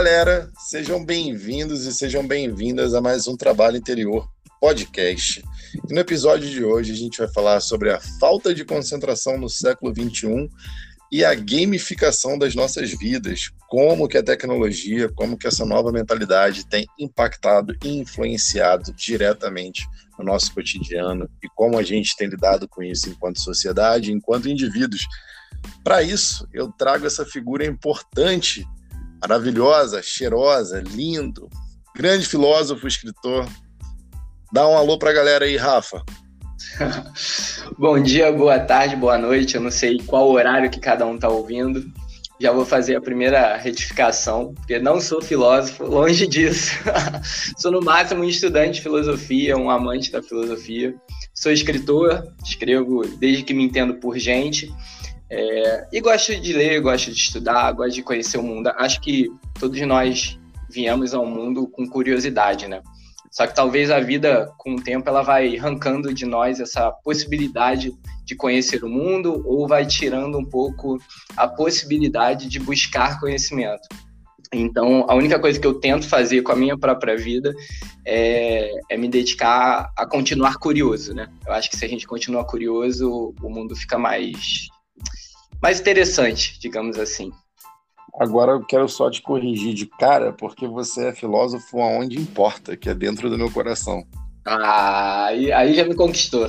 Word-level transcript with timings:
galera, 0.00 0.50
sejam 0.58 1.04
bem-vindos 1.04 1.84
e 1.84 1.92
sejam 1.92 2.26
bem-vindas 2.26 2.94
a 2.94 3.02
mais 3.02 3.28
um 3.28 3.36
Trabalho 3.36 3.76
Interior 3.76 4.26
podcast. 4.58 5.44
E 5.86 5.92
no 5.92 6.00
episódio 6.00 6.48
de 6.48 6.64
hoje 6.64 6.92
a 6.92 6.96
gente 6.96 7.18
vai 7.18 7.28
falar 7.28 7.60
sobre 7.60 7.92
a 7.92 8.00
falta 8.18 8.54
de 8.54 8.64
concentração 8.64 9.36
no 9.36 9.50
século 9.50 9.92
XXI 9.94 10.48
e 11.12 11.22
a 11.22 11.34
gamificação 11.34 12.38
das 12.38 12.54
nossas 12.54 12.90
vidas, 12.92 13.50
como 13.68 14.08
que 14.08 14.16
a 14.16 14.22
tecnologia, 14.22 15.06
como 15.10 15.36
que 15.36 15.46
essa 15.46 15.66
nova 15.66 15.92
mentalidade 15.92 16.66
tem 16.66 16.86
impactado 16.98 17.76
e 17.84 17.98
influenciado 17.98 18.94
diretamente 18.94 19.86
no 20.18 20.24
nosso 20.24 20.54
cotidiano 20.54 21.28
e 21.44 21.48
como 21.54 21.76
a 21.76 21.82
gente 21.82 22.16
tem 22.16 22.26
lidado 22.26 22.66
com 22.66 22.82
isso 22.82 23.10
enquanto 23.10 23.38
sociedade, 23.38 24.10
enquanto 24.10 24.48
indivíduos. 24.48 25.06
Para 25.84 26.02
isso, 26.02 26.48
eu 26.54 26.72
trago 26.72 27.06
essa 27.06 27.26
figura 27.26 27.66
importante, 27.66 28.66
maravilhosa, 29.20 30.02
cheirosa, 30.02 30.80
lindo, 30.80 31.48
grande 31.94 32.26
filósofo, 32.26 32.88
escritor. 32.88 33.46
Dá 34.52 34.66
um 34.66 34.76
alô 34.76 34.98
para 34.98 35.10
a 35.10 35.14
galera 35.14 35.44
aí, 35.44 35.56
Rafa. 35.56 36.02
Bom 37.78 38.00
dia, 38.00 38.32
boa 38.32 38.58
tarde, 38.58 38.96
boa 38.96 39.18
noite. 39.18 39.56
Eu 39.56 39.60
não 39.60 39.70
sei 39.70 39.98
qual 39.98 40.30
horário 40.30 40.70
que 40.70 40.80
cada 40.80 41.06
um 41.06 41.16
está 41.16 41.28
ouvindo. 41.28 41.84
Já 42.40 42.52
vou 42.52 42.64
fazer 42.64 42.96
a 42.96 43.02
primeira 43.02 43.56
retificação, 43.58 44.54
porque 44.54 44.78
não 44.78 44.98
sou 44.98 45.20
filósofo, 45.20 45.84
longe 45.84 46.26
disso. 46.26 46.72
sou 47.58 47.70
no 47.70 47.82
máximo 47.82 48.22
um 48.22 48.28
estudante 48.28 48.74
de 48.74 48.80
filosofia, 48.80 49.58
um 49.58 49.70
amante 49.70 50.10
da 50.10 50.22
filosofia. 50.22 50.94
Sou 51.34 51.52
escritor, 51.52 52.26
escrevo 52.42 53.02
desde 53.18 53.42
que 53.42 53.52
me 53.52 53.64
entendo 53.64 53.94
por 53.96 54.18
gente. 54.18 54.72
É, 55.30 55.86
e 55.92 56.00
gosto 56.00 56.34
de 56.38 56.52
ler, 56.52 56.80
gosto 56.80 57.10
de 57.10 57.16
estudar, 57.16 57.70
gosto 57.72 57.94
de 57.94 58.02
conhecer 58.02 58.38
o 58.38 58.42
mundo. 58.42 58.68
Acho 58.76 59.00
que 59.00 59.28
todos 59.58 59.80
nós 59.82 60.38
viemos 60.68 61.14
ao 61.14 61.24
mundo 61.24 61.68
com 61.68 61.86
curiosidade, 61.86 62.66
né? 62.66 62.82
Só 63.30 63.46
que 63.46 63.54
talvez 63.54 63.92
a 63.92 64.00
vida, 64.00 64.52
com 64.58 64.74
o 64.74 64.82
tempo, 64.82 65.08
ela 65.08 65.22
vai 65.22 65.56
arrancando 65.56 66.12
de 66.12 66.26
nós 66.26 66.58
essa 66.58 66.90
possibilidade 66.90 67.92
de 68.24 68.34
conhecer 68.34 68.82
o 68.82 68.88
mundo 68.88 69.42
ou 69.46 69.68
vai 69.68 69.86
tirando 69.86 70.36
um 70.36 70.44
pouco 70.44 70.98
a 71.36 71.46
possibilidade 71.46 72.48
de 72.48 72.58
buscar 72.58 73.20
conhecimento. 73.20 73.88
Então, 74.52 75.06
a 75.08 75.14
única 75.14 75.38
coisa 75.38 75.60
que 75.60 75.66
eu 75.66 75.74
tento 75.74 76.08
fazer 76.08 76.42
com 76.42 76.50
a 76.50 76.56
minha 76.56 76.76
própria 76.76 77.16
vida 77.16 77.54
é, 78.04 78.68
é, 78.90 78.96
me 78.96 79.08
dedicar 79.08 79.92
a 79.96 80.04
continuar 80.04 80.56
curioso, 80.56 81.14
né? 81.14 81.28
Eu 81.46 81.52
acho 81.52 81.70
que 81.70 81.76
se 81.76 81.84
a 81.84 81.88
gente 81.88 82.06
continua 82.06 82.44
curioso, 82.44 83.32
o 83.40 83.48
mundo 83.48 83.76
fica 83.76 83.96
mais, 83.96 84.66
mais 85.62 85.80
interessante, 85.80 86.58
digamos 86.58 86.98
assim. 86.98 87.32
Agora 88.18 88.52
eu 88.52 88.64
quero 88.64 88.88
só 88.88 89.10
te 89.10 89.22
corrigir 89.22 89.74
de 89.74 89.86
cara, 89.86 90.32
porque 90.32 90.66
você 90.66 91.08
é 91.08 91.14
filósofo 91.14 91.80
aonde 91.80 92.18
importa, 92.18 92.76
que 92.76 92.88
é 92.88 92.94
dentro 92.94 93.30
do 93.30 93.38
meu 93.38 93.50
coração. 93.50 94.04
Ah, 94.44 95.26
aí, 95.26 95.52
aí 95.52 95.74
já 95.74 95.84
me 95.84 95.94
conquistou. 95.94 96.48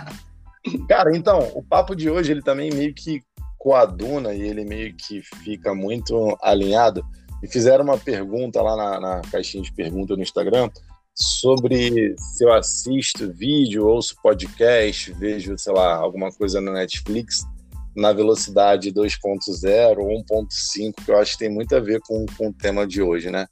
cara, 0.88 1.16
então, 1.16 1.50
o 1.54 1.62
papo 1.62 1.94
de 1.94 2.10
hoje 2.10 2.32
ele 2.32 2.42
também 2.42 2.70
meio 2.72 2.92
que 2.94 3.22
coaduna 3.58 4.34
e 4.34 4.42
ele 4.42 4.64
meio 4.64 4.94
que 4.94 5.22
fica 5.42 5.74
muito 5.74 6.36
alinhado. 6.42 7.04
E 7.42 7.48
fizeram 7.48 7.84
uma 7.84 7.98
pergunta 7.98 8.60
lá 8.60 8.76
na, 8.76 9.00
na 9.00 9.22
caixinha 9.30 9.62
de 9.62 9.72
pergunta 9.72 10.16
no 10.16 10.22
Instagram 10.22 10.68
sobre 11.14 12.14
se 12.16 12.44
eu 12.44 12.52
assisto 12.52 13.32
vídeo, 13.32 13.86
ouço 13.86 14.16
podcast, 14.22 15.12
vejo, 15.12 15.56
sei 15.58 15.72
lá, 15.72 15.94
alguma 15.94 16.32
coisa 16.32 16.60
na 16.60 16.72
Netflix 16.72 17.46
na 17.94 18.12
velocidade 18.12 18.92
2.0 18.92 19.98
ou 19.98 20.08
1.5, 20.24 21.04
que 21.04 21.10
eu 21.10 21.18
acho 21.18 21.32
que 21.32 21.38
tem 21.38 21.50
muito 21.50 21.74
a 21.74 21.80
ver 21.80 22.00
com, 22.00 22.24
com 22.36 22.48
o 22.48 22.52
tema 22.52 22.86
de 22.86 23.02
hoje, 23.02 23.30
né? 23.30 23.46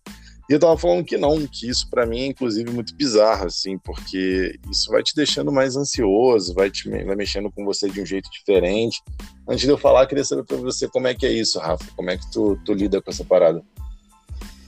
E 0.51 0.53
eu 0.53 0.59
tava 0.59 0.77
falando 0.77 1.05
que 1.05 1.17
não, 1.17 1.47
que 1.47 1.69
isso 1.69 1.89
para 1.89 2.05
mim 2.05 2.23
é 2.23 2.27
inclusive 2.27 2.73
muito 2.73 2.93
bizarro, 2.97 3.47
assim, 3.47 3.79
porque 3.79 4.59
isso 4.69 4.91
vai 4.91 5.01
te 5.01 5.15
deixando 5.15 5.53
mais 5.53 5.77
ansioso, 5.77 6.53
vai 6.55 6.69
te 6.69 6.91
vai 6.91 7.15
mexendo 7.15 7.53
com 7.53 7.65
você 7.65 7.89
de 7.89 8.01
um 8.01 8.07
jeito 8.07 8.29
diferente. 8.33 9.01
Antes 9.49 9.61
de 9.61 9.69
eu 9.69 9.79
falar, 9.79 10.09
queria 10.09 10.25
saber 10.25 10.45
para 10.45 10.57
você 10.57 10.89
como 10.89 11.07
é 11.07 11.15
que 11.15 11.25
é 11.25 11.33
isso, 11.33 11.61
Rafa, 11.61 11.85
como 11.95 12.11
é 12.11 12.17
que 12.17 12.29
tu, 12.33 12.59
tu 12.65 12.73
lida 12.73 13.01
com 13.01 13.11
essa 13.11 13.25
parada? 13.25 13.63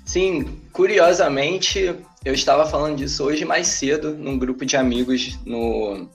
Sim, 0.05 0.61
curiosamente, 0.73 1.97
eu 2.25 2.33
estava 2.33 2.65
falando 2.65 2.97
disso 2.97 3.25
hoje 3.25 3.45
mais 3.45 3.67
cedo 3.67 4.15
num 4.15 4.39
grupo 4.39 4.65
de 4.65 4.77
amigos 4.77 5.39
no, 5.45 6.09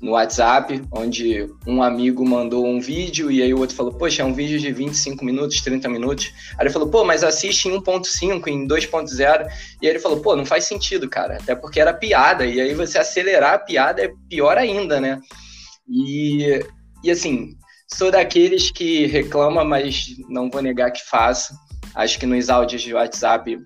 no 0.00 0.12
WhatsApp, 0.12 0.82
onde 0.90 1.48
um 1.66 1.82
amigo 1.82 2.24
mandou 2.24 2.66
um 2.66 2.80
vídeo 2.80 3.30
e 3.30 3.40
aí 3.40 3.54
o 3.54 3.58
outro 3.58 3.76
falou: 3.76 3.92
Poxa, 3.92 4.22
é 4.22 4.24
um 4.24 4.34
vídeo 4.34 4.58
de 4.58 4.72
25 4.72 5.24
minutos, 5.24 5.60
30 5.60 5.88
minutos. 5.88 6.32
Aí 6.58 6.66
ele 6.66 6.70
falou: 6.70 6.88
Pô, 6.88 7.04
mas 7.04 7.22
assiste 7.22 7.68
em 7.68 7.80
1.5, 7.80 8.48
em 8.48 8.66
2.0. 8.66 9.46
E 9.80 9.86
aí 9.86 9.92
ele 9.92 10.00
falou: 10.00 10.20
Pô, 10.20 10.34
não 10.34 10.44
faz 10.44 10.64
sentido, 10.64 11.08
cara, 11.08 11.36
até 11.36 11.54
porque 11.54 11.80
era 11.80 11.94
piada. 11.94 12.44
E 12.44 12.60
aí 12.60 12.74
você 12.74 12.98
acelerar 12.98 13.54
a 13.54 13.58
piada 13.58 14.02
é 14.02 14.12
pior 14.28 14.58
ainda, 14.58 15.00
né? 15.00 15.20
E, 15.88 16.60
e 17.04 17.10
assim, 17.10 17.56
sou 17.86 18.10
daqueles 18.10 18.70
que 18.72 19.06
reclama, 19.06 19.64
mas 19.64 20.06
não 20.28 20.50
vou 20.50 20.60
negar 20.60 20.90
que 20.90 21.08
faço. 21.08 21.54
Acho 21.94 22.18
que 22.18 22.26
nos 22.26 22.48
áudios 22.48 22.82
de 22.82 22.94
WhatsApp 22.94 23.58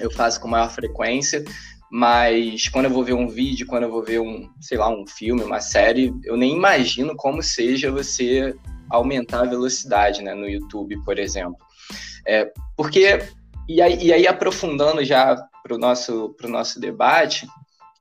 eu 0.00 0.10
faço 0.10 0.40
com 0.40 0.48
maior 0.48 0.70
frequência, 0.70 1.44
mas 1.90 2.68
quando 2.68 2.86
eu 2.86 2.90
vou 2.90 3.04
ver 3.04 3.12
um 3.12 3.28
vídeo, 3.28 3.66
quando 3.66 3.84
eu 3.84 3.90
vou 3.90 4.02
ver 4.02 4.20
um, 4.20 4.50
sei 4.60 4.76
lá, 4.76 4.88
um 4.88 5.06
filme, 5.06 5.42
uma 5.42 5.60
série, 5.60 6.12
eu 6.24 6.36
nem 6.36 6.56
imagino 6.56 7.14
como 7.16 7.42
seja 7.42 7.90
você 7.90 8.54
aumentar 8.90 9.42
a 9.42 9.46
velocidade, 9.46 10.22
né, 10.22 10.34
no 10.34 10.48
YouTube, 10.48 11.00
por 11.04 11.18
exemplo. 11.18 11.56
É, 12.26 12.50
porque, 12.76 13.20
e 13.68 13.80
aí, 13.80 13.98
e 14.02 14.12
aí 14.12 14.26
aprofundando 14.26 15.04
já 15.04 15.36
para 15.62 15.74
o 15.74 15.78
nosso, 15.78 16.34
nosso 16.42 16.80
debate, 16.80 17.46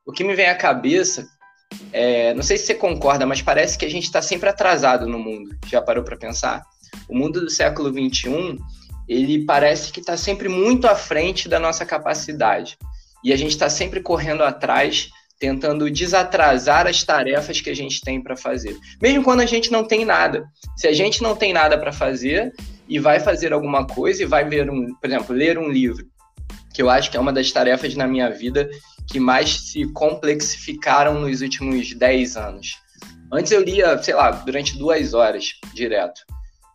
o 0.05 0.11
que 0.11 0.23
me 0.23 0.35
vem 0.35 0.47
à 0.47 0.55
cabeça, 0.55 1.27
é, 1.91 2.33
não 2.33 2.43
sei 2.43 2.57
se 2.57 2.65
você 2.65 2.75
concorda, 2.75 3.25
mas 3.25 3.41
parece 3.41 3.77
que 3.77 3.85
a 3.85 3.89
gente 3.89 4.03
está 4.03 4.21
sempre 4.21 4.49
atrasado 4.49 5.07
no 5.07 5.19
mundo. 5.19 5.55
Já 5.67 5.81
parou 5.81 6.03
para 6.03 6.17
pensar? 6.17 6.63
O 7.07 7.15
mundo 7.15 7.41
do 7.41 7.49
século 7.49 7.89
XXI, 7.89 8.57
ele 9.13 9.45
parece 9.45 9.91
que 9.91 9.99
está 9.99 10.17
sempre 10.17 10.49
muito 10.49 10.87
à 10.87 10.95
frente 10.95 11.47
da 11.47 11.59
nossa 11.59 11.85
capacidade. 11.85 12.77
E 13.23 13.31
a 13.31 13.37
gente 13.37 13.51
está 13.51 13.69
sempre 13.69 14.01
correndo 14.01 14.43
atrás, 14.43 15.09
tentando 15.39 15.89
desatrasar 15.89 16.87
as 16.87 17.03
tarefas 17.03 17.61
que 17.61 17.69
a 17.69 17.75
gente 17.75 18.01
tem 18.01 18.21
para 18.21 18.35
fazer. 18.35 18.77
Mesmo 19.01 19.23
quando 19.23 19.41
a 19.41 19.45
gente 19.45 19.71
não 19.71 19.83
tem 19.83 20.03
nada. 20.03 20.45
Se 20.75 20.87
a 20.87 20.93
gente 20.93 21.21
não 21.21 21.35
tem 21.35 21.53
nada 21.53 21.77
para 21.77 21.91
fazer 21.91 22.51
e 22.87 22.99
vai 22.99 23.19
fazer 23.19 23.53
alguma 23.53 23.85
coisa 23.85 24.23
e 24.23 24.25
vai 24.25 24.47
ver 24.47 24.69
um, 24.69 24.93
por 24.95 25.07
exemplo, 25.07 25.35
ler 25.35 25.57
um 25.57 25.69
livro, 25.69 26.05
que 26.73 26.81
eu 26.81 26.89
acho 26.89 27.09
que 27.09 27.17
é 27.17 27.19
uma 27.19 27.31
das 27.31 27.51
tarefas 27.51 27.95
na 27.95 28.07
minha 28.07 28.29
vida 28.29 28.69
que 29.09 29.19
mais 29.19 29.71
se 29.71 29.85
complexificaram 29.93 31.19
nos 31.19 31.41
últimos 31.41 31.93
10 31.93 32.35
anos. 32.35 32.77
Antes 33.31 33.51
eu 33.51 33.63
lia, 33.63 34.01
sei 34.01 34.13
lá, 34.13 34.31
durante 34.31 34.77
duas 34.77 35.13
horas 35.13 35.45
direto. 35.73 36.21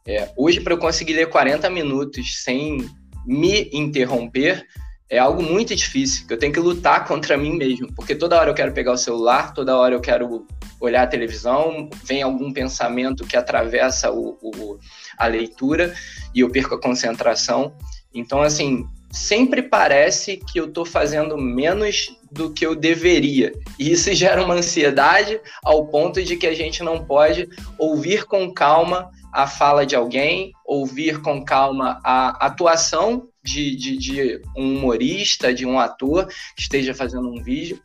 É, 0.08 0.26
hoje, 0.38 0.58
para 0.62 0.72
eu 0.72 0.78
conseguir 0.78 1.12
ler 1.12 1.28
40 1.28 1.68
minutos 1.68 2.42
sem 2.42 2.88
me 3.26 3.68
interromper, 3.74 4.66
é 5.10 5.18
algo 5.18 5.42
muito 5.42 5.76
difícil, 5.76 6.26
que 6.26 6.32
eu 6.32 6.38
tenho 6.38 6.52
que 6.52 6.58
lutar 6.58 7.04
contra 7.04 7.36
mim 7.36 7.58
mesmo, 7.58 7.92
porque 7.94 8.14
toda 8.14 8.40
hora 8.40 8.48
eu 8.48 8.54
quero 8.54 8.72
pegar 8.72 8.92
o 8.92 8.96
celular, 8.96 9.52
toda 9.52 9.76
hora 9.76 9.94
eu 9.94 10.00
quero 10.00 10.46
olhar 10.80 11.02
a 11.02 11.06
televisão, 11.06 11.90
vem 12.04 12.22
algum 12.22 12.50
pensamento 12.50 13.26
que 13.26 13.36
atravessa 13.36 14.10
o, 14.10 14.38
o, 14.40 14.78
a 15.18 15.26
leitura 15.26 15.94
e 16.34 16.40
eu 16.40 16.48
perco 16.48 16.74
a 16.74 16.80
concentração. 16.80 17.74
Então, 18.14 18.40
assim, 18.40 18.86
sempre 19.10 19.62
parece 19.62 20.38
que 20.38 20.58
eu 20.58 20.68
estou 20.68 20.86
fazendo 20.86 21.36
menos 21.36 22.16
do 22.32 22.50
que 22.50 22.64
eu 22.64 22.74
deveria. 22.74 23.52
E 23.78 23.92
isso 23.92 24.12
gera 24.16 24.42
uma 24.42 24.54
ansiedade 24.54 25.38
ao 25.62 25.86
ponto 25.86 26.22
de 26.22 26.34
que 26.34 26.46
a 26.46 26.54
gente 26.54 26.82
não 26.82 27.04
pode 27.04 27.46
ouvir 27.78 28.24
com 28.24 28.50
calma 28.54 29.10
a 29.38 29.46
fala 29.46 29.86
de 29.86 29.94
alguém, 29.94 30.50
ouvir 30.66 31.22
com 31.22 31.44
calma 31.44 32.00
a 32.02 32.44
atuação 32.44 33.28
de, 33.40 33.76
de, 33.76 33.96
de, 33.96 34.42
um 34.56 34.78
humorista, 34.78 35.54
de 35.54 35.64
um 35.64 35.78
ator 35.78 36.26
que 36.56 36.62
esteja 36.62 36.92
fazendo 36.92 37.28
um 37.28 37.40
vídeo, 37.40 37.80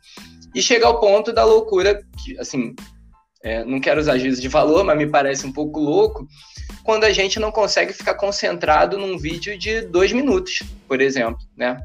e 0.52 0.60
chegar 0.60 0.88
ao 0.88 0.98
ponto 0.98 1.32
da 1.32 1.44
loucura, 1.44 2.04
que, 2.24 2.36
assim, 2.40 2.74
é, 3.40 3.64
não 3.64 3.78
quero 3.78 4.00
usar 4.00 4.18
juízo 4.18 4.42
de 4.42 4.48
valor, 4.48 4.82
mas 4.82 4.98
me 4.98 5.06
parece 5.06 5.46
um 5.46 5.52
pouco 5.52 5.78
louco, 5.78 6.26
quando 6.82 7.04
a 7.04 7.12
gente 7.12 7.38
não 7.38 7.52
consegue 7.52 7.92
ficar 7.92 8.14
concentrado 8.14 8.98
num 8.98 9.16
vídeo 9.16 9.56
de 9.56 9.82
dois 9.82 10.10
minutos, 10.10 10.60
por 10.88 11.00
exemplo, 11.00 11.38
né? 11.56 11.78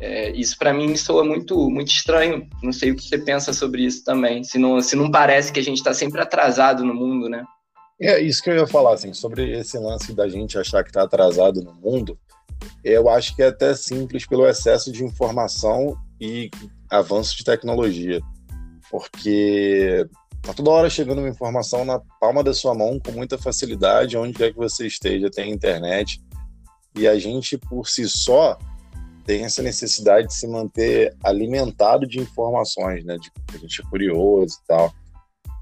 É, 0.00 0.30
isso 0.30 0.56
para 0.58 0.72
mim 0.72 0.96
soa 0.96 1.22
muito, 1.22 1.68
muito 1.68 1.88
estranho. 1.88 2.48
Não 2.62 2.72
sei 2.72 2.90
o 2.90 2.96
que 2.96 3.02
você 3.02 3.18
pensa 3.18 3.52
sobre 3.52 3.84
isso 3.84 4.02
também. 4.02 4.42
Se 4.42 4.56
não, 4.56 4.80
se 4.80 4.96
não 4.96 5.10
parece 5.10 5.52
que 5.52 5.60
a 5.60 5.62
gente 5.62 5.76
está 5.76 5.92
sempre 5.92 6.22
atrasado 6.22 6.86
no 6.86 6.94
mundo, 6.94 7.28
né? 7.28 7.44
É 8.00 8.18
isso 8.18 8.42
que 8.42 8.48
eu 8.48 8.56
ia 8.56 8.66
falar, 8.66 8.94
assim, 8.94 9.12
sobre 9.12 9.58
esse 9.58 9.78
lance 9.78 10.14
da 10.14 10.26
gente 10.26 10.58
achar 10.58 10.82
que 10.82 10.88
está 10.88 11.02
atrasado 11.02 11.62
no 11.62 11.74
mundo. 11.74 12.18
Eu 12.82 13.10
acho 13.10 13.36
que 13.36 13.42
é 13.42 13.48
até 13.48 13.74
simples 13.74 14.26
pelo 14.26 14.46
excesso 14.46 14.90
de 14.90 15.04
informação 15.04 15.96
e 16.18 16.50
avanço 16.88 17.36
de 17.36 17.44
tecnologia. 17.44 18.20
Porque 18.90 20.06
tá 20.42 20.54
toda 20.54 20.70
hora 20.70 20.88
chegando 20.88 21.18
uma 21.18 21.28
informação 21.28 21.84
na 21.84 22.00
palma 22.18 22.42
da 22.42 22.54
sua 22.54 22.74
mão 22.74 22.98
com 22.98 23.12
muita 23.12 23.36
facilidade, 23.36 24.16
onde 24.16 24.32
quer 24.32 24.50
que 24.50 24.58
você 24.58 24.86
esteja, 24.86 25.30
tem 25.30 25.52
internet. 25.52 26.22
E 26.96 27.06
a 27.06 27.18
gente, 27.18 27.58
por 27.58 27.86
si 27.86 28.08
só, 28.08 28.58
tem 29.26 29.44
essa 29.44 29.62
necessidade 29.62 30.28
de 30.28 30.34
se 30.34 30.46
manter 30.46 31.14
alimentado 31.22 32.06
de 32.06 32.18
informações, 32.18 33.04
né? 33.04 33.18
De, 33.18 33.30
a 33.54 33.58
gente 33.58 33.82
é 33.82 33.84
curioso 33.84 34.56
e 34.62 34.66
tal. 34.66 34.92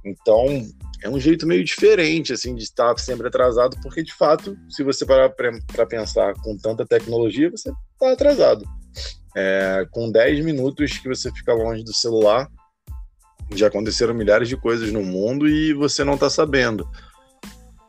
Então, 0.05 0.46
é 1.03 1.09
um 1.09 1.19
jeito 1.19 1.47
meio 1.47 1.65
diferente, 1.65 2.33
assim, 2.33 2.55
de 2.55 2.65
estar 2.65 2.97
sempre 2.99 3.29
atrasado, 3.29 3.77
porque, 3.83 4.03
de 4.03 4.12
fato, 4.15 4.56
se 4.69 4.83
você 4.83 5.06
parar 5.06 5.31
para 5.31 5.87
pensar 5.87 6.35
com 6.43 6.56
tanta 6.56 6.85
tecnologia, 6.85 7.50
você 7.50 7.71
está 7.71 8.12
atrasado. 8.12 8.65
É, 9.37 9.87
com 9.91 10.11
10 10.11 10.45
minutos 10.45 10.99
que 10.99 11.09
você 11.09 11.31
fica 11.33 11.55
longe 11.55 11.85
do 11.85 11.95
celular, 11.95 12.49
já 13.55 13.69
aconteceram 13.69 14.15
milhares 14.15 14.49
de 14.49 14.56
coisas 14.56 14.93
no 14.93 15.03
mundo 15.03 15.49
e 15.49 15.73
você 15.73 16.03
não 16.05 16.15
está 16.15 16.29
sabendo. 16.29 16.89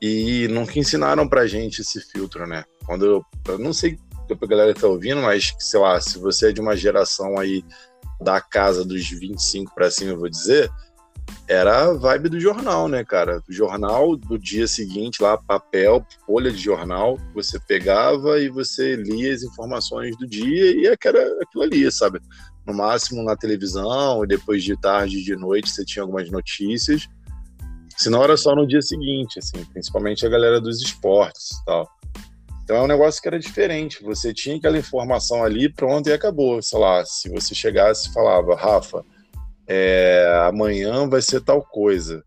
E 0.02 0.48
nunca 0.50 0.80
ensinaram 0.80 1.28
pra 1.28 1.48
gente 1.48 1.82
esse 1.82 2.00
filtro, 2.00 2.48
né? 2.48 2.64
Quando 2.86 3.06
eu, 3.06 3.26
eu 3.48 3.58
não 3.58 3.74
sei 3.74 3.98
se 3.98 4.38
a 4.40 4.48
galera 4.48 4.74
tá 4.74 4.88
ouvindo, 4.88 5.22
mas 5.22 5.54
sei 5.60 5.80
lá, 5.80 6.00
se 6.00 6.18
você 6.20 6.50
é 6.50 6.52
de 6.54 6.62
uma 6.62 6.78
geração 6.78 7.38
aí 7.38 7.64
da 8.22 8.40
casa 8.40 8.86
dos 8.86 9.10
25 9.10 9.74
para 9.74 9.92
cima, 9.92 10.12
eu 10.12 10.20
vou 10.20 10.30
dizer, 10.30 10.70
era 11.50 11.86
a 11.86 11.94
vibe 11.94 12.30
do 12.30 12.40
jornal, 12.40 12.88
né, 12.88 13.04
cara? 13.04 13.42
O 13.50 13.52
jornal 13.52 14.16
do 14.16 14.38
dia 14.38 14.68
seguinte, 14.68 15.22
lá, 15.22 15.36
papel, 15.36 16.06
folha 16.24 16.52
de 16.52 16.60
jornal, 16.60 17.18
você 17.34 17.60
pegava 17.60 18.40
e 18.40 18.50
você 18.50 18.96
lia 18.96 19.34
as 19.34 19.42
informações 19.42 20.16
do 20.18 20.28
dia 20.28 20.72
e 20.72 20.86
era 20.86 21.42
aquilo 21.42 21.64
ali, 21.64 21.92
sabe? 21.92 22.20
No 22.68 22.74
máximo 22.74 23.24
na 23.24 23.36
televisão, 23.36 24.24
e 24.24 24.28
depois 24.28 24.64
de 24.64 24.80
tarde, 24.80 25.24
de 25.24 25.36
noite, 25.36 25.72
você 25.72 25.84
tinha 25.84 26.04
algumas 26.04 26.30
notícias. 26.30 27.08
Se 27.98 28.12
não 28.12 28.24
era 28.24 28.38
só 28.38 28.56
no 28.56 28.68
dia 28.68 28.82
seguinte, 28.84 29.40
assim, 29.40 29.66
principalmente 29.74 30.24
a 30.28 30.30
galera 30.30 30.62
dos 30.62 30.80
esportes 30.84 31.50
e 31.50 31.66
tal. 31.66 31.90
Então 32.64 32.78
é 32.78 32.82
um 32.84 32.88
negócio 32.88 33.20
que 33.20 33.28
era 33.28 33.40
diferente. 33.40 34.04
Você 34.04 34.32
tinha 34.32 34.56
aquela 34.56 34.78
informação 34.78 35.44
ali, 35.44 35.68
pronto, 35.68 36.08
e 36.08 36.14
acabou. 36.14 36.62
Sei 36.62 36.78
lá, 36.78 37.04
se 37.04 37.28
você 37.28 37.56
chegasse 37.56 38.08
e 38.08 38.14
falava, 38.14 38.56
Rafa, 38.56 39.04
é, 39.70 40.48
amanhã 40.48 41.08
vai 41.08 41.22
ser 41.22 41.42
tal 41.42 41.62
coisa. 41.62 42.24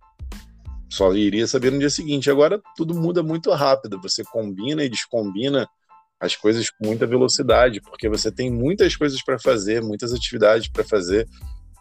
Só 0.88 1.12
iria 1.12 1.46
saber 1.46 1.72
no 1.72 1.78
dia 1.80 1.90
seguinte. 1.90 2.30
Agora 2.30 2.62
tudo 2.76 2.94
muda 2.94 3.20
muito 3.20 3.50
rápido. 3.50 4.00
Você 4.00 4.22
combina 4.22 4.84
e 4.84 4.88
descombina 4.88 5.68
as 6.20 6.36
coisas 6.36 6.70
com 6.70 6.86
muita 6.86 7.04
velocidade, 7.04 7.80
porque 7.80 8.08
você 8.08 8.30
tem 8.30 8.48
muitas 8.48 8.94
coisas 8.94 9.20
para 9.24 9.40
fazer, 9.40 9.82
muitas 9.82 10.12
atividades 10.12 10.68
para 10.68 10.84
fazer. 10.84 11.26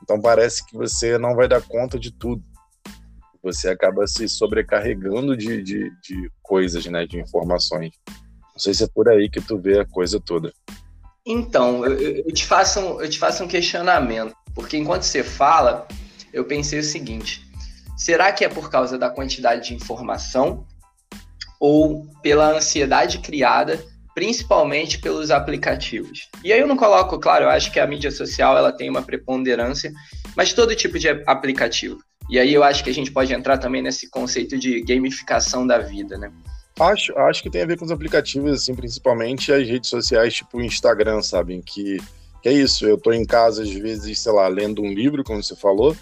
Então 0.01 0.19
parece 0.19 0.65
que 0.65 0.75
você 0.75 1.19
não 1.19 1.35
vai 1.35 1.47
dar 1.47 1.61
conta 1.61 1.99
de 1.99 2.11
tudo. 2.11 2.43
Você 3.43 3.69
acaba 3.69 4.07
se 4.07 4.27
sobrecarregando 4.27 5.37
de, 5.37 5.61
de, 5.61 5.91
de 6.01 6.31
coisas, 6.41 6.83
né, 6.87 7.05
de 7.05 7.19
informações. 7.19 7.91
Não 8.07 8.59
sei 8.59 8.73
se 8.73 8.83
é 8.83 8.87
por 8.87 9.07
aí 9.07 9.29
que 9.29 9.41
tu 9.41 9.59
vê 9.59 9.79
a 9.79 9.85
coisa 9.85 10.19
toda. 10.19 10.51
Então, 11.25 11.85
eu, 11.85 12.23
eu, 12.25 12.33
te 12.33 12.45
faço 12.45 12.79
um, 12.79 13.01
eu 13.01 13.09
te 13.09 13.19
faço 13.19 13.43
um 13.43 13.47
questionamento. 13.47 14.33
Porque 14.53 14.77
enquanto 14.77 15.03
você 15.03 15.23
fala, 15.23 15.87
eu 16.33 16.45
pensei 16.45 16.79
o 16.79 16.83
seguinte: 16.83 17.45
será 17.97 18.31
que 18.31 18.43
é 18.43 18.49
por 18.49 18.69
causa 18.69 18.97
da 18.97 19.09
quantidade 19.09 19.67
de 19.67 19.73
informação 19.75 20.65
ou 21.59 22.07
pela 22.21 22.55
ansiedade 22.55 23.19
criada, 23.19 23.83
principalmente 24.13 24.99
pelos 24.99 25.31
aplicativos? 25.31 26.29
E 26.43 26.51
aí 26.51 26.59
eu 26.59 26.67
não 26.67 26.77
coloco, 26.77 27.19
claro, 27.19 27.45
eu 27.45 27.49
acho 27.49 27.71
que 27.71 27.79
a 27.79 27.87
mídia 27.87 28.11
social 28.11 28.57
ela 28.57 28.71
tem 28.71 28.89
uma 28.89 29.01
preponderância, 29.01 29.91
mas 30.35 30.53
todo 30.53 30.75
tipo 30.75 30.97
de 30.97 31.09
aplicativo. 31.27 31.99
E 32.29 32.39
aí 32.39 32.53
eu 32.53 32.63
acho 32.63 32.83
que 32.83 32.89
a 32.89 32.93
gente 32.93 33.11
pode 33.11 33.33
entrar 33.33 33.57
também 33.57 33.81
nesse 33.81 34.09
conceito 34.09 34.57
de 34.57 34.81
gamificação 34.81 35.67
da 35.67 35.79
vida, 35.79 36.17
né? 36.17 36.31
Acho, 36.79 37.15
acho 37.17 37.43
que 37.43 37.49
tem 37.49 37.61
a 37.61 37.65
ver 37.65 37.77
com 37.77 37.85
os 37.85 37.91
aplicativos, 37.91 38.53
assim, 38.53 38.73
principalmente 38.73 39.51
as 39.51 39.67
redes 39.67 39.89
sociais, 39.89 40.33
tipo 40.33 40.57
o 40.57 40.61
Instagram, 40.61 41.21
sabem? 41.21 41.61
Que 41.61 41.97
que 42.41 42.49
é 42.49 42.53
isso, 42.53 42.85
eu 42.85 42.97
tô 42.97 43.11
em 43.11 43.25
casa 43.25 43.63
às 43.63 43.71
vezes, 43.71 44.19
sei 44.19 44.31
lá, 44.31 44.47
lendo 44.47 44.81
um 44.81 44.93
livro, 44.93 45.23
como 45.23 45.43
você 45.43 45.55
falou, 45.55 45.95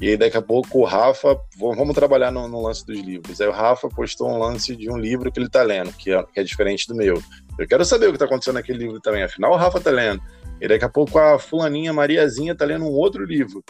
e 0.00 0.08
aí 0.08 0.16
daqui 0.16 0.36
a 0.36 0.42
pouco 0.42 0.80
o 0.80 0.84
Rafa, 0.84 1.38
vamos 1.56 1.94
trabalhar 1.94 2.30
no, 2.30 2.48
no, 2.48 2.62
lance 2.62 2.84
dos 2.84 2.98
livros. 2.98 3.40
Aí 3.40 3.46
o 3.46 3.52
Rafa 3.52 3.88
postou 3.88 4.28
um 4.28 4.38
lance 4.38 4.74
de 4.74 4.90
um 4.90 4.98
livro 4.98 5.30
que 5.30 5.38
ele 5.38 5.48
tá 5.48 5.62
lendo, 5.62 5.92
que 5.92 6.12
é, 6.12 6.22
que 6.24 6.40
é 6.40 6.42
diferente 6.42 6.88
do 6.88 6.94
meu. 6.94 7.22
Eu 7.58 7.66
quero 7.68 7.84
saber 7.84 8.08
o 8.08 8.12
que 8.12 8.18
tá 8.18 8.24
acontecendo 8.24 8.54
naquele 8.54 8.78
livro 8.78 9.00
também, 9.00 9.22
afinal 9.22 9.52
o 9.52 9.56
Rafa 9.56 9.80
tá 9.80 9.90
lendo. 9.90 10.20
E 10.60 10.66
daqui 10.66 10.84
a 10.84 10.88
pouco 10.88 11.18
a 11.18 11.38
fulaninha 11.38 11.92
Mariazinha 11.92 12.54
tá 12.54 12.64
lendo 12.64 12.84
um 12.84 12.92
outro 12.92 13.24
livro. 13.24 13.62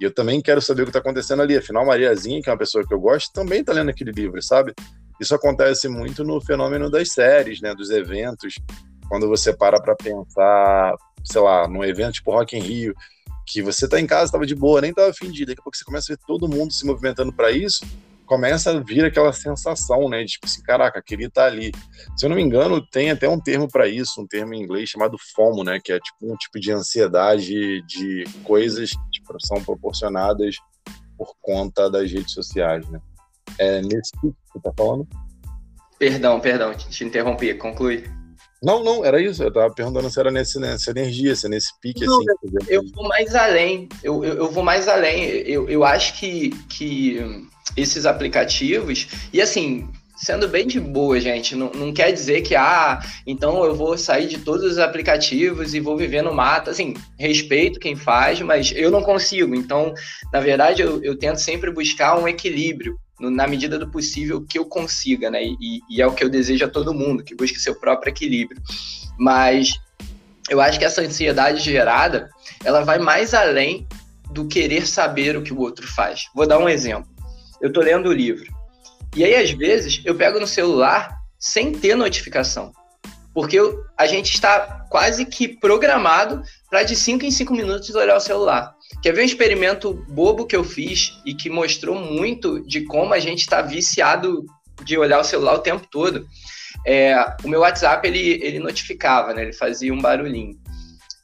E 0.00 0.04
eu 0.04 0.14
também 0.14 0.40
quero 0.40 0.60
saber 0.60 0.82
o 0.82 0.86
que 0.86 0.92
tá 0.92 0.98
acontecendo 0.98 1.42
ali. 1.42 1.56
Afinal, 1.56 1.86
Mariazinha, 1.86 2.42
que 2.42 2.48
é 2.48 2.52
uma 2.52 2.58
pessoa 2.58 2.86
que 2.86 2.92
eu 2.92 3.00
gosto, 3.00 3.32
também 3.32 3.62
tá 3.62 3.72
lendo 3.72 3.90
aquele 3.90 4.10
livro, 4.12 4.42
sabe? 4.42 4.72
Isso 5.20 5.34
acontece 5.34 5.88
muito 5.88 6.24
no 6.24 6.40
fenômeno 6.40 6.90
das 6.90 7.12
séries, 7.12 7.60
né, 7.60 7.74
dos 7.74 7.90
eventos. 7.90 8.54
Quando 9.08 9.28
você 9.28 9.52
para 9.52 9.80
para 9.80 9.94
pensar 9.94 10.94
sei 11.24 11.40
lá, 11.40 11.68
num 11.68 11.84
evento 11.84 12.14
tipo 12.14 12.32
Rock 12.32 12.56
in 12.56 12.60
Rio, 12.60 12.94
que 13.46 13.62
você 13.62 13.88
tá 13.88 14.00
em 14.00 14.06
casa, 14.06 14.32
tava 14.32 14.46
de 14.46 14.54
boa, 14.54 14.80
nem 14.80 14.94
tava 14.94 15.10
afim 15.10 15.30
de 15.30 15.42
ir, 15.42 15.46
daqui 15.46 15.60
a 15.60 15.62
pouco 15.62 15.76
você 15.76 15.84
começa 15.84 16.12
a 16.12 16.16
ver 16.16 16.22
todo 16.26 16.48
mundo 16.48 16.72
se 16.72 16.86
movimentando 16.86 17.32
para 17.32 17.50
isso, 17.50 17.84
começa 18.24 18.70
a 18.70 18.80
vir 18.80 19.04
aquela 19.04 19.32
sensação, 19.32 20.08
né, 20.08 20.22
de 20.22 20.32
tipo 20.32 20.46
assim, 20.46 20.62
caraca, 20.62 21.02
queria 21.02 21.26
estar 21.26 21.42
tá 21.42 21.46
ali. 21.48 21.72
Se 22.16 22.24
eu 22.24 22.30
não 22.30 22.36
me 22.36 22.42
engano, 22.42 22.80
tem 22.86 23.10
até 23.10 23.28
um 23.28 23.38
termo 23.38 23.68
para 23.68 23.86
isso, 23.86 24.22
um 24.22 24.26
termo 24.26 24.54
em 24.54 24.62
inglês 24.62 24.88
chamado 24.88 25.16
FOMO, 25.34 25.64
né, 25.64 25.78
que 25.82 25.92
é 25.92 25.98
tipo 25.98 26.32
um 26.32 26.36
tipo 26.36 26.58
de 26.58 26.72
ansiedade 26.72 27.82
de 27.82 28.24
coisas 28.44 28.90
que 28.90 29.10
tipo, 29.10 29.34
são 29.44 29.62
proporcionadas 29.62 30.56
por 31.18 31.34
conta 31.40 31.90
das 31.90 32.10
redes 32.10 32.32
sociais, 32.32 32.88
né. 32.88 33.00
É 33.58 33.82
nesse 33.82 34.12
que 34.12 34.32
você 34.50 34.60
tá 34.62 34.72
falando? 34.76 35.06
Perdão, 35.98 36.40
perdão, 36.40 36.74
te 36.74 37.04
interrompi, 37.04 37.54
conclui. 37.54 38.21
Não, 38.62 38.84
não, 38.84 39.04
era 39.04 39.20
isso. 39.20 39.42
Eu 39.42 39.52
tava 39.52 39.74
perguntando 39.74 40.08
se 40.08 40.20
era 40.20 40.30
nesse, 40.30 40.58
nessa 40.60 40.90
energia, 40.90 41.34
se 41.34 41.46
é 41.46 41.48
nesse 41.48 41.72
pique 41.80 42.06
não, 42.06 42.16
assim. 42.16 42.28
Eu 42.68 42.82
vou 42.94 43.08
mais 43.08 43.34
além. 43.34 43.88
Eu, 44.02 44.24
eu, 44.24 44.34
eu, 44.34 44.50
vou 44.50 44.62
mais 44.62 44.86
além. 44.86 45.24
Eu, 45.24 45.68
eu 45.68 45.84
acho 45.84 46.18
que, 46.18 46.50
que 46.68 47.18
esses 47.76 48.06
aplicativos. 48.06 49.08
E 49.32 49.40
assim, 49.40 49.88
sendo 50.16 50.46
bem 50.46 50.64
de 50.64 50.78
boa, 50.78 51.18
gente, 51.18 51.56
não, 51.56 51.72
não 51.72 51.92
quer 51.92 52.12
dizer 52.12 52.42
que, 52.42 52.54
ah, 52.54 53.00
então 53.26 53.64
eu 53.64 53.74
vou 53.74 53.98
sair 53.98 54.28
de 54.28 54.38
todos 54.38 54.64
os 54.64 54.78
aplicativos 54.78 55.74
e 55.74 55.80
vou 55.80 55.96
viver 55.96 56.22
no 56.22 56.32
mato. 56.32 56.70
Assim, 56.70 56.94
respeito 57.18 57.80
quem 57.80 57.96
faz, 57.96 58.40
mas 58.40 58.72
eu 58.76 58.92
não 58.92 59.02
consigo. 59.02 59.56
Então, 59.56 59.92
na 60.32 60.38
verdade, 60.38 60.82
eu, 60.82 61.02
eu 61.02 61.18
tento 61.18 61.38
sempre 61.38 61.72
buscar 61.72 62.16
um 62.16 62.28
equilíbrio 62.28 62.96
na 63.30 63.46
medida 63.46 63.78
do 63.78 63.90
possível 63.90 64.44
que 64.44 64.58
eu 64.58 64.64
consiga, 64.64 65.30
né? 65.30 65.42
E, 65.42 65.80
e, 65.88 66.02
é 66.02 66.06
o 66.06 66.12
que 66.12 66.24
eu 66.24 66.28
desejo 66.28 66.64
a 66.64 66.68
todo 66.68 66.94
mundo, 66.94 67.22
que 67.22 67.34
busque 67.34 67.58
seu 67.58 67.74
próprio 67.74 68.10
equilíbrio. 68.10 68.60
Mas 69.18 69.78
eu 70.48 70.60
acho 70.60 70.78
que 70.78 70.84
essa 70.84 71.02
ansiedade 71.02 71.60
gerada, 71.60 72.30
ela 72.64 72.82
vai 72.82 72.98
mais 72.98 73.34
além 73.34 73.86
do 74.30 74.46
querer 74.46 74.86
saber 74.86 75.36
o 75.36 75.42
que 75.42 75.52
o 75.52 75.60
outro 75.60 75.86
faz. 75.86 76.24
Vou 76.34 76.46
dar 76.46 76.58
um 76.58 76.68
exemplo. 76.68 77.10
Eu 77.60 77.68
estou 77.68 77.82
lendo 77.82 78.08
o 78.08 78.12
livro. 78.12 78.46
E 79.14 79.24
aí, 79.24 79.34
às 79.34 79.50
vezes, 79.50 80.00
eu 80.04 80.14
pego 80.14 80.40
no 80.40 80.46
celular 80.46 81.16
sem 81.38 81.72
ter 81.72 81.94
notificação. 81.94 82.72
Porque 83.34 83.58
a 83.96 84.06
gente 84.06 84.32
está 84.32 84.86
quase 84.90 85.24
que 85.24 85.48
programado 85.48 86.42
para 86.70 86.82
de 86.82 86.96
5 86.96 87.24
em 87.24 87.30
5 87.30 87.52
minutos 87.54 87.94
olhar 87.94 88.16
o 88.16 88.20
celular. 88.20 88.74
Quer 89.00 89.12
ver 89.12 89.22
um 89.22 89.26
experimento 89.26 89.94
bobo 90.08 90.46
que 90.46 90.54
eu 90.54 90.64
fiz 90.64 91.20
e 91.24 91.34
que 91.34 91.48
mostrou 91.48 91.96
muito 91.96 92.60
de 92.66 92.82
como 92.82 93.14
a 93.14 93.18
gente 93.18 93.40
está 93.40 93.62
viciado 93.62 94.44
de 94.84 94.98
olhar 94.98 95.20
o 95.20 95.24
celular 95.24 95.54
o 95.54 95.60
tempo 95.60 95.86
todo? 95.90 96.26
É, 96.86 97.14
o 97.44 97.48
meu 97.48 97.60
WhatsApp 97.60 98.06
ele, 98.06 98.40
ele 98.42 98.58
notificava, 98.58 99.32
né? 99.32 99.42
Ele 99.42 99.52
fazia 99.52 99.92
um 99.92 100.00
barulhinho. 100.00 100.56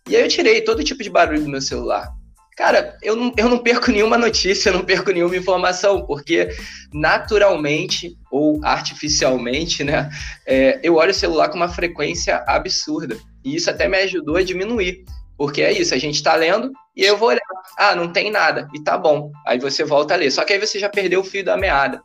E 0.08 0.16
aí 0.16 0.22
eu 0.22 0.28
tirei 0.28 0.62
todo 0.62 0.84
tipo 0.84 1.02
de 1.02 1.10
barulho 1.10 1.42
do 1.42 1.50
meu 1.50 1.60
celular. 1.60 2.08
Cara, 2.56 2.98
eu 3.02 3.14
não, 3.14 3.32
eu 3.36 3.48
não 3.48 3.58
perco 3.58 3.92
nenhuma 3.92 4.18
notícia, 4.18 4.70
eu 4.70 4.74
não 4.74 4.84
perco 4.84 5.12
nenhuma 5.12 5.36
informação, 5.36 6.04
porque 6.04 6.48
naturalmente 6.92 8.16
ou 8.32 8.58
artificialmente, 8.64 9.84
né, 9.84 10.10
é, 10.44 10.80
eu 10.82 10.96
olho 10.96 11.12
o 11.12 11.14
celular 11.14 11.50
com 11.50 11.56
uma 11.56 11.68
frequência 11.68 12.42
absurda. 12.48 13.16
E 13.44 13.54
isso 13.54 13.70
até 13.70 13.86
me 13.86 13.96
ajudou 13.98 14.36
a 14.36 14.42
diminuir. 14.42 15.04
Porque 15.38 15.62
é 15.62 15.72
isso, 15.72 15.94
a 15.94 15.98
gente 15.98 16.16
está 16.16 16.34
lendo 16.34 16.72
e 16.96 17.04
eu 17.04 17.16
vou 17.16 17.28
olhar. 17.28 17.40
Ah, 17.78 17.94
não 17.94 18.12
tem 18.12 18.28
nada. 18.28 18.68
E 18.74 18.82
tá 18.82 18.98
bom. 18.98 19.30
Aí 19.46 19.58
você 19.60 19.84
volta 19.84 20.14
a 20.14 20.16
ler. 20.16 20.32
Só 20.32 20.44
que 20.44 20.52
aí 20.52 20.58
você 20.58 20.80
já 20.80 20.88
perdeu 20.88 21.20
o 21.20 21.24
fio 21.24 21.44
da 21.44 21.56
meada. 21.56 22.02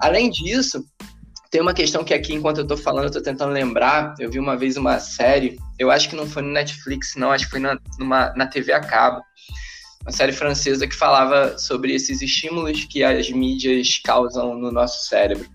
Além 0.00 0.30
disso, 0.30 0.84
tem 1.50 1.62
uma 1.62 1.72
questão 1.72 2.04
que 2.04 2.12
aqui, 2.12 2.34
enquanto 2.34 2.58
eu 2.58 2.66
tô 2.66 2.76
falando, 2.76 3.06
eu 3.06 3.12
tô 3.12 3.22
tentando 3.22 3.54
lembrar. 3.54 4.14
Eu 4.20 4.30
vi 4.30 4.38
uma 4.38 4.54
vez 4.54 4.76
uma 4.76 5.00
série, 5.00 5.56
eu 5.78 5.90
acho 5.90 6.10
que 6.10 6.16
não 6.16 6.26
foi 6.26 6.42
no 6.42 6.52
Netflix, 6.52 7.14
não, 7.16 7.32
acho 7.32 7.46
que 7.46 7.52
foi 7.52 7.60
na, 7.60 7.78
numa, 7.98 8.34
na 8.34 8.46
TV 8.46 8.72
a 8.72 8.80
cabo. 8.80 9.22
Uma 10.02 10.12
série 10.12 10.32
francesa 10.32 10.86
que 10.86 10.94
falava 10.94 11.56
sobre 11.56 11.94
esses 11.94 12.20
estímulos 12.20 12.84
que 12.84 13.02
as 13.02 13.30
mídias 13.30 13.98
causam 14.04 14.54
no 14.54 14.70
nosso 14.70 15.08
cérebro. 15.08 15.48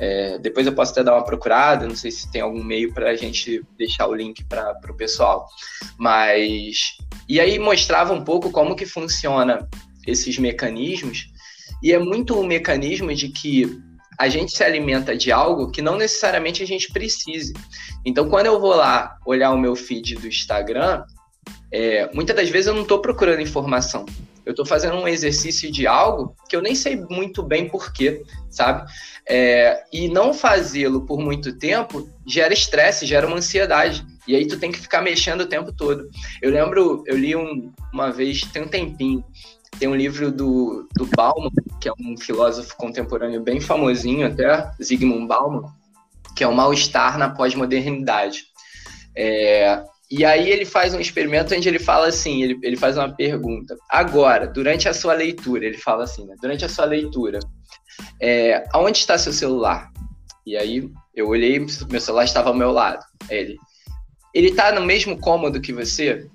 É, 0.00 0.38
depois 0.38 0.66
eu 0.66 0.72
posso 0.72 0.92
até 0.92 1.02
dar 1.02 1.14
uma 1.14 1.24
procurada, 1.24 1.86
não 1.86 1.96
sei 1.96 2.10
se 2.10 2.30
tem 2.30 2.40
algum 2.40 2.62
meio 2.62 2.92
para 2.92 3.10
a 3.10 3.16
gente 3.16 3.62
deixar 3.76 4.06
o 4.06 4.14
link 4.14 4.44
para 4.44 4.78
o 4.88 4.96
pessoal. 4.96 5.46
Mas. 5.98 6.96
E 7.28 7.40
aí 7.40 7.58
mostrava 7.58 8.12
um 8.12 8.24
pouco 8.24 8.50
como 8.50 8.76
que 8.76 8.86
funciona 8.86 9.68
esses 10.06 10.38
mecanismos. 10.38 11.26
E 11.82 11.92
é 11.92 11.98
muito 11.98 12.38
um 12.38 12.46
mecanismo 12.46 13.14
de 13.14 13.28
que 13.28 13.78
a 14.18 14.28
gente 14.28 14.50
se 14.50 14.64
alimenta 14.64 15.16
de 15.16 15.30
algo 15.30 15.70
que 15.70 15.80
não 15.80 15.96
necessariamente 15.96 16.62
a 16.62 16.66
gente 16.66 16.92
precise. 16.92 17.52
Então, 18.04 18.28
quando 18.28 18.46
eu 18.46 18.60
vou 18.60 18.74
lá 18.74 19.16
olhar 19.24 19.52
o 19.52 19.58
meu 19.58 19.76
feed 19.76 20.16
do 20.16 20.26
Instagram, 20.26 21.04
é, 21.72 22.10
muitas 22.12 22.34
das 22.34 22.48
vezes 22.48 22.66
eu 22.66 22.74
não 22.74 22.82
estou 22.82 23.00
procurando 23.00 23.40
informação. 23.40 24.04
Eu 24.48 24.52
estou 24.52 24.64
fazendo 24.64 24.96
um 24.96 25.06
exercício 25.06 25.70
de 25.70 25.86
algo 25.86 26.34
que 26.48 26.56
eu 26.56 26.62
nem 26.62 26.74
sei 26.74 26.96
muito 26.96 27.42
bem 27.42 27.68
porquê, 27.68 28.22
sabe? 28.48 28.90
É, 29.28 29.84
e 29.92 30.08
não 30.08 30.32
fazê-lo 30.32 31.04
por 31.04 31.20
muito 31.20 31.58
tempo 31.58 32.08
gera 32.26 32.54
estresse, 32.54 33.04
gera 33.04 33.26
uma 33.26 33.36
ansiedade. 33.36 34.06
E 34.26 34.34
aí 34.34 34.48
tu 34.48 34.58
tem 34.58 34.72
que 34.72 34.80
ficar 34.80 35.02
mexendo 35.02 35.42
o 35.42 35.46
tempo 35.46 35.70
todo. 35.70 36.08
Eu 36.40 36.50
lembro, 36.50 37.04
eu 37.06 37.18
li 37.18 37.36
um, 37.36 37.70
uma 37.92 38.10
vez, 38.10 38.40
tem 38.40 38.62
um 38.62 38.68
tempinho, 38.68 39.22
tem 39.78 39.86
um 39.86 39.94
livro 39.94 40.32
do, 40.32 40.88
do 40.96 41.04
Bauman, 41.14 41.50
que 41.78 41.86
é 41.86 41.92
um 42.00 42.16
filósofo 42.16 42.74
contemporâneo 42.74 43.42
bem 43.42 43.60
famosinho 43.60 44.26
até, 44.26 44.70
Zygmunt 44.82 45.26
Bauman, 45.26 45.70
que 46.34 46.42
é 46.42 46.48
o 46.48 46.54
mal-estar 46.54 47.18
na 47.18 47.28
pós-modernidade. 47.28 48.44
É, 49.14 49.84
e 50.10 50.24
aí 50.24 50.50
ele 50.50 50.64
faz 50.64 50.94
um 50.94 51.00
experimento 51.00 51.54
onde 51.54 51.68
ele 51.68 51.78
fala 51.78 52.08
assim, 52.08 52.42
ele, 52.42 52.58
ele 52.62 52.76
faz 52.76 52.96
uma 52.96 53.14
pergunta. 53.14 53.76
Agora, 53.90 54.46
durante 54.46 54.88
a 54.88 54.94
sua 54.94 55.12
leitura, 55.12 55.66
ele 55.66 55.76
fala 55.76 56.04
assim, 56.04 56.26
né? 56.26 56.34
Durante 56.40 56.64
a 56.64 56.68
sua 56.68 56.86
leitura, 56.86 57.38
é, 58.20 58.64
aonde 58.72 58.98
está 58.98 59.18
seu 59.18 59.32
celular? 59.32 59.90
E 60.46 60.56
aí 60.56 60.90
eu 61.14 61.28
olhei, 61.28 61.58
meu 61.58 62.00
celular 62.00 62.24
estava 62.24 62.48
ao 62.48 62.54
meu 62.54 62.72
lado. 62.72 63.04
Ele, 63.28 63.58
ele 64.34 64.48
está 64.48 64.72
no 64.72 64.80
mesmo 64.80 65.18
cômodo 65.20 65.60
que 65.60 65.74
você? 65.74 66.26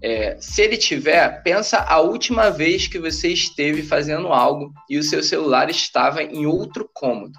É, 0.00 0.36
se 0.40 0.62
ele 0.62 0.76
tiver, 0.76 1.42
pensa 1.42 1.78
a 1.78 1.98
última 2.00 2.48
vez 2.48 2.86
que 2.86 3.00
você 3.00 3.28
esteve 3.28 3.82
fazendo 3.82 4.28
algo 4.28 4.72
e 4.88 4.96
o 4.96 5.02
seu 5.02 5.20
celular 5.20 5.68
estava 5.68 6.22
em 6.22 6.46
outro 6.46 6.88
cômodo. 6.94 7.36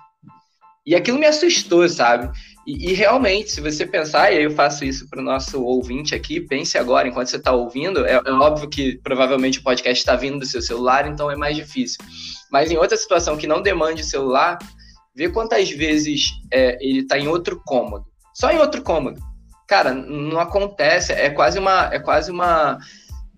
E 0.86 0.96
aquilo 0.96 1.20
me 1.20 1.26
assustou, 1.26 1.88
sabe? 1.88 2.30
E, 2.70 2.92
e, 2.92 2.94
realmente, 2.94 3.52
se 3.52 3.62
você 3.62 3.84
pensar, 3.84 4.32
e 4.32 4.44
eu 4.44 4.52
faço 4.52 4.86
isso 4.86 5.10
para 5.10 5.20
o 5.20 5.24
nosso 5.24 5.64
ouvinte 5.64 6.14
aqui, 6.14 6.40
pense 6.40 6.78
agora, 6.78 7.08
enquanto 7.08 7.28
você 7.28 7.38
está 7.38 7.52
ouvindo, 7.52 8.06
é, 8.06 8.22
é, 8.24 8.32
óbvio 8.32 8.70
que 8.70 9.00
provavelmente 9.02 9.58
o 9.58 9.64
podcast 9.64 10.00
está 10.00 10.16
vindo 10.16 10.38
do 10.38 10.46
seu 10.46 10.62
celular, 10.62 11.08
então 11.08 11.32
é 11.32 11.36
mais 11.36 11.56
difícil. 11.56 11.98
Mas 12.52 12.70
em 12.70 12.78
outra 12.78 12.96
situação 12.96 13.38
que 13.38 13.48
não 13.48 13.60
demande 13.60 14.04
celular, 14.04 14.60
vê 15.16 15.28
quantas 15.30 15.72
vezes 15.72 16.30
é, 16.54 16.78
ele 16.80 17.00
está 17.00 17.18
em 17.18 17.28
outro 17.28 17.60
cômodo. 17.66 18.06
Só 18.36 18.52
em 18.52 18.60
outro 18.60 18.84
cômodo. 18.84 19.20
Cara, 19.68 19.92
não 19.92 20.40
acontece, 20.40 21.12
é 21.12 21.32
quase 21.32 21.58
uma. 21.58 21.90
É 21.92 21.98
quase 21.98 22.30
uma 22.30 22.78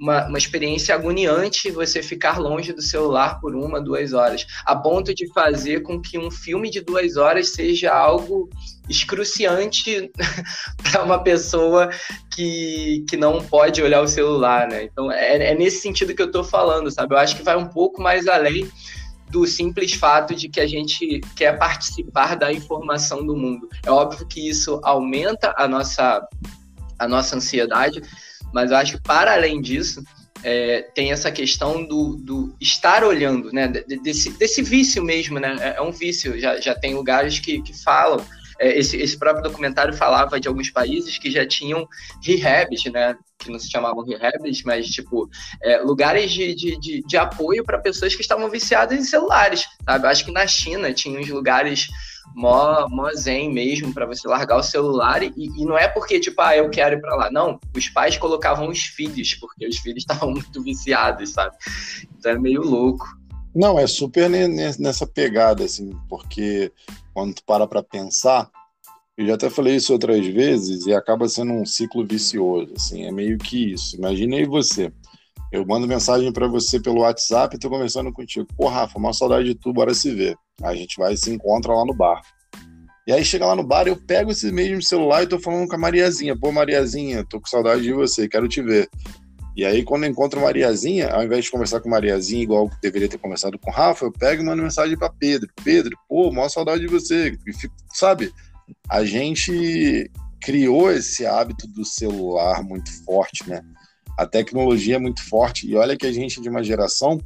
uma, 0.02 0.26
uma 0.26 0.38
experiência 0.38 0.96
agoniante 0.96 1.70
você 1.70 2.02
ficar 2.02 2.40
longe 2.40 2.74
do 2.74 2.82
celular 2.82 3.40
por 3.40 3.56
uma, 3.56 3.80
duas 3.80 4.14
horas, 4.14 4.48
a 4.66 4.76
ponto 4.76 5.14
de 5.14 5.32
fazer 5.32 5.84
com 5.84 6.02
que 6.02 6.18
um 6.18 6.32
filme 6.32 6.72
de 6.72 6.82
duas 6.82 7.18
horas 7.18 7.50
seja 7.50 7.94
algo 7.94 8.50
excruciante 8.90 10.12
para 10.82 11.04
uma 11.04 11.20
pessoa 11.24 11.92
que, 12.34 13.06
que 13.08 13.16
não 13.16 13.44
pode 13.44 13.84
olhar 13.84 14.02
o 14.02 14.08
celular, 14.08 14.68
né? 14.68 14.86
Então 14.86 15.12
é, 15.12 15.52
é 15.52 15.56
nesse 15.56 15.82
sentido 15.82 16.16
que 16.16 16.22
eu 16.22 16.26
estou 16.26 16.44
falando, 16.44 16.90
sabe? 16.90 17.14
Eu 17.14 17.20
acho 17.20 17.36
que 17.36 17.44
vai 17.44 17.56
um 17.56 17.68
pouco 17.68 18.02
mais 18.02 18.28
além 18.28 18.68
do 19.30 19.46
simples 19.46 19.94
fato 19.94 20.34
de 20.36 20.50
que 20.50 20.60
a 20.60 20.68
gente 20.68 21.22
quer 21.36 21.58
participar 21.60 22.36
da 22.36 22.52
informação 22.52 23.26
do 23.26 23.36
mundo. 23.36 23.70
É 23.86 23.92
óbvio 23.92 24.28
que 24.28 24.50
isso 24.50 24.82
aumenta 24.84 25.54
a 25.56 25.68
nossa, 25.68 26.28
a 27.00 27.08
nossa 27.08 27.38
ansiedade, 27.38 28.02
mas 28.54 28.72
eu 28.72 28.78
acho 28.78 28.98
que, 28.98 29.02
para 29.02 29.34
além 29.34 29.62
disso, 29.62 30.04
é, 30.44 30.82
tem 30.96 31.12
essa 31.12 31.32
questão 31.32 31.86
do, 31.86 32.16
do 32.16 32.56
estar 32.60 33.04
olhando, 33.04 33.52
né? 33.52 33.68
Desse, 33.68 34.32
desse 34.38 34.62
vício 34.62 35.04
mesmo, 35.04 35.40
né? 35.40 35.56
É, 35.60 35.78
é 35.78 35.82
um 35.82 35.92
vício. 35.92 36.40
Já, 36.40 36.60
já 36.60 36.74
tem 36.76 36.96
lugares 36.96 37.40
que, 37.40 37.62
que 37.62 37.74
falam. 37.84 38.24
É, 38.62 38.78
esse, 38.78 38.96
esse 38.98 39.18
próprio 39.18 39.44
documentário 39.44 39.92
falava 39.92 40.40
de 40.40 40.48
alguns 40.48 40.70
países 40.70 41.18
que 41.18 41.32
já 41.32 41.46
tinham 41.48 41.88
rehabs, 42.24 42.84
né? 42.86 43.18
Que 43.40 43.52
não 43.52 43.58
se 43.58 43.72
chamavam 43.72 44.06
rehabs, 44.06 44.62
mas 44.64 44.86
tipo 44.86 45.28
é, 45.64 45.80
lugares 45.80 46.32
de, 46.32 46.54
de, 46.54 46.80
de, 46.80 47.02
de 47.02 47.18
apoio 47.18 47.64
para 47.64 47.80
pessoas 47.80 48.14
que 48.14 48.22
estavam 48.22 48.48
viciadas 48.52 49.00
em 49.00 49.04
celulares, 49.04 49.66
sabe? 49.84 50.06
Acho 50.08 50.26
que 50.26 50.32
na 50.32 50.46
China 50.46 50.94
tinha 50.94 51.20
uns 51.20 51.28
lugares 51.28 51.88
mó, 52.36 52.88
mó 52.88 53.10
zen 53.16 53.52
mesmo 53.52 53.92
para 53.92 54.06
você 54.06 54.28
largar 54.28 54.58
o 54.58 54.64
celular 54.64 55.24
e, 55.24 55.34
e, 55.36 55.66
não 55.66 55.76
é 55.76 55.88
porque, 55.88 56.20
tipo, 56.20 56.40
ah, 56.40 56.56
eu 56.56 56.70
quero 56.70 56.98
ir 56.98 57.02
para 57.02 57.16
lá. 57.16 57.32
Não, 57.32 57.60
os 57.76 57.90
pais 57.90 58.16
colocavam 58.16 58.70
os 58.70 58.80
filhos, 58.80 59.34
porque 59.34 59.68
os 59.68 59.78
filhos 59.80 60.04
estavam 60.06 60.32
muito 60.32 60.62
viciados, 60.62 61.32
sabe? 61.32 61.56
Então 62.16 62.32
é 62.32 62.38
meio 62.38 62.62
louco. 62.62 63.21
Não, 63.54 63.78
é 63.78 63.86
super 63.86 64.30
nessa 64.30 65.06
pegada, 65.06 65.64
assim, 65.64 65.92
porque 66.08 66.72
quando 67.14 67.36
tu 67.36 67.44
para 67.46 67.68
pra 67.68 67.84
pensar, 67.84 68.50
eu 69.18 69.28
já 69.28 69.34
até 69.34 69.50
falei 69.50 69.76
isso 69.76 69.92
outras 69.92 70.26
vezes 70.26 70.86
e 70.86 70.94
acaba 70.94 71.28
sendo 71.28 71.52
um 71.54 71.66
ciclo 71.66 72.06
vicioso, 72.06 72.74
assim, 72.76 73.06
é 73.06 73.12
meio 73.12 73.38
que 73.38 73.74
isso. 73.74 73.98
Imagina 73.98 74.38
aí 74.38 74.46
você, 74.46 74.92
eu 75.52 75.66
mando 75.66 75.86
mensagem 75.86 76.32
para 76.32 76.48
você 76.48 76.80
pelo 76.80 77.02
WhatsApp 77.02 77.56
e 77.56 77.60
tô 77.60 77.70
conversando 77.70 78.12
contigo. 78.14 78.48
Pô, 78.56 78.70
Rafa, 78.70 78.98
uma 78.98 79.12
saudade 79.12 79.46
de 79.46 79.56
tu, 79.56 79.74
bora 79.74 79.94
se 79.94 80.14
ver. 80.16 80.38
A 80.64 80.74
gente 80.74 80.98
vai 80.98 81.18
se 81.18 81.30
encontra 81.30 81.74
lá 81.74 81.86
no 81.86 81.94
bar. 81.94 82.22
E 83.06 83.12
aí 83.12 83.26
chega 83.26 83.46
lá 83.46 83.56
no 83.56 83.64
bar, 83.64 83.88
eu 83.88 83.98
pego 83.98 84.32
esse 84.32 84.50
mesmo 84.52 84.82
celular 84.82 85.24
e 85.24 85.28
tô 85.28 85.38
falando 85.38 85.68
com 85.68 85.76
a 85.76 85.78
Mariazinha. 85.78 86.38
Pô, 86.40 86.52
Mariazinha, 86.52 87.26
tô 87.26 87.42
com 87.42 87.48
saudade 87.48 87.82
de 87.82 87.92
você, 87.92 88.30
quero 88.30 88.48
te 88.48 88.62
ver. 88.62 88.90
E 89.56 89.66
aí, 89.66 89.84
quando 89.84 90.06
eu 90.06 90.10
encontro 90.10 90.42
Mariazinha, 90.42 91.10
ao 91.10 91.24
invés 91.24 91.46
de 91.46 91.52
conversar 91.52 91.82
com 91.82 91.90
Mariazinha, 91.90 92.44
igual 92.44 92.70
deveria 92.82 93.10
ter 93.10 93.18
conversado 93.18 93.60
com 93.60 93.70
Rafa, 93.70 94.06
eu 94.06 94.12
pego 94.12 94.42
e 94.42 94.46
mando 94.46 94.64
mensagem 94.64 94.98
para 94.98 95.10
Pedro. 95.10 95.50
Pedro, 95.64 95.98
pô, 96.08 96.32
maior 96.32 96.50
saudade 96.50 96.82
de 96.82 96.88
você. 96.88 97.38
Fico, 97.60 97.76
sabe? 97.94 98.32
A 98.90 99.04
gente 99.04 100.10
criou 100.42 100.92
esse 100.92 101.26
hábito 101.26 101.68
do 101.68 101.84
celular 101.84 102.64
muito 102.64 102.90
forte, 103.04 103.48
né? 103.48 103.62
a 104.22 104.26
tecnologia 104.26 104.96
é 104.96 105.00
muito 105.00 105.24
forte. 105.28 105.68
E 105.68 105.76
olha 105.76 105.98
que 105.98 106.06
a 106.06 106.12
gente 106.12 106.40
é 106.40 106.44
de 106.44 106.50
uma 106.50 106.64
geração 106.64 107.20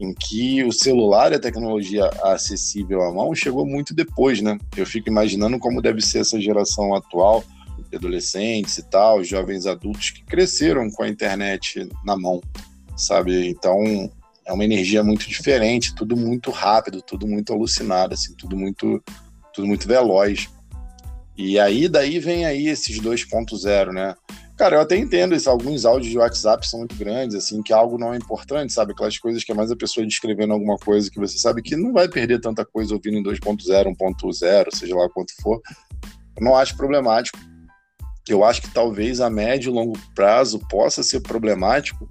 em 0.00 0.14
que 0.14 0.64
o 0.64 0.72
celular 0.72 1.32
e 1.32 1.34
a 1.34 1.40
tecnologia 1.40 2.06
acessível 2.22 3.02
à 3.02 3.12
mão 3.12 3.34
chegou 3.34 3.66
muito 3.66 3.94
depois, 3.94 4.40
né? 4.40 4.56
Eu 4.74 4.86
fico 4.86 5.10
imaginando 5.10 5.58
como 5.58 5.82
deve 5.82 6.00
ser 6.00 6.20
essa 6.20 6.40
geração 6.40 6.94
atual, 6.94 7.44
adolescentes 7.96 8.78
e 8.78 8.82
tal, 8.82 9.22
jovens 9.24 9.66
adultos 9.66 10.10
que 10.10 10.24
cresceram 10.24 10.90
com 10.90 11.02
a 11.02 11.08
internet 11.08 11.88
na 12.04 12.16
mão, 12.16 12.40
sabe? 12.96 13.48
Então 13.48 14.10
é 14.46 14.52
uma 14.52 14.64
energia 14.64 15.02
muito 15.02 15.28
diferente, 15.28 15.94
tudo 15.94 16.16
muito 16.16 16.50
rápido, 16.50 17.02
tudo 17.02 17.26
muito 17.26 17.52
alucinado, 17.52 18.14
assim, 18.14 18.34
tudo 18.34 18.56
muito, 18.56 19.02
tudo 19.52 19.66
muito 19.66 19.86
veloz. 19.86 20.48
E 21.36 21.58
aí 21.58 21.88
daí 21.88 22.18
vem 22.18 22.44
aí 22.44 22.68
esses 22.68 23.00
2.0, 23.00 23.92
né? 23.92 24.14
Cara, 24.60 24.76
eu 24.76 24.80
até 24.82 24.94
entendo 24.94 25.34
isso. 25.34 25.48
Alguns 25.48 25.86
áudios 25.86 26.12
de 26.12 26.18
WhatsApp 26.18 26.68
são 26.68 26.80
muito 26.80 26.94
grandes, 26.94 27.34
assim, 27.34 27.62
que 27.62 27.72
algo 27.72 27.96
não 27.96 28.12
é 28.12 28.18
importante, 28.18 28.74
sabe? 28.74 28.92
Aquelas 28.92 29.16
coisas 29.16 29.42
que 29.42 29.50
é 29.50 29.54
mais 29.54 29.70
a 29.70 29.76
pessoa 29.76 30.06
descrevendo 30.06 30.52
alguma 30.52 30.76
coisa 30.76 31.10
que 31.10 31.18
você 31.18 31.38
sabe 31.38 31.62
que 31.62 31.74
não 31.74 31.94
vai 31.94 32.06
perder 32.10 32.42
tanta 32.42 32.62
coisa 32.62 32.92
ouvindo 32.92 33.16
em 33.16 33.22
2.0, 33.22 33.96
1.0, 33.96 34.76
seja 34.76 34.94
lá 34.94 35.08
quanto 35.08 35.32
for. 35.40 35.62
Eu 36.36 36.44
não 36.44 36.54
acho 36.54 36.76
problemático. 36.76 37.38
Eu 38.28 38.44
acho 38.44 38.62
que 38.62 38.70
talvez 38.70 39.20
a 39.20 39.28
médio 39.28 39.70
e 39.70 39.74
longo 39.74 39.98
prazo 40.14 40.60
possa 40.68 41.02
ser 41.02 41.20
problemático 41.20 42.08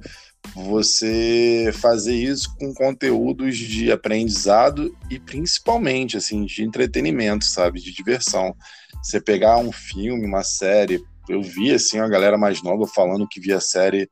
você 0.56 1.70
fazer 1.74 2.16
isso 2.16 2.56
com 2.58 2.74
conteúdos 2.74 3.58
de 3.58 3.92
aprendizado 3.92 4.96
e 5.10 5.20
principalmente 5.20 6.18
assim 6.18 6.46
de 6.46 6.64
entretenimento, 6.64 7.46
sabe, 7.46 7.82
de 7.82 7.94
diversão. 7.94 8.56
Você 9.04 9.22
pegar 9.22 9.58
um 9.58 9.72
filme, 9.72 10.26
uma 10.26 10.44
série, 10.44 11.04
eu 11.28 11.42
vi 11.42 11.72
assim 11.74 12.00
a 12.00 12.08
galera 12.08 12.38
mais 12.38 12.64
nova 12.64 12.88
falando 12.88 13.28
que 13.28 13.40
via 13.40 13.58
a 13.58 13.62
série 13.62 14.10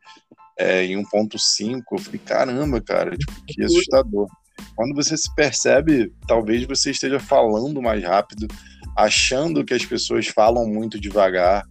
é, 0.58 0.86
em 0.86 1.02
1.5, 1.04 1.82
eu 1.92 1.98
falei, 2.00 2.20
caramba, 2.20 2.82
cara, 2.82 3.16
tipo, 3.16 3.34
que 3.46 3.64
assustador. 3.64 4.28
Quando 4.76 4.96
você 4.96 5.16
se 5.16 5.34
percebe, 5.36 6.12
talvez 6.28 6.66
você 6.66 6.92
esteja 6.92 7.20
falando 7.20 7.82
mais 7.82 8.04
rápido, 8.04 8.48
achando 8.96 9.64
que 9.64 9.74
as 9.74 9.86
pessoas 9.86 10.28
falam 10.28 10.68
muito 10.68 11.00
devagar, 11.00 11.64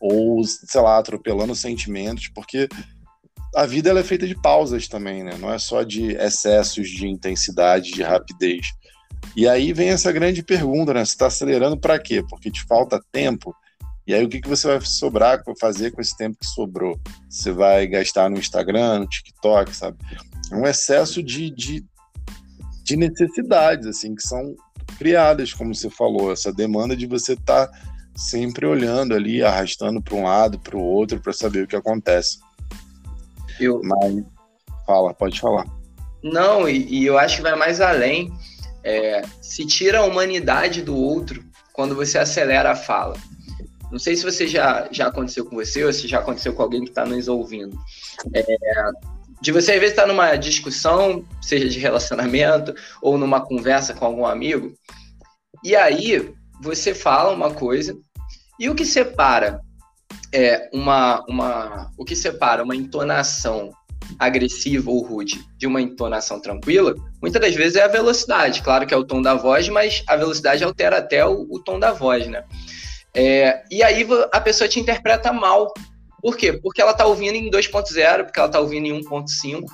ou, 0.00 0.42
sei 0.44 0.80
lá, 0.80 0.98
atropelando 0.98 1.54
sentimentos, 1.54 2.28
porque 2.28 2.68
a 3.54 3.64
vida 3.64 3.90
ela 3.90 4.00
é 4.00 4.04
feita 4.04 4.26
de 4.26 4.34
pausas 4.34 4.86
também, 4.86 5.24
né? 5.24 5.36
Não 5.38 5.52
é 5.52 5.58
só 5.58 5.82
de 5.82 6.12
excessos 6.12 6.88
de 6.88 7.06
intensidade, 7.06 7.92
de 7.92 8.02
rapidez. 8.02 8.66
E 9.34 9.48
aí 9.48 9.72
vem 9.72 9.88
essa 9.88 10.12
grande 10.12 10.42
pergunta, 10.42 10.92
né? 10.92 11.04
Você 11.04 11.12
está 11.12 11.26
acelerando 11.26 11.78
para 11.78 11.98
quê? 11.98 12.22
Porque 12.28 12.50
te 12.50 12.62
falta 12.64 13.00
tempo? 13.10 13.54
E 14.06 14.14
aí, 14.14 14.24
o 14.24 14.28
que, 14.28 14.40
que 14.40 14.48
você 14.48 14.68
vai 14.68 14.80
sobrar 14.82 15.42
para 15.42 15.52
fazer 15.60 15.90
com 15.90 16.00
esse 16.00 16.16
tempo 16.16 16.38
que 16.38 16.46
sobrou? 16.46 16.98
Você 17.28 17.50
vai 17.50 17.86
gastar 17.88 18.30
no 18.30 18.38
Instagram, 18.38 19.00
no 19.00 19.08
TikTok, 19.08 19.74
sabe? 19.74 19.98
É 20.52 20.54
um 20.54 20.64
excesso 20.64 21.20
de, 21.22 21.50
de, 21.50 21.84
de 22.84 22.96
necessidades, 22.96 23.84
assim, 23.86 24.14
que 24.14 24.22
são 24.22 24.54
criadas, 24.96 25.52
como 25.52 25.74
você 25.74 25.90
falou, 25.90 26.30
essa 26.30 26.52
demanda 26.52 26.96
de 26.96 27.06
você 27.06 27.32
estar 27.32 27.66
tá 27.66 27.78
sempre 28.16 28.66
olhando 28.66 29.14
ali, 29.14 29.42
arrastando 29.42 30.00
para 30.00 30.14
um 30.14 30.24
lado, 30.24 30.58
para 30.58 30.76
o 30.76 30.82
outro, 30.82 31.20
para 31.20 31.32
saber 31.32 31.64
o 31.64 31.66
que 31.66 31.76
acontece. 31.76 32.38
Eu... 33.60 33.80
Mas, 33.84 34.24
fala, 34.86 35.12
pode 35.14 35.38
falar. 35.40 35.66
Não, 36.22 36.68
e, 36.68 36.86
e 36.88 37.06
eu 37.06 37.18
acho 37.18 37.36
que 37.36 37.42
vai 37.42 37.54
mais 37.54 37.80
além 37.80 38.32
é, 38.82 39.22
se 39.42 39.66
tira 39.66 39.98
a 39.98 40.04
humanidade 40.04 40.82
do 40.82 40.96
outro 40.96 41.44
quando 41.72 41.94
você 41.94 42.18
acelera 42.18 42.70
a 42.70 42.76
fala. 42.76 43.16
Não 43.90 43.98
sei 43.98 44.16
se 44.16 44.24
você 44.24 44.48
já, 44.48 44.88
já 44.90 45.08
aconteceu 45.08 45.44
com 45.44 45.56
você 45.56 45.84
ou 45.84 45.92
se 45.92 46.08
já 46.08 46.18
aconteceu 46.18 46.52
com 46.54 46.62
alguém 46.62 46.82
que 46.82 46.90
está 46.90 47.04
nos 47.04 47.28
ouvindo. 47.28 47.78
É, 48.34 48.44
de 49.40 49.52
você, 49.52 49.72
às 49.72 49.78
vezes, 49.78 49.90
estar 49.90 50.02
tá 50.02 50.08
numa 50.08 50.36
discussão, 50.36 51.24
seja 51.42 51.68
de 51.68 51.78
relacionamento 51.78 52.74
ou 53.02 53.18
numa 53.18 53.40
conversa 53.40 53.94
com 53.94 54.04
algum 54.04 54.26
amigo, 54.26 54.74
e 55.62 55.76
aí 55.76 56.34
você 56.60 56.94
fala 56.94 57.32
uma 57.32 57.52
coisa, 57.52 57.96
e 58.58 58.68
o 58.68 58.74
que 58.74 58.84
separa 58.84 59.60
é 60.32 60.68
uma, 60.72 61.24
uma 61.28 61.90
o 61.96 62.04
que 62.04 62.16
separa 62.16 62.62
uma 62.62 62.74
entonação 62.74 63.72
agressiva 64.18 64.90
ou 64.90 65.02
rude 65.02 65.44
de 65.56 65.66
uma 65.66 65.80
entonação 65.80 66.40
tranquila, 66.40 66.94
muitas 67.20 67.40
das 67.40 67.54
vezes 67.54 67.76
é 67.76 67.82
a 67.82 67.88
velocidade. 67.88 68.62
Claro 68.62 68.86
que 68.86 68.94
é 68.94 68.96
o 68.96 69.04
tom 69.04 69.20
da 69.20 69.34
voz, 69.34 69.68
mas 69.68 70.02
a 70.06 70.16
velocidade 70.16 70.62
altera 70.64 70.98
até 70.98 71.26
o, 71.26 71.46
o 71.50 71.60
tom 71.60 71.78
da 71.78 71.92
voz, 71.92 72.26
né? 72.26 72.44
É, 73.14 73.62
e 73.70 73.82
aí 73.82 74.06
a 74.32 74.40
pessoa 74.40 74.68
te 74.68 74.78
interpreta 74.78 75.32
mal. 75.32 75.72
Por 76.20 76.36
quê? 76.36 76.52
Porque 76.52 76.80
ela 76.80 76.92
está 76.92 77.06
ouvindo 77.06 77.34
em 77.34 77.50
2.0, 77.50 78.24
porque 78.24 78.38
ela 78.38 78.48
está 78.48 78.60
ouvindo 78.60 78.86
em 78.86 79.02
1.5. 79.02 79.64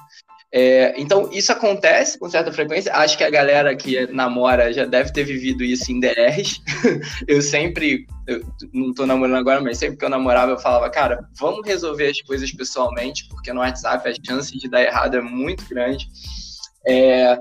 É, 0.54 1.00
então, 1.00 1.30
isso 1.32 1.50
acontece 1.50 2.18
com 2.18 2.28
certa 2.28 2.52
frequência. 2.52 2.94
Acho 2.94 3.16
que 3.16 3.25
a 3.25 3.30
galera 3.30 3.75
que 3.75 4.06
namora 4.09 4.71
já 4.71 4.85
deve 4.85 5.11
ter 5.11 5.25
vivido 5.25 5.64
isso 5.64 5.90
em 5.90 5.99
DRs. 5.99 6.61
eu 7.26 7.40
sempre, 7.40 8.06
eu 8.26 8.44
não 8.73 8.90
estou 8.90 9.06
namorando 9.06 9.37
agora, 9.37 9.62
mas 9.62 9.78
sempre 9.78 9.97
que 9.97 10.04
eu 10.04 10.11
namorava, 10.11 10.52
eu 10.52 10.59
falava, 10.59 10.90
cara, 10.90 11.26
vamos 11.38 11.66
resolver 11.66 12.09
as 12.09 12.21
coisas 12.21 12.52
pessoalmente, 12.52 13.26
porque 13.30 13.52
no 13.52 13.61
WhatsApp 13.61 14.06
a 14.06 14.14
chance 14.26 14.59
de 14.59 14.68
dar 14.68 14.82
errado 14.82 15.16
é 15.16 15.23
muito 15.23 15.66
grande. 15.66 16.06
É, 16.87 17.38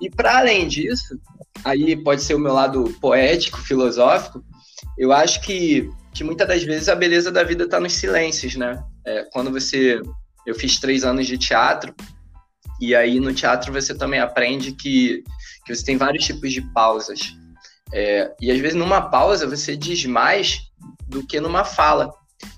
e 0.00 0.10
para 0.10 0.38
além 0.38 0.66
disso, 0.66 1.16
aí 1.64 1.94
pode 1.94 2.22
ser 2.22 2.34
o 2.34 2.40
meu 2.40 2.54
lado 2.54 2.92
poético, 3.00 3.58
filosófico, 3.58 4.42
eu 4.96 5.12
acho 5.12 5.40
que, 5.42 5.88
que 6.12 6.24
muitas 6.24 6.48
das 6.48 6.64
vezes 6.64 6.88
a 6.88 6.96
beleza 6.96 7.30
da 7.30 7.44
vida 7.44 7.64
está 7.64 7.78
nos 7.78 7.92
silêncios, 7.92 8.56
né? 8.56 8.82
É, 9.06 9.24
quando 9.32 9.52
você. 9.52 10.00
Eu 10.46 10.54
fiz 10.54 10.80
três 10.80 11.04
anos 11.04 11.26
de 11.26 11.36
teatro, 11.36 11.94
e 12.80 12.94
aí 12.94 13.20
no 13.20 13.32
teatro 13.32 13.72
você 13.72 13.94
também 13.94 14.20
aprende 14.20 14.72
que, 14.72 15.22
que 15.64 15.74
você 15.74 15.84
tem 15.84 15.96
vários 15.96 16.24
tipos 16.24 16.52
de 16.52 16.62
pausas. 16.72 17.34
É, 17.92 18.30
e 18.40 18.50
às 18.50 18.58
vezes 18.58 18.76
numa 18.76 19.02
pausa 19.02 19.46
você 19.46 19.76
diz 19.76 20.04
mais 20.04 20.60
do 21.08 21.26
que 21.26 21.40
numa 21.40 21.64
fala. 21.64 22.10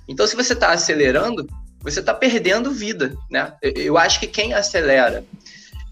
Então, 0.08 0.26
se 0.26 0.36
você 0.36 0.52
está 0.52 0.72
acelerando, 0.72 1.46
você 1.80 2.00
está 2.00 2.12
perdendo 2.12 2.72
vida, 2.72 3.16
né? 3.30 3.54
Eu, 3.62 3.96
acho 3.96 4.20
que 4.20 4.26
quem 4.26 4.52
acelera 4.52 5.24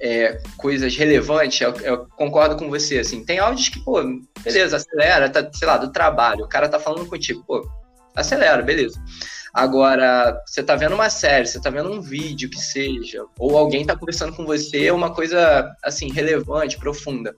é, 0.00 0.40
coisas 0.56 0.94
relevantes, 0.96 1.60
eu, 1.60 1.72
eu, 1.76 2.06
concordo 2.08 2.56
com 2.56 2.68
você, 2.68 2.98
assim, 2.98 3.24
tem 3.24 3.38
áudios 3.38 3.68
que, 3.68 3.80
pô, 3.80 4.02
beleza, 4.42 4.76
acelera, 4.76 5.30
tá, 5.30 5.48
sei 5.52 5.66
lá, 5.66 5.78
do 5.78 5.90
trabalho, 5.90 6.44
o 6.44 6.48
cara 6.48 6.68
tá 6.68 6.78
falando 6.78 7.06
contigo, 7.06 7.42
pô, 7.46 7.66
acelera, 8.14 8.62
beleza. 8.62 9.00
Agora, 9.52 10.40
você 10.46 10.62
tá 10.62 10.76
vendo 10.76 10.94
uma 10.94 11.10
série, 11.10 11.46
você 11.46 11.60
tá 11.60 11.70
vendo 11.70 11.90
um 11.90 12.00
vídeo 12.00 12.50
que 12.50 12.60
seja, 12.60 13.24
ou 13.38 13.56
alguém 13.56 13.84
tá 13.84 13.96
conversando 13.96 14.34
com 14.34 14.44
você, 14.44 14.86
é 14.86 14.92
uma 14.92 15.12
coisa, 15.12 15.74
assim, 15.82 16.12
relevante, 16.12 16.78
profunda. 16.78 17.34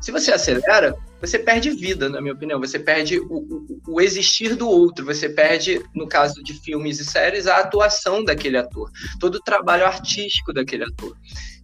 Se 0.00 0.10
você 0.10 0.32
acelera, 0.32 0.96
você 1.20 1.38
perde 1.38 1.70
vida, 1.70 2.08
na 2.08 2.20
minha 2.20 2.34
opinião. 2.34 2.58
Você 2.58 2.76
perde 2.76 3.20
o, 3.20 3.26
o, 3.26 3.80
o, 3.86 4.00
existir 4.00 4.56
do 4.56 4.68
outro. 4.68 5.06
Você 5.06 5.28
perde, 5.28 5.80
no 5.94 6.08
caso 6.08 6.42
de 6.42 6.54
filmes 6.54 6.98
e 6.98 7.04
séries, 7.04 7.46
a 7.46 7.58
atuação 7.58 8.24
daquele 8.24 8.56
ator. 8.58 8.90
Todo 9.20 9.36
o 9.36 9.42
trabalho 9.42 9.86
artístico 9.86 10.52
daquele 10.52 10.82
ator. 10.82 11.16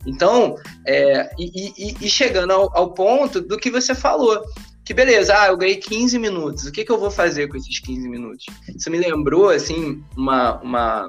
Então, 0.06 0.54
é, 0.86 1.28
e, 1.36 1.72
e, 1.76 1.96
e, 2.00 2.08
chegando 2.08 2.52
ao, 2.52 2.76
ao, 2.76 2.94
ponto 2.94 3.40
do 3.40 3.58
que 3.58 3.70
você 3.70 3.96
falou, 3.96 4.40
que 4.88 4.94
beleza, 4.94 5.38
ah, 5.38 5.48
eu 5.48 5.56
ganhei 5.58 5.76
15 5.76 6.18
minutos, 6.18 6.64
o 6.64 6.72
que, 6.72 6.82
que 6.82 6.90
eu 6.90 6.98
vou 6.98 7.10
fazer 7.10 7.46
com 7.46 7.58
esses 7.58 7.78
15 7.78 8.08
minutos? 8.08 8.46
Isso 8.74 8.90
me 8.90 8.96
lembrou, 8.96 9.50
assim, 9.50 10.02
uma, 10.16 10.58
uma, 10.62 11.06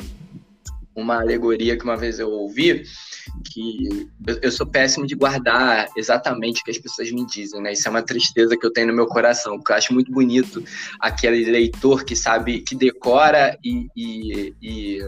uma 0.93 1.21
alegoria 1.21 1.77
que 1.77 1.85
uma 1.85 1.95
vez 1.95 2.19
eu 2.19 2.29
ouvi, 2.29 2.83
que 3.45 3.87
eu, 4.27 4.39
eu, 4.41 4.51
sou 4.51 4.67
péssimo 4.67 5.07
de 5.07 5.15
guardar 5.15 5.87
exatamente 5.95 6.59
o 6.59 6.65
que 6.65 6.71
as 6.71 6.77
pessoas 6.77 7.09
me 7.09 7.25
dizem, 7.25 7.61
né? 7.61 7.71
Isso 7.71 7.87
é 7.87 7.89
uma 7.89 8.01
tristeza 8.01 8.57
que 8.57 8.65
eu 8.65 8.73
tenho 8.73 8.87
no 8.87 8.93
meu 8.93 9.07
coração, 9.07 9.55
porque 9.55 9.71
eu 9.71 9.77
acho 9.77 9.93
muito 9.93 10.11
bonito 10.11 10.61
aquele 10.99 11.49
leitor 11.49 12.03
que 12.03 12.17
sabe, 12.17 12.59
que 12.59 12.75
decora 12.75 13.57
e, 13.63 13.87
e, 13.95 14.53
e 14.61 14.99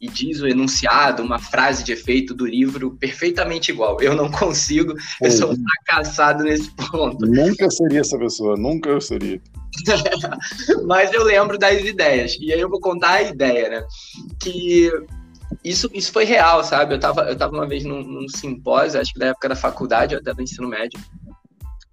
e 0.00 0.08
diz 0.08 0.40
o 0.40 0.46
enunciado, 0.46 1.22
uma 1.22 1.38
frase 1.38 1.84
de 1.84 1.92
efeito 1.92 2.34
do 2.34 2.46
livro 2.46 2.92
perfeitamente 2.92 3.70
igual. 3.70 4.00
Eu 4.00 4.14
não 4.14 4.30
consigo, 4.30 4.94
eu 5.20 5.30
sou 5.30 5.52
um 5.52 5.56
fracassado 5.56 6.44
nesse 6.44 6.70
ponto. 6.70 7.26
Nunca 7.26 7.70
seria 7.70 8.00
essa 8.00 8.18
pessoa, 8.18 8.56
nunca 8.56 8.90
eu 8.90 9.00
seria. 9.00 9.40
Mas 10.86 11.12
eu 11.12 11.24
lembro 11.24 11.58
das 11.58 11.82
ideias, 11.82 12.36
e 12.40 12.52
aí 12.52 12.60
eu 12.60 12.68
vou 12.68 12.80
contar 12.80 13.12
a 13.12 13.22
ideia, 13.22 13.68
né? 13.68 13.84
Que 14.40 14.90
isso, 15.64 15.90
isso 15.92 16.12
foi 16.12 16.24
real, 16.24 16.62
sabe? 16.64 16.94
Eu 16.94 17.00
tava, 17.00 17.22
eu 17.22 17.36
tava 17.36 17.54
uma 17.54 17.66
vez 17.66 17.84
num, 17.84 18.02
num 18.02 18.28
simpósio, 18.28 19.00
acho 19.00 19.12
que 19.12 19.18
da 19.18 19.26
época 19.26 19.48
da 19.48 19.56
faculdade, 19.56 20.14
até 20.14 20.32
do 20.32 20.42
ensino 20.42 20.68
médio, 20.68 21.00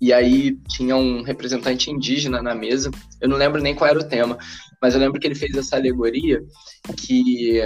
e 0.01 0.13
aí 0.13 0.57
tinha 0.69 0.95
um 0.95 1.21
representante 1.21 1.91
indígena 1.91 2.41
na 2.41 2.55
mesa, 2.55 2.89
eu 3.19 3.27
não 3.27 3.35
lembro 3.37 3.61
nem 3.61 3.75
qual 3.75 3.89
era 3.89 3.99
o 3.99 4.07
tema, 4.07 4.37
mas 4.81 4.93
eu 4.93 4.99
lembro 4.99 5.19
que 5.19 5.27
ele 5.27 5.35
fez 5.35 5.55
essa 5.55 5.75
alegoria 5.75 6.41
que 6.97 7.61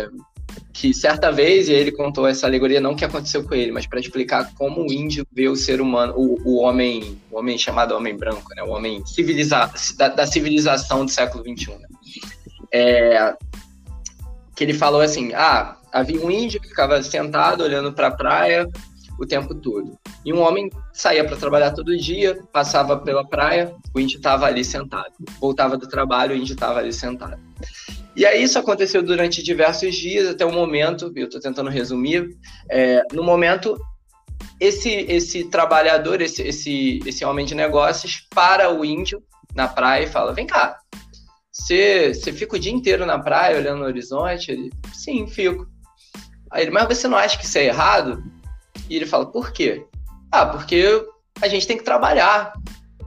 que 0.72 0.94
certa 0.94 1.32
vez, 1.32 1.70
ele 1.70 1.92
contou 1.92 2.28
essa 2.28 2.46
alegoria 2.46 2.82
não 2.82 2.96
que 2.96 3.06
aconteceu 3.06 3.44
com 3.44 3.54
ele, 3.54 3.72
mas 3.72 3.88
para 3.88 4.00
explicar 4.00 4.54
como 4.56 4.82
o 4.82 4.92
índio 4.92 5.26
vê 5.32 5.48
o 5.48 5.56
ser 5.56 5.82
humano, 5.82 6.14
o, 6.16 6.38
o 6.44 6.62
homem, 6.62 7.20
o 7.32 7.38
homem 7.38 7.58
chamado 7.58 7.96
homem 7.96 8.16
branco, 8.16 8.54
né, 8.56 8.64
o 8.64 8.70
homem 8.70 9.06
civiliza 9.06 9.72
da, 9.98 10.10
da 10.10 10.28
civilização 10.28 11.06
do 11.06 11.12
século 11.12 11.44
XXI. 11.44 11.72
Né? 11.72 11.88
É, 12.72 13.34
que 14.56 14.64
ele 14.64 14.74
falou 14.74 15.02
assim, 15.02 15.34
ah, 15.34 15.78
havia 15.92 16.24
um 16.24 16.30
índio 16.30 16.60
que 16.60 16.70
ficava 16.70 17.02
sentado 17.02 17.64
olhando 17.64 17.94
para 17.94 18.08
a 18.08 18.12
praia 18.12 18.68
o 19.20 19.26
tempo 19.26 19.54
todo. 19.56 19.98
E 20.26 20.34
um 20.34 20.42
homem 20.42 20.70
saía 20.94 21.24
para 21.24 21.38
trabalhar 21.38 21.72
todo 21.72 21.96
dia, 21.98 22.42
passava 22.52 22.98
pela 22.98 23.28
praia, 23.28 23.74
o 23.94 24.00
índio 24.00 24.18
estava 24.18 24.46
ali 24.46 24.64
sentado. 24.64 25.14
Voltava 25.40 25.78
do 25.78 25.88
trabalho, 25.88 26.34
o 26.34 26.38
índio 26.38 26.54
estava 26.54 26.80
ali 26.80 26.94
sentado. 26.94 27.40
E 28.16 28.26
aí 28.26 28.44
isso 28.44 28.60
aconteceu 28.60 29.02
durante 29.02 29.42
diversos 29.42 29.96
dias, 29.96 30.30
até 30.30 30.46
o 30.46 30.52
momento, 30.52 31.12
eu 31.16 31.26
estou 31.26 31.42
tentando 31.42 31.70
resumir, 31.70 32.30
é, 32.70 33.02
no 33.12 33.24
momento, 33.24 33.76
esse, 34.60 34.90
esse 34.90 35.46
trabalhador, 35.46 36.22
esse, 36.22 36.44
esse, 36.44 37.00
esse 37.06 37.26
homem 37.26 37.46
de 37.46 37.56
negócios, 37.56 38.28
para 38.34 38.72
o 38.72 38.86
índio 38.86 39.22
na 39.56 39.68
praia 39.68 40.04
e 40.04 40.08
fala, 40.08 40.34
vem 40.34 40.46
cá, 40.46 40.78
você, 41.52 42.14
fica 42.34 42.56
o 42.56 42.60
dia 42.60 42.72
inteiro 42.72 43.06
na 43.06 43.20
praia 43.20 43.58
olhando 43.58 43.80
no 43.80 43.86
horizonte? 43.86 44.52
Ele, 44.52 44.72
sim, 44.92 45.28
fico. 45.28 45.68
Aí 46.52 46.64
ele, 46.64 46.72
mas 46.72 46.88
você 46.88 47.08
não 47.08 47.18
acha 47.18 47.38
que 47.38 47.46
isso 47.46 47.58
é 47.58 47.66
errado? 47.66 48.24
E 48.90 48.96
ele 48.96 49.06
fala, 49.06 49.26
por 49.26 49.52
quê? 49.52 49.86
Ah, 50.32 50.46
porque 50.46 51.06
a 51.42 51.48
gente 51.48 51.68
tem 51.68 51.78
que 51.78 51.84
trabalhar. 51.84 52.54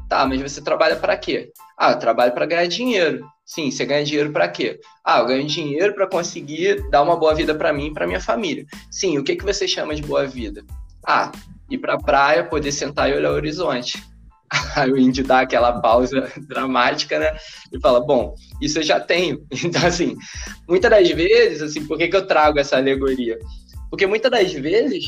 Tá, 0.09 0.25
mas 0.25 0.41
você 0.41 0.63
trabalha 0.63 0.97
para 0.97 1.17
quê? 1.17 1.53
Ah, 1.77 1.93
eu 1.93 1.99
trabalho 1.99 2.33
para 2.33 2.47
ganhar 2.47 2.67
dinheiro. 2.67 3.27
Sim, 3.45 3.71
você 3.71 3.85
ganha 3.85 4.05
dinheiro 4.05 4.33
para 4.33 4.49
quê? 4.49 4.81
Ah, 5.05 5.21
eu 5.21 5.27
ganho 5.27 5.47
dinheiro 5.47 5.95
para 5.95 6.09
conseguir 6.09 6.89
dar 6.91 7.03
uma 7.03 7.17
boa 7.17 7.35
vida 7.35 7.55
para 7.55 7.73
mim 7.73 7.87
e 7.87 7.93
para 7.93 8.07
minha 8.07 8.21
família. 8.21 8.65
Sim, 8.91 9.19
o 9.19 9.25
que, 9.25 9.37
que 9.37 9.45
você 9.45 9.69
chama 9.69 9.95
de 9.95 10.03
boa 10.03 10.27
vida? 10.27 10.65
Ah, 11.07 11.31
ir 11.71 11.79
para 11.79 11.95
a 11.95 11.99
praia, 11.99 12.45
poder 12.45 12.73
sentar 12.73 13.11
e 13.11 13.15
olhar 13.15 13.31
o 13.31 13.35
horizonte. 13.35 14.03
Aí 14.75 14.91
o 14.91 14.97
índio 14.97 15.25
dá 15.25 15.41
aquela 15.41 15.81
pausa 15.81 16.33
dramática, 16.49 17.19
né? 17.19 17.37
E 17.73 17.81
fala: 17.81 18.01
Bom, 18.01 18.35
isso 18.61 18.79
eu 18.79 18.83
já 18.83 19.01
tenho. 19.01 19.45
Então, 19.65 19.87
assim, 19.87 20.17
muitas 20.69 20.91
das 20.91 21.09
vezes, 21.11 21.63
assim, 21.63 21.87
por 21.87 21.99
que, 21.99 22.09
que 22.09 22.17
eu 22.17 22.27
trago 22.27 22.59
essa 22.59 22.77
alegoria? 22.77 23.39
Porque 23.91 24.07
muitas 24.07 24.31
das 24.31 24.53
vezes 24.53 25.05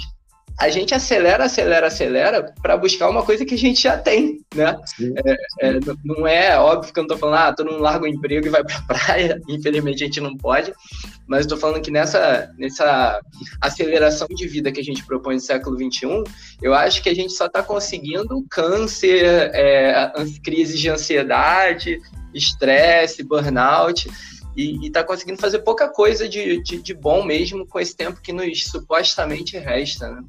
a 0.58 0.68
gente 0.68 0.92
acelera, 0.92 1.44
acelera, 1.44 1.86
acelera 1.86 2.52
para 2.60 2.76
buscar 2.76 3.08
uma 3.08 3.22
coisa 3.24 3.44
que 3.44 3.54
a 3.54 3.58
gente 3.58 3.80
já 3.80 3.96
tem, 3.96 4.40
né? 4.52 4.76
Sim, 4.86 5.14
é, 5.24 5.68
é, 5.68 5.80
não 6.04 6.26
é 6.26 6.58
óbvio 6.58 6.92
que 6.92 6.98
eu 6.98 7.02
não 7.02 7.14
estou 7.14 7.18
falando, 7.18 7.40
ah, 7.40 7.52
todo 7.52 7.70
mundo 7.70 7.82
larga 7.82 8.04
o 8.04 8.08
emprego 8.08 8.46
e 8.46 8.50
vai 8.50 8.64
para 8.64 8.76
a 8.76 8.82
praia, 9.06 9.40
infelizmente 9.48 10.02
a 10.02 10.06
gente 10.06 10.20
não 10.20 10.36
pode, 10.36 10.72
mas 11.28 11.42
estou 11.42 11.56
falando 11.56 11.80
que 11.80 11.92
nessa, 11.92 12.52
nessa 12.58 13.20
aceleração 13.60 14.26
de 14.28 14.48
vida 14.48 14.72
que 14.72 14.80
a 14.80 14.84
gente 14.84 15.06
propõe 15.06 15.34
no 15.34 15.40
século 15.40 15.76
XXI, 15.76 16.24
eu 16.60 16.74
acho 16.74 17.02
que 17.02 17.08
a 17.08 17.14
gente 17.14 17.32
só 17.32 17.46
está 17.46 17.62
conseguindo 17.62 18.44
câncer, 18.50 19.52
é, 19.54 20.12
crises 20.42 20.80
de 20.80 20.88
ansiedade, 20.88 22.00
estresse, 22.34 23.22
burnout, 23.22 24.10
e 24.56 24.88
está 24.88 25.04
conseguindo 25.04 25.40
fazer 25.40 25.60
pouca 25.60 25.88
coisa 25.88 26.28
de, 26.28 26.60
de, 26.62 26.82
de, 26.82 26.92
bom 26.92 27.22
mesmo 27.22 27.64
com 27.64 27.78
esse 27.78 27.96
tempo 27.96 28.20
que 28.20 28.32
nos 28.32 28.64
supostamente 28.64 29.56
resta, 29.56 30.10
né? 30.10 30.20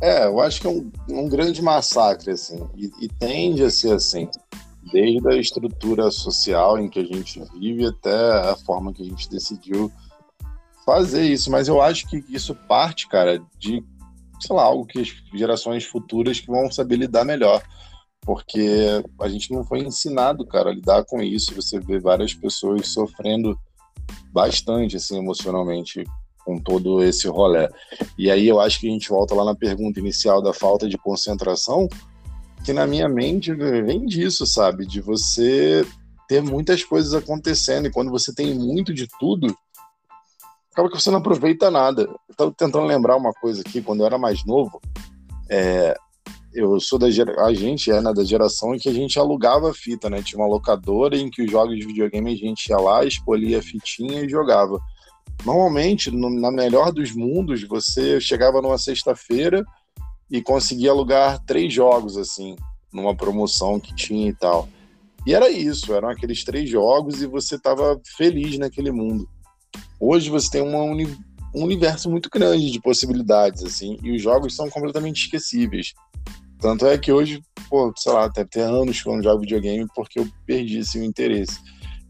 É, 0.00 0.26
eu 0.26 0.40
acho 0.40 0.60
que 0.60 0.66
é 0.66 0.70
um, 0.70 0.90
um 1.08 1.28
grande 1.28 1.60
massacre, 1.60 2.30
assim, 2.30 2.64
e, 2.76 2.90
e, 3.00 3.08
tende 3.08 3.64
a 3.64 3.70
ser 3.70 3.92
assim, 3.92 4.28
desde 4.92 5.28
a 5.28 5.36
estrutura 5.36 6.10
social 6.10 6.78
em 6.78 6.88
que 6.88 7.00
a 7.00 7.04
gente 7.04 7.42
vive 7.58 7.86
até 7.86 8.50
a 8.50 8.56
forma 8.56 8.92
que 8.92 9.02
a 9.02 9.06
gente 9.06 9.28
decidiu 9.28 9.90
fazer 10.86 11.24
isso. 11.24 11.50
Mas 11.50 11.68
eu 11.68 11.82
acho 11.82 12.08
que 12.08 12.24
isso 12.28 12.54
parte, 12.54 13.08
cara, 13.08 13.42
de 13.58 13.84
sei 14.40 14.54
lá, 14.54 14.62
algo 14.62 14.86
que 14.86 15.00
as 15.00 15.08
gerações 15.34 15.84
futuras 15.84 16.40
que 16.40 16.46
vão 16.46 16.70
saber 16.70 16.96
lidar 16.96 17.24
melhor. 17.24 17.62
Porque 18.20 19.02
a 19.20 19.28
gente 19.28 19.52
não 19.52 19.64
foi 19.64 19.80
ensinado, 19.80 20.46
cara, 20.46 20.70
a 20.70 20.74
lidar 20.74 21.04
com 21.04 21.20
isso. 21.20 21.54
Você 21.54 21.80
vê 21.80 21.98
várias 21.98 22.34
pessoas 22.34 22.88
sofrendo 22.88 23.58
bastante, 24.32 24.96
assim, 24.96 25.18
emocionalmente 25.18 26.04
com 26.48 26.58
todo 26.58 27.04
esse 27.04 27.28
rolê. 27.28 27.68
E 28.16 28.30
aí 28.30 28.48
eu 28.48 28.58
acho 28.58 28.80
que 28.80 28.88
a 28.88 28.90
gente 28.90 29.10
volta 29.10 29.34
lá 29.34 29.44
na 29.44 29.54
pergunta 29.54 30.00
inicial 30.00 30.40
da 30.40 30.54
falta 30.54 30.88
de 30.88 30.96
concentração, 30.96 31.86
que 32.64 32.72
na 32.72 32.86
minha 32.86 33.06
mente 33.06 33.52
vem 33.52 34.06
disso, 34.06 34.46
sabe? 34.46 34.86
De 34.86 35.02
você 35.02 35.84
ter 36.26 36.42
muitas 36.42 36.82
coisas 36.82 37.12
acontecendo 37.12 37.86
e 37.86 37.92
quando 37.92 38.10
você 38.10 38.34
tem 38.34 38.54
muito 38.54 38.94
de 38.94 39.06
tudo, 39.20 39.54
acaba 40.72 40.88
que 40.88 40.98
você 40.98 41.10
não 41.10 41.18
aproveita 41.18 41.70
nada. 41.70 42.08
Eu 42.26 42.34
tava 42.34 42.54
tentando 42.56 42.86
lembrar 42.86 43.16
uma 43.16 43.34
coisa 43.34 43.60
aqui, 43.60 43.82
quando 43.82 44.00
eu 44.00 44.06
era 44.06 44.16
mais 44.16 44.42
novo, 44.46 44.80
é, 45.50 45.94
eu 46.54 46.80
sou 46.80 46.98
da 46.98 47.10
gera... 47.10 47.44
a 47.44 47.52
gente 47.52 47.90
é 47.90 48.00
né, 48.00 48.10
da 48.14 48.24
geração 48.24 48.74
em 48.74 48.78
que 48.78 48.88
a 48.88 48.94
gente 48.94 49.18
alugava 49.18 49.74
fita, 49.74 50.08
né? 50.08 50.22
Tinha 50.22 50.40
uma 50.40 50.48
locadora 50.48 51.14
em 51.14 51.28
que 51.28 51.42
os 51.42 51.50
jogos 51.50 51.78
de 51.78 51.86
videogame 51.86 52.32
a 52.32 52.36
gente 52.36 52.68
ia 52.68 52.78
lá, 52.78 53.04
escolhia 53.04 53.58
a 53.58 53.62
fitinha 53.62 54.22
e 54.22 54.28
jogava. 54.30 54.80
Normalmente, 55.44 56.10
no, 56.10 56.28
na 56.28 56.50
melhor 56.50 56.92
dos 56.92 57.12
mundos, 57.12 57.62
você 57.66 58.20
chegava 58.20 58.60
numa 58.60 58.78
sexta-feira 58.78 59.64
e 60.30 60.42
conseguia 60.42 60.90
alugar 60.90 61.42
três 61.44 61.72
jogos 61.72 62.16
assim, 62.16 62.56
numa 62.92 63.16
promoção 63.16 63.80
que 63.80 63.94
tinha 63.94 64.28
e 64.28 64.34
tal. 64.34 64.68
E 65.26 65.34
era 65.34 65.50
isso, 65.50 65.92
eram 65.94 66.08
aqueles 66.08 66.44
três 66.44 66.68
jogos 66.68 67.22
e 67.22 67.26
você 67.26 67.56
estava 67.56 68.00
feliz 68.16 68.58
naquele 68.58 68.90
mundo. 68.90 69.28
Hoje 70.00 70.30
você 70.30 70.50
tem 70.50 70.62
uma 70.62 70.82
uni 70.82 71.06
um 71.54 71.64
universo 71.64 72.10
muito 72.10 72.28
grande 72.28 72.70
de 72.70 72.80
possibilidades, 72.80 73.64
assim, 73.64 73.96
e 74.02 74.14
os 74.14 74.20
jogos 74.20 74.54
são 74.54 74.68
completamente 74.68 75.24
esquecíveis. 75.24 75.94
Tanto 76.60 76.86
é 76.86 76.98
que 76.98 77.10
hoje, 77.10 77.40
pô, 77.70 77.92
sei 77.96 78.12
lá, 78.12 78.28
deve 78.28 78.50
ter 78.50 78.60
anos 78.60 79.02
que 79.02 79.08
eu 79.08 79.14
não 79.14 79.22
jogo 79.22 79.40
videogame 79.40 79.86
porque 79.94 80.18
eu 80.18 80.28
perdi 80.44 80.80
assim, 80.80 81.00
o 81.00 81.04
interesse. 81.04 81.58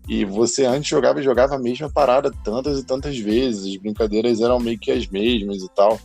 E 0.08 0.24
você 0.24 0.64
antes 0.64 0.88
jogava 0.88 1.20
e 1.20 1.22
jogava 1.22 1.56
a 1.56 1.58
mesma 1.58 1.90
parada 1.90 2.32
tantas 2.42 2.78
e 2.78 2.84
tantas 2.84 3.18
vezes, 3.18 3.66
as 3.66 3.76
brincadeiras 3.76 4.40
eram 4.40 4.58
meio 4.58 4.78
que 4.78 4.90
as 4.90 5.06
mesmas 5.06 5.62
e 5.62 5.68
tal. 5.74 6.00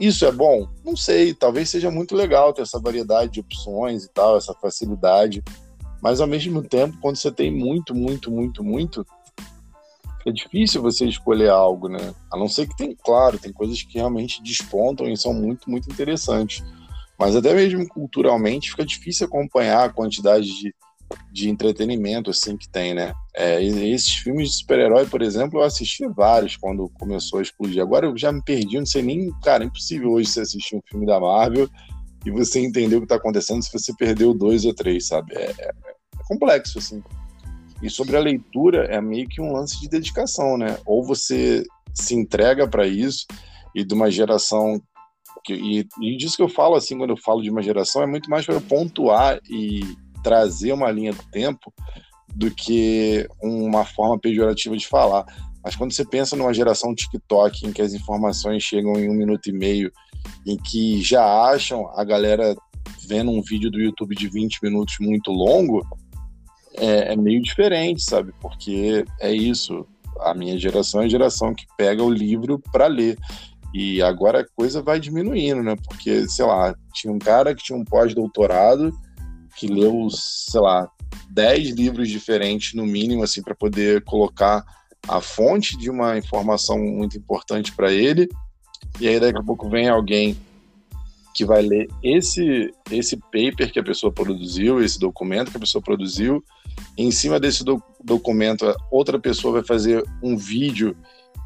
Isso 0.00 0.24
é 0.24 0.32
bom? 0.32 0.66
Não 0.84 0.96
sei, 0.96 1.34
talvez 1.34 1.68
seja 1.68 1.90
muito 1.90 2.16
legal 2.16 2.52
ter 2.52 2.62
essa 2.62 2.80
variedade 2.80 3.32
de 3.32 3.40
opções 3.40 4.04
e 4.04 4.08
tal, 4.08 4.36
essa 4.36 4.54
facilidade. 4.54 5.44
Mas 6.02 6.20
ao 6.20 6.26
mesmo 6.26 6.62
tempo, 6.62 6.96
quando 7.00 7.16
você 7.16 7.30
tem 7.30 7.52
muito, 7.52 7.94
muito, 7.94 8.30
muito, 8.30 8.64
muito, 8.64 9.06
é 10.26 10.32
difícil 10.32 10.80
você 10.80 11.06
escolher 11.06 11.50
algo, 11.50 11.88
né? 11.88 12.14
A 12.32 12.36
não 12.36 12.48
ser 12.48 12.66
que 12.66 12.76
tem, 12.76 12.96
claro, 12.96 13.38
tem 13.38 13.52
coisas 13.52 13.82
que 13.82 13.98
realmente 13.98 14.42
despontam 14.42 15.06
e 15.06 15.16
são 15.16 15.34
muito, 15.34 15.70
muito 15.70 15.90
interessantes. 15.90 16.64
Mas 17.18 17.36
até 17.36 17.54
mesmo 17.54 17.86
culturalmente 17.88 18.70
fica 18.70 18.84
difícil 18.84 19.26
acompanhar 19.26 19.84
a 19.84 19.92
quantidade 19.92 20.46
de, 20.46 20.74
de 21.32 21.48
entretenimento 21.48 22.30
assim 22.30 22.56
que 22.56 22.68
tem, 22.68 22.94
né? 22.94 23.12
É, 23.34 23.62
esses 23.62 24.14
filmes 24.16 24.50
de 24.50 24.56
super-herói, 24.56 25.06
por 25.06 25.22
exemplo, 25.22 25.60
eu 25.60 25.64
assisti 25.64 26.06
vários 26.08 26.56
quando 26.56 26.88
começou 26.90 27.38
a 27.38 27.42
explodir. 27.42 27.82
Agora 27.82 28.06
eu 28.06 28.16
já 28.16 28.30
me 28.30 28.42
perdi, 28.42 28.78
não 28.78 28.86
sei 28.86 29.02
nem, 29.02 29.30
cara, 29.42 29.64
é 29.64 29.66
impossível 29.66 30.12
hoje 30.12 30.28
você 30.28 30.40
assistir 30.40 30.76
um 30.76 30.82
filme 30.88 31.06
da 31.06 31.18
Marvel 31.18 31.68
e 32.24 32.30
você 32.30 32.60
entender 32.60 32.96
o 32.96 33.00
que 33.00 33.06
está 33.06 33.16
acontecendo 33.16 33.62
se 33.62 33.72
você 33.72 33.92
perdeu 33.94 34.34
dois 34.34 34.64
ou 34.64 34.74
três, 34.74 35.08
sabe? 35.08 35.34
É, 35.34 35.52
é, 35.58 35.68
é 35.68 36.24
complexo, 36.28 36.78
assim. 36.78 37.02
E 37.82 37.90
sobre 37.90 38.16
a 38.16 38.20
leitura, 38.20 38.84
é 38.84 39.00
meio 39.00 39.28
que 39.28 39.40
um 39.40 39.52
lance 39.52 39.80
de 39.80 39.88
dedicação, 39.88 40.56
né? 40.56 40.78
Ou 40.86 41.04
você 41.04 41.64
se 41.92 42.14
entrega 42.14 42.68
para 42.68 42.86
isso 42.86 43.26
e 43.74 43.84
de 43.84 43.92
uma 43.92 44.10
geração 44.10 44.80
que, 45.44 45.54
e, 45.54 45.88
e 46.00 46.16
disso 46.16 46.36
que 46.36 46.42
eu 46.42 46.48
falo 46.48 46.74
assim 46.76 46.96
quando 46.96 47.10
eu 47.10 47.16
falo 47.16 47.42
de 47.42 47.50
uma 47.50 47.62
geração 47.62 48.02
é 48.02 48.06
muito 48.06 48.30
mais 48.30 48.46
para 48.46 48.60
pontuar 48.60 49.40
e 49.48 49.80
trazer 50.22 50.72
uma 50.72 50.90
linha 50.90 51.12
do 51.12 51.22
tempo 51.30 51.72
do 52.34 52.50
que 52.50 53.28
uma 53.42 53.84
forma 53.84 54.18
pejorativa 54.18 54.76
de 54.76 54.86
falar. 54.86 55.24
Mas 55.62 55.76
quando 55.76 55.92
você 55.92 56.04
pensa 56.04 56.34
numa 56.34 56.52
geração 56.52 56.94
TikTok 56.94 57.66
em 57.66 57.72
que 57.72 57.82
as 57.82 57.92
informações 57.92 58.62
chegam 58.62 58.94
em 58.94 59.08
um 59.08 59.14
minuto 59.14 59.48
e 59.48 59.52
meio, 59.52 59.92
em 60.46 60.56
que 60.56 61.00
já 61.02 61.24
acham 61.24 61.88
a 61.94 62.04
galera 62.04 62.56
vendo 63.06 63.30
um 63.30 63.42
vídeo 63.42 63.70
do 63.70 63.80
YouTube 63.80 64.14
de 64.16 64.28
20 64.28 64.58
minutos 64.62 64.96
muito 65.00 65.30
longo, 65.30 65.86
é, 66.74 67.12
é 67.12 67.16
meio 67.16 67.40
diferente, 67.42 68.02
sabe? 68.02 68.32
Porque 68.40 69.04
é 69.20 69.32
isso. 69.32 69.86
A 70.20 70.34
minha 70.34 70.58
geração 70.58 71.02
é 71.02 71.04
a 71.04 71.08
geração 71.08 71.54
que 71.54 71.66
pega 71.76 72.02
o 72.02 72.10
livro 72.10 72.60
para 72.72 72.86
ler. 72.86 73.16
E 73.74 74.02
agora 74.02 74.40
a 74.40 74.46
coisa 74.56 74.82
vai 74.82 75.00
diminuindo, 75.00 75.62
né? 75.62 75.76
Porque, 75.88 76.28
sei 76.28 76.44
lá, 76.44 76.74
tinha 76.92 77.12
um 77.12 77.18
cara 77.18 77.54
que 77.54 77.62
tinha 77.62 77.78
um 77.78 77.84
pós-doutorado 77.84 78.92
que 79.56 79.66
leu, 79.66 80.08
sei 80.10 80.60
lá, 80.60 80.90
10 81.30 81.70
livros 81.70 82.08
diferentes 82.08 82.74
no 82.74 82.86
mínimo, 82.86 83.22
assim, 83.22 83.42
para 83.42 83.54
poder 83.54 84.02
colocar 84.04 84.64
a 85.08 85.20
fonte 85.20 85.76
de 85.76 85.90
uma 85.90 86.16
informação 86.16 86.78
muito 86.78 87.16
importante 87.16 87.72
para 87.72 87.92
ele. 87.92 88.28
E 89.00 89.08
aí 89.08 89.18
daqui 89.18 89.38
a 89.38 89.42
pouco 89.42 89.68
vem 89.68 89.88
alguém 89.88 90.36
que 91.34 91.44
vai 91.44 91.62
ler 91.62 91.88
esse 92.02 92.72
esse 92.90 93.16
paper 93.16 93.72
que 93.72 93.78
a 93.78 93.82
pessoa 93.82 94.12
produziu, 94.12 94.82
esse 94.82 94.98
documento 94.98 95.50
que 95.50 95.56
a 95.56 95.60
pessoa 95.60 95.82
produziu. 95.82 96.44
em 96.96 97.10
cima 97.10 97.40
desse 97.40 97.64
do, 97.64 97.82
documento, 98.02 98.74
outra 98.90 99.18
pessoa 99.18 99.54
vai 99.54 99.64
fazer 99.64 100.04
um 100.22 100.36
vídeo 100.36 100.96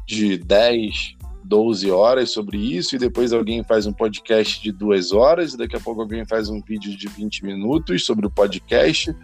de 0.05 0.37
10, 0.37 1.16
12 1.47 1.89
horas 1.89 2.31
sobre 2.31 2.57
isso, 2.57 2.95
e 2.95 2.99
depois 2.99 3.31
alguém 3.31 3.63
faz 3.63 3.85
um 3.85 3.93
podcast 3.93 4.61
de 4.61 4.71
duas 4.71 5.11
horas, 5.11 5.53
e 5.53 5.57
daqui 5.57 5.75
a 5.75 5.79
pouco 5.79 6.01
alguém 6.01 6.25
faz 6.25 6.49
um 6.49 6.61
vídeo 6.61 6.95
de 6.95 7.07
20 7.07 7.45
minutos 7.45 8.05
sobre 8.05 8.27
o 8.27 8.31
podcast, 8.31 9.15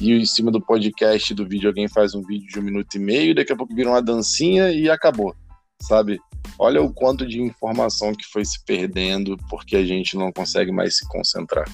e 0.00 0.12
em 0.12 0.24
cima 0.26 0.50
do 0.50 0.60
podcast 0.60 1.32
do 1.34 1.46
vídeo 1.46 1.68
alguém 1.68 1.88
faz 1.88 2.14
um 2.14 2.22
vídeo 2.22 2.46
de 2.46 2.58
um 2.58 2.62
minuto 2.62 2.94
e 2.94 2.98
meio, 2.98 3.34
daqui 3.34 3.52
a 3.52 3.56
pouco 3.56 3.74
vira 3.74 3.88
uma 3.88 4.02
dancinha 4.02 4.70
e 4.70 4.90
acabou, 4.90 5.34
sabe? 5.80 6.18
Olha 6.58 6.82
o 6.82 6.92
quanto 6.92 7.26
de 7.26 7.40
informação 7.40 8.12
que 8.12 8.24
foi 8.24 8.44
se 8.44 8.62
perdendo 8.64 9.36
porque 9.48 9.76
a 9.76 9.84
gente 9.84 10.16
não 10.16 10.30
consegue 10.32 10.70
mais 10.70 10.96
se 10.96 11.08
concentrar. 11.08 11.66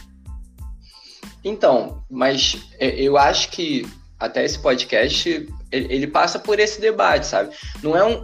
Então, 1.44 2.02
mas 2.10 2.68
é, 2.78 3.00
eu 3.00 3.16
acho 3.16 3.50
que 3.50 3.86
até 4.18 4.44
esse 4.44 4.58
podcast 4.58 5.48
ele, 5.70 6.06
passa 6.06 6.38
por 6.38 6.58
esse 6.58 6.80
debate, 6.80 7.26
sabe? 7.26 7.50
Não 7.82 7.96
é 7.96 8.04
um. 8.04 8.22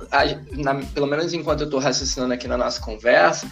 Na, 0.53 0.75
pelo 0.75 1.07
menos 1.07 1.33
enquanto 1.33 1.61
eu 1.61 1.67
estou 1.67 1.81
raciocinando 1.81 2.33
aqui 2.33 2.49
na 2.49 2.57
nossa 2.57 2.81
conversa, 2.81 3.51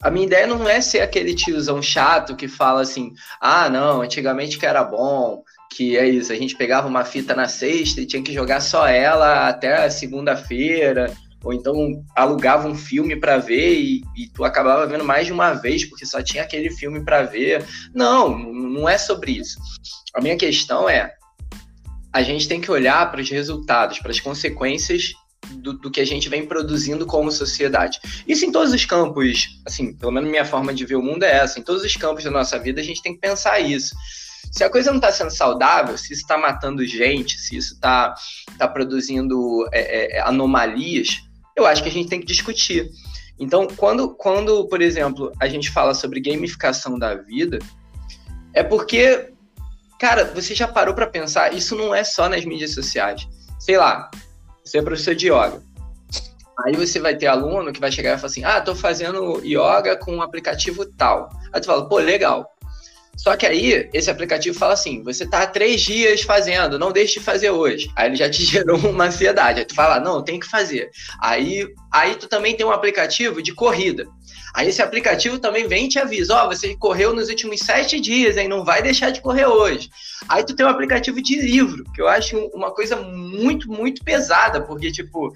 a 0.00 0.10
minha 0.10 0.26
ideia 0.26 0.46
não 0.46 0.68
é 0.68 0.80
ser 0.80 1.00
aquele 1.00 1.34
tiozão 1.34 1.82
chato 1.82 2.36
que 2.36 2.48
fala 2.48 2.80
assim: 2.80 3.12
ah, 3.40 3.68
não, 3.68 4.02
antigamente 4.02 4.58
que 4.58 4.66
era 4.66 4.84
bom, 4.84 5.42
que 5.74 5.96
é 5.96 6.08
isso, 6.08 6.32
a 6.32 6.36
gente 6.36 6.56
pegava 6.56 6.88
uma 6.88 7.04
fita 7.04 7.34
na 7.34 7.48
sexta 7.48 8.00
e 8.00 8.06
tinha 8.06 8.22
que 8.22 8.32
jogar 8.32 8.60
só 8.60 8.86
ela 8.86 9.48
até 9.48 9.88
segunda-feira 9.90 11.12
ou 11.46 11.52
então 11.52 12.04
alugava 12.16 12.66
um 12.66 12.74
filme 12.74 13.14
para 13.14 13.38
ver 13.38 13.78
e, 13.78 14.02
e, 14.16 14.28
tu 14.28 14.44
acabava 14.44 14.86
vendo 14.86 15.04
mais 15.04 15.26
de 15.26 15.32
uma 15.32 15.52
vez 15.52 15.84
porque 15.84 16.04
só 16.04 16.20
tinha 16.20 16.42
aquele 16.42 16.70
filme 16.70 17.04
para 17.04 17.22
ver. 17.22 17.64
Não, 17.94 18.36
não 18.36 18.88
é 18.88 18.98
sobre 18.98 19.32
isso. 19.32 19.56
A 20.12 20.20
minha 20.20 20.36
questão 20.36 20.88
é 20.88 21.14
a 22.16 22.22
gente 22.22 22.48
tem 22.48 22.62
que 22.62 22.70
olhar 22.70 23.10
para 23.10 23.20
os 23.20 23.28
resultados, 23.28 23.98
para 23.98 24.10
as 24.10 24.18
consequências 24.18 25.12
do, 25.50 25.74
do, 25.74 25.90
que 25.90 26.00
a 26.00 26.06
gente 26.06 26.30
vem 26.30 26.46
produzindo 26.46 27.04
como 27.04 27.30
sociedade. 27.30 28.00
Isso 28.26 28.46
em 28.46 28.50
todos 28.50 28.72
os 28.72 28.86
campos, 28.86 29.60
assim, 29.66 29.92
pelo 29.92 30.10
menos 30.10 30.30
minha 30.30 30.46
forma 30.46 30.72
de 30.72 30.86
ver 30.86 30.94
o 30.94 31.02
mundo 31.02 31.24
é 31.24 31.36
essa. 31.36 31.60
Em 31.60 31.62
todos 31.62 31.84
os 31.84 31.94
campos 31.94 32.24
da 32.24 32.30
nossa 32.30 32.58
vida 32.58 32.80
a 32.80 32.84
gente 32.84 33.02
tem 33.02 33.12
que 33.12 33.20
pensar 33.20 33.60
isso. 33.60 33.94
Se 34.50 34.64
a 34.64 34.70
coisa 34.70 34.90
não 34.90 34.96
está 34.96 35.12
sendo 35.12 35.30
saudável, 35.30 35.98
se 35.98 36.14
isso 36.14 36.22
está 36.22 36.38
matando 36.38 36.86
gente, 36.86 37.38
se 37.38 37.54
isso 37.54 37.74
está 37.74 38.14
tá 38.56 38.66
produzindo 38.66 39.68
é, 39.70 40.16
é, 40.16 40.20
anomalias, 40.22 41.18
eu 41.54 41.66
acho 41.66 41.82
que 41.82 41.90
a 41.90 41.92
gente 41.92 42.08
tem 42.08 42.20
que 42.20 42.26
discutir. 42.26 42.88
Então, 43.38 43.68
quando, 43.76 44.14
quando, 44.14 44.66
por 44.68 44.80
exemplo, 44.80 45.30
a 45.38 45.48
gente 45.48 45.70
fala 45.70 45.92
sobre 45.92 46.18
gamificação 46.18 46.98
da 46.98 47.14
vida, 47.14 47.58
é 48.54 48.62
porque, 48.62 49.35
cara, 49.98 50.24
você 50.34 50.54
já 50.54 50.68
parou 50.68 50.94
para 50.94 51.06
pensar, 51.06 51.54
isso 51.54 51.74
não 51.74 51.94
é 51.94 52.04
só 52.04 52.28
nas 52.28 52.44
mídias 52.44 52.74
sociais. 52.74 53.26
Sei 53.58 53.76
lá, 53.76 54.10
você 54.64 54.78
é 54.78 54.82
professor 54.82 55.14
de 55.14 55.28
yoga. 55.28 55.62
Aí 56.64 56.74
você 56.74 56.98
vai 56.98 57.14
ter 57.14 57.26
aluno 57.26 57.72
que 57.72 57.80
vai 57.80 57.92
chegar 57.92 58.14
e 58.14 58.16
falar 58.16 58.26
assim: 58.26 58.44
ah, 58.44 58.60
tô 58.60 58.74
fazendo 58.74 59.42
yoga 59.44 59.96
com 59.96 60.16
um 60.16 60.22
aplicativo 60.22 60.86
tal. 60.86 61.28
Aí 61.52 61.60
tu 61.60 61.66
fala, 61.66 61.88
pô, 61.88 61.98
legal. 61.98 62.50
Só 63.16 63.34
que 63.34 63.46
aí, 63.46 63.88
esse 63.94 64.10
aplicativo 64.10 64.58
fala 64.58 64.74
assim: 64.74 65.02
você 65.02 65.24
está 65.24 65.42
há 65.42 65.46
três 65.46 65.80
dias 65.80 66.22
fazendo, 66.22 66.78
não 66.78 66.92
deixe 66.92 67.18
de 67.18 67.24
fazer 67.24 67.50
hoje. 67.50 67.90
Aí 67.96 68.08
ele 68.08 68.16
já 68.16 68.28
te 68.28 68.44
gerou 68.44 68.78
uma 68.78 69.06
ansiedade. 69.06 69.60
Aí 69.60 69.64
tu 69.64 69.74
fala, 69.74 69.98
não, 69.98 70.22
tem 70.22 70.38
que 70.38 70.46
fazer. 70.46 70.90
Aí, 71.20 71.66
aí 71.92 72.14
tu 72.16 72.28
também 72.28 72.56
tem 72.56 72.66
um 72.66 72.72
aplicativo 72.72 73.42
de 73.42 73.54
corrida. 73.54 74.06
Aí 74.56 74.68
esse 74.68 74.80
aplicativo 74.80 75.38
também 75.38 75.68
vem 75.68 75.84
e 75.84 75.88
te 75.90 75.98
avisa: 75.98 76.34
ó, 76.34 76.46
oh, 76.46 76.48
você 76.48 76.74
correu 76.74 77.12
nos 77.12 77.28
últimos 77.28 77.60
sete 77.60 78.00
dias, 78.00 78.38
hein? 78.38 78.48
Não 78.48 78.64
vai 78.64 78.80
deixar 78.80 79.10
de 79.10 79.20
correr 79.20 79.44
hoje. 79.44 79.90
Aí 80.26 80.42
tu 80.42 80.56
tem 80.56 80.64
um 80.64 80.70
aplicativo 80.70 81.20
de 81.20 81.38
livro, 81.38 81.84
que 81.94 82.00
eu 82.00 82.08
acho 82.08 82.38
uma 82.54 82.70
coisa 82.70 82.96
muito, 82.96 83.70
muito 83.70 84.02
pesada, 84.02 84.62
porque, 84.62 84.90
tipo, 84.90 85.34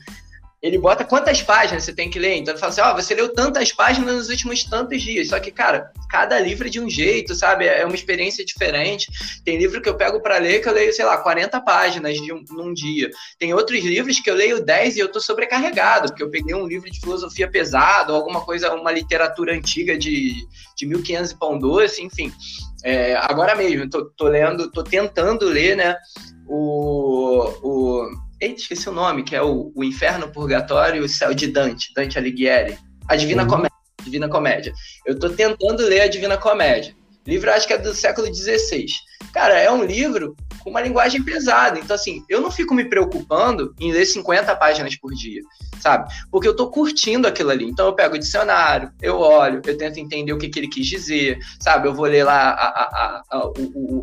ele 0.62 0.79
bota 0.79 1.05
quantas 1.05 1.40
páginas 1.40 1.85
você 1.85 1.92
tem 1.92 2.11
que 2.11 2.18
ler. 2.18 2.37
Então 2.37 2.53
ele 2.53 2.61
fala 2.61 2.73
assim: 2.73 2.81
ó, 2.83 2.92
oh, 2.92 2.94
você 2.94 3.14
leu 3.14 3.33
tantas 3.33 3.73
páginas 3.73 4.14
nos 4.14 4.29
últimos 4.29 4.62
tantos 4.64 5.01
dias. 5.01 5.29
Só 5.29 5.40
que, 5.40 5.51
cara, 5.51 5.90
cada 6.09 6.38
livro 6.38 6.66
é 6.66 6.70
de 6.70 6.79
um 6.79 6.88
jeito, 6.88 7.35
sabe? 7.35 7.66
É 7.66 7.85
uma 7.85 7.94
experiência 7.94 8.44
diferente. 8.44 9.09
Tem 9.42 9.57
livro 9.57 9.81
que 9.81 9.88
eu 9.88 9.96
pego 9.96 10.20
para 10.20 10.38
ler 10.38 10.61
que 10.61 10.68
eu 10.68 10.75
leio, 10.75 10.92
sei 10.92 11.05
lá, 11.05 11.16
40 11.16 11.61
páginas 11.62 12.14
de 12.16 12.33
um, 12.33 12.44
num 12.51 12.75
dia. 12.75 13.11
Tem 13.38 13.55
outros 13.55 13.83
livros 13.83 14.20
que 14.20 14.31
eu 14.31 14.35
leio 14.35 14.62
10 14.62 14.96
e 14.96 15.01
eu 15.01 15.11
tô 15.11 15.18
sobrecarregado, 15.18 16.09
porque 16.09 16.23
eu 16.23 16.31
peguei 16.31 16.55
um 16.55 16.66
livro 16.66 16.90
de 16.90 17.01
filosofia 17.01 17.51
pesado, 17.51 18.14
alguma 18.14 18.42
coisa, 18.42 18.75
uma 18.75 18.92
literatura 18.92 19.55
antiga 19.55 19.96
de, 19.96 20.46
de 20.77 20.87
1500 20.87 21.31
e 21.31 21.38
pão 21.38 21.59
doce, 21.59 22.03
enfim. 22.03 22.31
É, 22.85 23.16
agora 23.16 23.55
mesmo, 23.55 23.88
tô, 23.88 24.05
tô 24.11 24.29
lendo, 24.29 24.70
tô 24.70 24.83
tentando 24.83 25.46
ler, 25.46 25.77
né? 25.77 25.96
O. 26.46 27.44
o 27.62 28.30
Eita, 28.40 28.61
esqueci 28.61 28.88
o 28.88 28.92
nome, 28.92 29.22
que 29.22 29.37
é 29.37 29.42
o, 29.42 29.70
o 29.74 29.85
Inferno, 29.85 30.26
o 30.26 30.33
Purgatório 30.33 31.03
e 31.03 31.05
o 31.05 31.09
Céu 31.09 31.35
de 31.35 31.46
Dante, 31.46 31.92
Dante 31.94 32.18
Alighieri. 32.18 32.79
A 33.07 33.14
Divina 33.14 33.42
uhum. 33.42 33.48
Comédia. 33.48 33.76
Divina 34.03 34.29
Comédia. 34.29 34.72
Eu 35.05 35.18
tô 35.18 35.29
tentando 35.29 35.83
ler 35.83 36.03
a 36.03 36.09
Divina 36.09 36.38
Comédia. 36.38 36.94
O 37.26 37.31
livro 37.31 37.50
acho 37.50 37.66
que 37.66 37.74
é 37.74 37.79
do 37.79 37.94
século 37.94 38.35
XVI. 38.35 38.87
Cara, 39.33 39.59
é 39.59 39.70
um 39.70 39.85
livro 39.85 40.35
com 40.61 40.70
uma 40.70 40.81
linguagem 40.81 41.22
pesada. 41.22 41.79
Então, 41.79 41.94
assim, 41.94 42.24
eu 42.29 42.40
não 42.40 42.50
fico 42.50 42.74
me 42.74 42.85
preocupando 42.85 43.74
em 43.79 43.92
ler 43.92 44.07
50 44.07 44.57
páginas 44.57 44.96
por 44.96 45.12
dia, 45.12 45.42
sabe? 45.81 46.11
Porque 46.31 46.48
eu 46.48 46.57
tô 46.57 46.70
curtindo 46.70 47.29
aquilo 47.29 47.50
ali. 47.50 47.66
Então, 47.66 47.87
eu 47.87 47.94
pego 47.94 48.14
o 48.14 48.18
dicionário, 48.18 48.90
eu 49.03 49.18
olho, 49.18 49.61
eu 49.66 49.76
tento 49.76 49.98
entender 49.98 50.33
o 50.33 50.38
que, 50.38 50.48
que 50.48 50.59
ele 50.59 50.68
quis 50.68 50.87
dizer, 50.87 51.38
sabe? 51.61 51.88
Eu 51.88 51.94
vou 51.94 52.07
ler 52.07 52.24
lá 52.24 52.50
a, 52.50 52.66
a, 52.68 52.83
a, 52.83 53.22
a, 53.31 53.53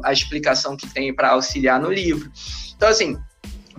a 0.04 0.14
explicação 0.14 0.78
que 0.78 0.88
tem 0.88 1.14
para 1.14 1.32
auxiliar 1.32 1.80
no 1.80 1.92
livro. 1.92 2.32
Então, 2.76 2.88
assim, 2.88 3.18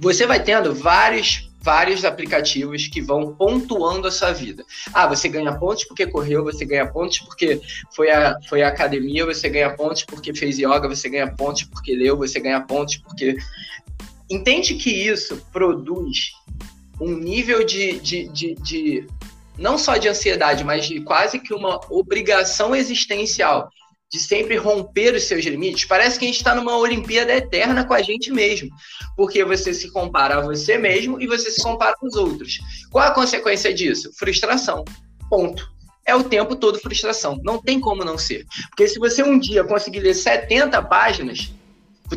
você 0.00 0.26
vai 0.26 0.42
tendo 0.42 0.74
vários 0.74 1.48
vários 1.60 2.04
aplicativos 2.04 2.86
que 2.86 3.00
vão 3.00 3.34
pontuando 3.34 4.08
a 4.08 4.10
sua 4.10 4.32
vida. 4.32 4.64
Ah, 4.94 5.06
você 5.06 5.28
ganha 5.28 5.54
pontos 5.58 5.84
porque 5.84 6.06
correu, 6.06 6.44
você 6.44 6.64
ganha 6.64 6.86
pontos 6.86 7.18
porque 7.18 7.60
foi 7.94 8.10
a, 8.10 8.36
foi 8.48 8.62
a 8.62 8.68
academia, 8.68 9.26
você 9.26 9.48
ganha 9.48 9.74
pontos 9.74 10.04
porque 10.04 10.32
fez 10.32 10.58
yoga, 10.58 10.88
você 10.88 11.08
ganha 11.08 11.30
pontos 11.30 11.64
porque 11.64 11.94
leu, 11.94 12.16
você 12.16 12.40
ganha 12.40 12.60
pontos 12.60 12.96
porque. 12.96 13.36
Entende 14.30 14.74
que 14.74 14.90
isso 14.90 15.42
produz 15.52 16.32
um 17.00 17.16
nível 17.16 17.64
de, 17.64 17.98
de, 17.98 18.28
de, 18.28 18.54
de 18.54 19.06
não 19.58 19.76
só 19.78 19.96
de 19.96 20.08
ansiedade, 20.08 20.64
mas 20.64 20.86
de 20.86 21.00
quase 21.00 21.38
que 21.38 21.52
uma 21.52 21.80
obrigação 21.90 22.74
existencial 22.74 23.70
de 24.10 24.18
sempre 24.18 24.56
romper 24.56 25.14
os 25.14 25.24
seus 25.24 25.44
limites, 25.44 25.84
parece 25.84 26.18
que 26.18 26.24
a 26.24 26.28
gente 26.28 26.38
está 26.38 26.54
numa 26.54 26.76
Olimpíada 26.76 27.32
eterna 27.32 27.84
com 27.84 27.92
a 27.92 28.00
gente 28.00 28.32
mesmo, 28.32 28.70
porque 29.16 29.44
você 29.44 29.74
se 29.74 29.90
compara 29.90 30.38
a 30.38 30.40
você 30.40 30.78
mesmo 30.78 31.20
e 31.20 31.26
você 31.26 31.50
se 31.50 31.62
compara 31.62 31.94
com 31.98 32.06
os 32.06 32.14
outros. 32.14 32.58
Qual 32.90 33.06
a 33.06 33.10
consequência 33.10 33.72
disso? 33.72 34.10
Frustração. 34.18 34.84
Ponto. 35.28 35.70
É 36.06 36.14
o 36.14 36.24
tempo 36.24 36.56
todo 36.56 36.80
frustração. 36.80 37.38
Não 37.44 37.60
tem 37.60 37.78
como 37.78 38.02
não 38.02 38.16
ser. 38.16 38.46
Porque 38.70 38.88
se 38.88 38.98
você 38.98 39.22
um 39.22 39.38
dia 39.38 39.62
conseguir 39.62 40.00
ler 40.00 40.14
70 40.14 40.80
páginas, 40.84 41.52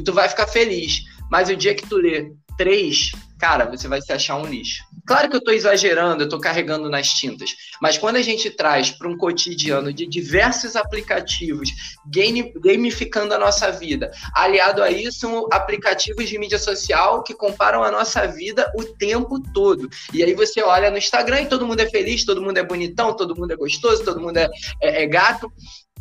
tu 0.05 0.13
vai 0.13 0.29
ficar 0.29 0.47
feliz. 0.47 1.01
Mas 1.29 1.49
o 1.49 1.55
dia 1.57 1.75
que 1.75 1.85
tu 1.85 1.97
lê 1.97 2.31
três, 2.57 3.11
cara, 3.37 3.65
você 3.65 3.89
vai 3.89 4.01
se 4.01 4.13
achar 4.13 4.37
um 4.37 4.45
lixo. 4.45 4.81
Claro 5.11 5.29
que 5.29 5.35
eu 5.35 5.39
estou 5.39 5.53
exagerando, 5.53 6.23
eu 6.23 6.25
estou 6.25 6.39
carregando 6.39 6.89
nas 6.89 7.09
tintas, 7.09 7.53
mas 7.81 7.97
quando 7.97 8.15
a 8.15 8.21
gente 8.21 8.49
traz 8.49 8.91
para 8.91 9.09
um 9.09 9.17
cotidiano 9.17 9.91
de 9.91 10.07
diversos 10.07 10.77
aplicativos, 10.77 11.69
game, 12.09 12.53
gamificando 12.55 13.33
a 13.33 13.37
nossa 13.37 13.69
vida, 13.73 14.09
aliado 14.33 14.81
a 14.81 14.89
isso, 14.89 15.49
aplicativos 15.51 16.29
de 16.29 16.39
mídia 16.39 16.57
social 16.57 17.23
que 17.23 17.33
comparam 17.33 17.83
a 17.83 17.91
nossa 17.91 18.25
vida 18.25 18.71
o 18.73 18.85
tempo 18.85 19.37
todo. 19.53 19.89
E 20.13 20.23
aí 20.23 20.33
você 20.33 20.63
olha 20.63 20.89
no 20.89 20.97
Instagram 20.97 21.41
e 21.41 21.49
todo 21.49 21.67
mundo 21.67 21.81
é 21.81 21.89
feliz, 21.89 22.23
todo 22.23 22.41
mundo 22.41 22.59
é 22.59 22.63
bonitão, 22.63 23.13
todo 23.13 23.35
mundo 23.35 23.51
é 23.51 23.57
gostoso, 23.57 24.05
todo 24.05 24.21
mundo 24.21 24.37
é, 24.37 24.49
é, 24.81 25.03
é 25.03 25.05
gato. 25.07 25.51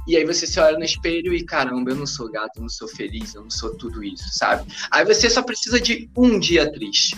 E 0.06 0.16
aí 0.16 0.24
você 0.24 0.46
se 0.46 0.58
olha 0.60 0.78
no 0.78 0.84
espelho 0.84 1.34
e, 1.34 1.44
caramba, 1.44 1.90
eu 1.90 1.96
não 1.96 2.06
sou 2.06 2.30
gato, 2.30 2.56
eu 2.56 2.62
não 2.62 2.68
sou 2.68 2.88
feliz, 2.88 3.34
eu 3.34 3.42
não 3.42 3.50
sou 3.50 3.76
tudo 3.76 4.02
isso, 4.02 4.24
sabe? 4.32 4.70
Aí 4.90 5.04
você 5.04 5.28
só 5.28 5.42
precisa 5.42 5.80
de 5.80 6.08
um 6.16 6.38
dia 6.38 6.70
triste. 6.72 7.16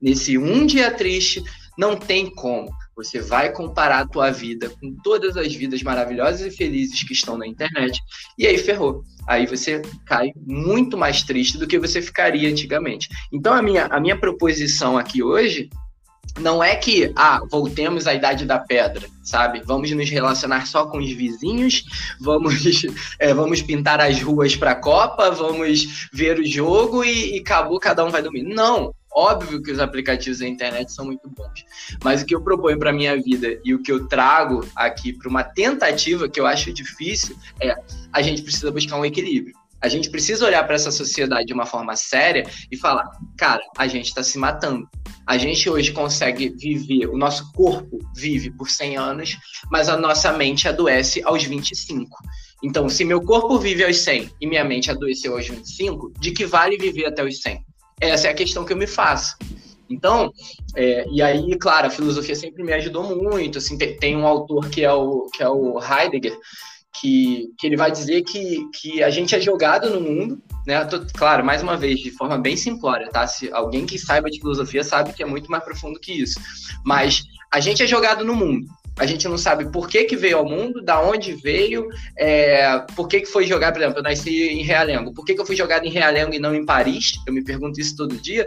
Nesse 0.00 0.38
um 0.38 0.64
dia 0.64 0.90
triste, 0.90 1.42
não 1.76 1.96
tem 1.96 2.28
como. 2.28 2.68
Você 2.96 3.20
vai 3.20 3.52
comparar 3.52 4.00
a 4.00 4.08
tua 4.08 4.30
vida 4.30 4.68
com 4.68 4.96
todas 5.04 5.36
as 5.36 5.54
vidas 5.54 5.82
maravilhosas 5.82 6.40
e 6.40 6.56
felizes 6.56 7.04
que 7.04 7.12
estão 7.12 7.38
na 7.38 7.46
internet, 7.46 8.00
e 8.36 8.46
aí 8.46 8.58
ferrou. 8.58 9.04
Aí 9.28 9.46
você 9.46 9.80
cai 10.04 10.32
muito 10.44 10.96
mais 10.96 11.22
triste 11.22 11.56
do 11.56 11.66
que 11.66 11.78
você 11.78 12.02
ficaria 12.02 12.50
antigamente. 12.50 13.08
Então 13.32 13.54
a 13.54 13.62
minha, 13.62 13.86
a 13.86 14.00
minha 14.00 14.18
proposição 14.18 14.98
aqui 14.98 15.22
hoje 15.22 15.70
não 16.38 16.62
é 16.62 16.76
que, 16.76 17.12
ah, 17.16 17.40
voltemos 17.50 18.06
à 18.06 18.14
idade 18.14 18.44
da 18.44 18.58
pedra, 18.58 19.08
sabe? 19.22 19.62
Vamos 19.64 19.90
nos 19.90 20.08
relacionar 20.08 20.66
só 20.66 20.86
com 20.86 20.98
os 20.98 21.10
vizinhos, 21.10 21.84
vamos, 22.20 22.82
é, 23.18 23.34
vamos 23.34 23.62
pintar 23.62 24.00
as 24.00 24.20
ruas 24.20 24.56
para 24.56 24.72
a 24.72 24.76
Copa, 24.76 25.30
vamos 25.30 26.08
ver 26.12 26.38
o 26.38 26.46
jogo 26.46 27.04
e, 27.04 27.36
e 27.36 27.40
acabou, 27.40 27.78
cada 27.78 28.04
um 28.04 28.10
vai 28.10 28.22
dormir. 28.22 28.42
Não, 28.42 28.94
óbvio 29.12 29.62
que 29.62 29.72
os 29.72 29.80
aplicativos 29.80 30.38
da 30.38 30.46
internet 30.46 30.92
são 30.92 31.06
muito 31.06 31.28
bons, 31.28 31.64
mas 32.04 32.22
o 32.22 32.26
que 32.26 32.34
eu 32.34 32.40
proponho 32.40 32.78
para 32.78 32.92
minha 32.92 33.20
vida 33.20 33.58
e 33.64 33.74
o 33.74 33.82
que 33.82 33.90
eu 33.90 34.06
trago 34.06 34.64
aqui 34.76 35.12
para 35.12 35.28
uma 35.28 35.42
tentativa 35.42 36.28
que 36.28 36.38
eu 36.38 36.46
acho 36.46 36.72
difícil 36.72 37.36
é 37.60 37.74
a 38.12 38.22
gente 38.22 38.42
precisa 38.42 38.70
buscar 38.70 38.96
um 38.96 39.04
equilíbrio. 39.04 39.54
A 39.80 39.88
gente 39.88 40.10
precisa 40.10 40.44
olhar 40.44 40.64
para 40.64 40.74
essa 40.74 40.90
sociedade 40.90 41.46
de 41.46 41.52
uma 41.52 41.66
forma 41.66 41.94
séria 41.94 42.44
e 42.70 42.76
falar, 42.76 43.08
cara, 43.36 43.62
a 43.76 43.86
gente 43.86 44.06
está 44.06 44.22
se 44.22 44.36
matando. 44.38 44.88
A 45.26 45.38
gente 45.38 45.68
hoje 45.70 45.92
consegue 45.92 46.48
viver, 46.48 47.06
o 47.06 47.16
nosso 47.16 47.52
corpo 47.52 47.98
vive 48.16 48.50
por 48.50 48.68
100 48.68 48.96
anos, 48.96 49.36
mas 49.70 49.88
a 49.88 49.96
nossa 49.96 50.32
mente 50.32 50.66
adoece 50.66 51.22
aos 51.22 51.44
25. 51.44 52.16
Então, 52.62 52.88
se 52.88 53.04
meu 53.04 53.20
corpo 53.22 53.58
vive 53.58 53.84
aos 53.84 53.98
100 53.98 54.30
e 54.40 54.46
minha 54.46 54.64
mente 54.64 54.90
adoeceu 54.90 55.36
aos 55.36 55.46
25, 55.46 56.12
de 56.18 56.32
que 56.32 56.44
vale 56.44 56.76
viver 56.76 57.06
até 57.06 57.24
os 57.24 57.40
100? 57.40 57.64
Essa 58.00 58.28
é 58.28 58.30
a 58.30 58.34
questão 58.34 58.64
que 58.64 58.72
eu 58.72 58.76
me 58.76 58.86
faço. 58.86 59.36
Então, 59.90 60.30
é, 60.76 61.06
e 61.10 61.22
aí, 61.22 61.56
claro, 61.58 61.86
a 61.86 61.90
filosofia 61.90 62.34
sempre 62.34 62.62
me 62.62 62.72
ajudou 62.74 63.16
muito. 63.16 63.58
Assim, 63.58 63.78
tem, 63.78 63.96
tem 63.96 64.16
um 64.16 64.26
autor 64.26 64.68
que 64.68 64.84
é 64.84 64.92
o, 64.92 65.26
que 65.32 65.42
é 65.42 65.48
o 65.48 65.78
Heidegger, 65.80 66.36
que, 66.94 67.52
que 67.58 67.66
ele 67.66 67.76
vai 67.76 67.90
dizer 67.90 68.22
que, 68.22 68.68
que 68.72 69.02
a 69.02 69.10
gente 69.10 69.34
é 69.34 69.40
jogado 69.40 69.90
no 69.90 70.00
mundo, 70.00 70.42
né? 70.66 70.84
Tô, 70.84 71.00
claro, 71.14 71.44
mais 71.44 71.62
uma 71.62 71.76
vez, 71.76 72.00
de 72.00 72.10
forma 72.10 72.38
bem 72.38 72.56
simplória, 72.56 73.08
tá? 73.08 73.26
Se 73.26 73.52
alguém 73.52 73.86
que 73.86 73.98
saiba 73.98 74.30
de 74.30 74.40
filosofia 74.40 74.82
sabe 74.82 75.12
que 75.12 75.22
é 75.22 75.26
muito 75.26 75.50
mais 75.50 75.62
profundo 75.64 76.00
que 76.00 76.12
isso. 76.12 76.40
Mas 76.84 77.22
a 77.52 77.60
gente 77.60 77.82
é 77.82 77.86
jogado 77.86 78.24
no 78.24 78.34
mundo. 78.34 78.66
A 78.98 79.06
gente 79.06 79.28
não 79.28 79.38
sabe 79.38 79.70
por 79.70 79.88
que, 79.88 80.04
que 80.04 80.16
veio 80.16 80.38
ao 80.38 80.44
mundo, 80.44 80.82
da 80.82 81.00
onde 81.00 81.32
veio, 81.32 81.88
é, 82.16 82.80
por 82.96 83.06
que, 83.06 83.20
que 83.20 83.26
foi 83.26 83.46
jogado, 83.46 83.74
por 83.74 83.82
exemplo, 83.82 83.98
eu 84.00 84.02
nasci 84.02 84.48
em 84.48 84.62
Realengo. 84.64 85.14
Por 85.14 85.24
que, 85.24 85.34
que 85.34 85.40
eu 85.40 85.46
fui 85.46 85.54
jogado 85.54 85.86
em 85.86 85.90
Realengo 85.90 86.34
e 86.34 86.40
não 86.40 86.52
em 86.52 86.66
Paris? 86.66 87.12
Eu 87.24 87.32
me 87.32 87.44
pergunto 87.44 87.80
isso 87.80 87.96
todo 87.96 88.16
dia. 88.16 88.44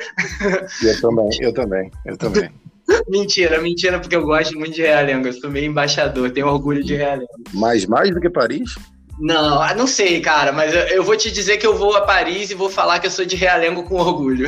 Eu 0.83 0.99
também, 0.99 1.29
eu 1.39 1.53
também, 1.53 1.91
eu 2.05 2.17
também. 2.17 2.51
mentira, 3.07 3.61
mentira, 3.61 3.99
porque 3.99 4.15
eu 4.15 4.23
gosto 4.23 4.57
muito 4.57 4.73
de 4.73 4.81
Realengo. 4.81 5.27
Eu 5.27 5.33
sou 5.33 5.49
meio 5.49 5.65
embaixador, 5.65 6.31
tenho 6.31 6.47
orgulho 6.47 6.83
de 6.83 6.95
Realengo. 6.95 7.27
Mais, 7.53 7.85
mais 7.85 8.11
do 8.11 8.19
que 8.19 8.29
Paris? 8.29 8.75
Não, 9.19 9.61
ah, 9.61 9.73
não 9.75 9.85
sei, 9.85 10.19
cara, 10.19 10.51
mas 10.51 10.73
eu, 10.91 11.03
vou 11.03 11.15
te 11.15 11.29
dizer 11.29 11.57
que 11.57 11.67
eu 11.67 11.75
vou 11.75 11.95
a 11.95 12.01
Paris 12.01 12.49
e 12.49 12.55
vou 12.55 12.69
falar 12.69 12.99
que 12.99 13.05
eu 13.05 13.11
sou 13.11 13.23
de 13.23 13.35
Realengo 13.35 13.83
com 13.83 13.95
orgulho. 13.95 14.47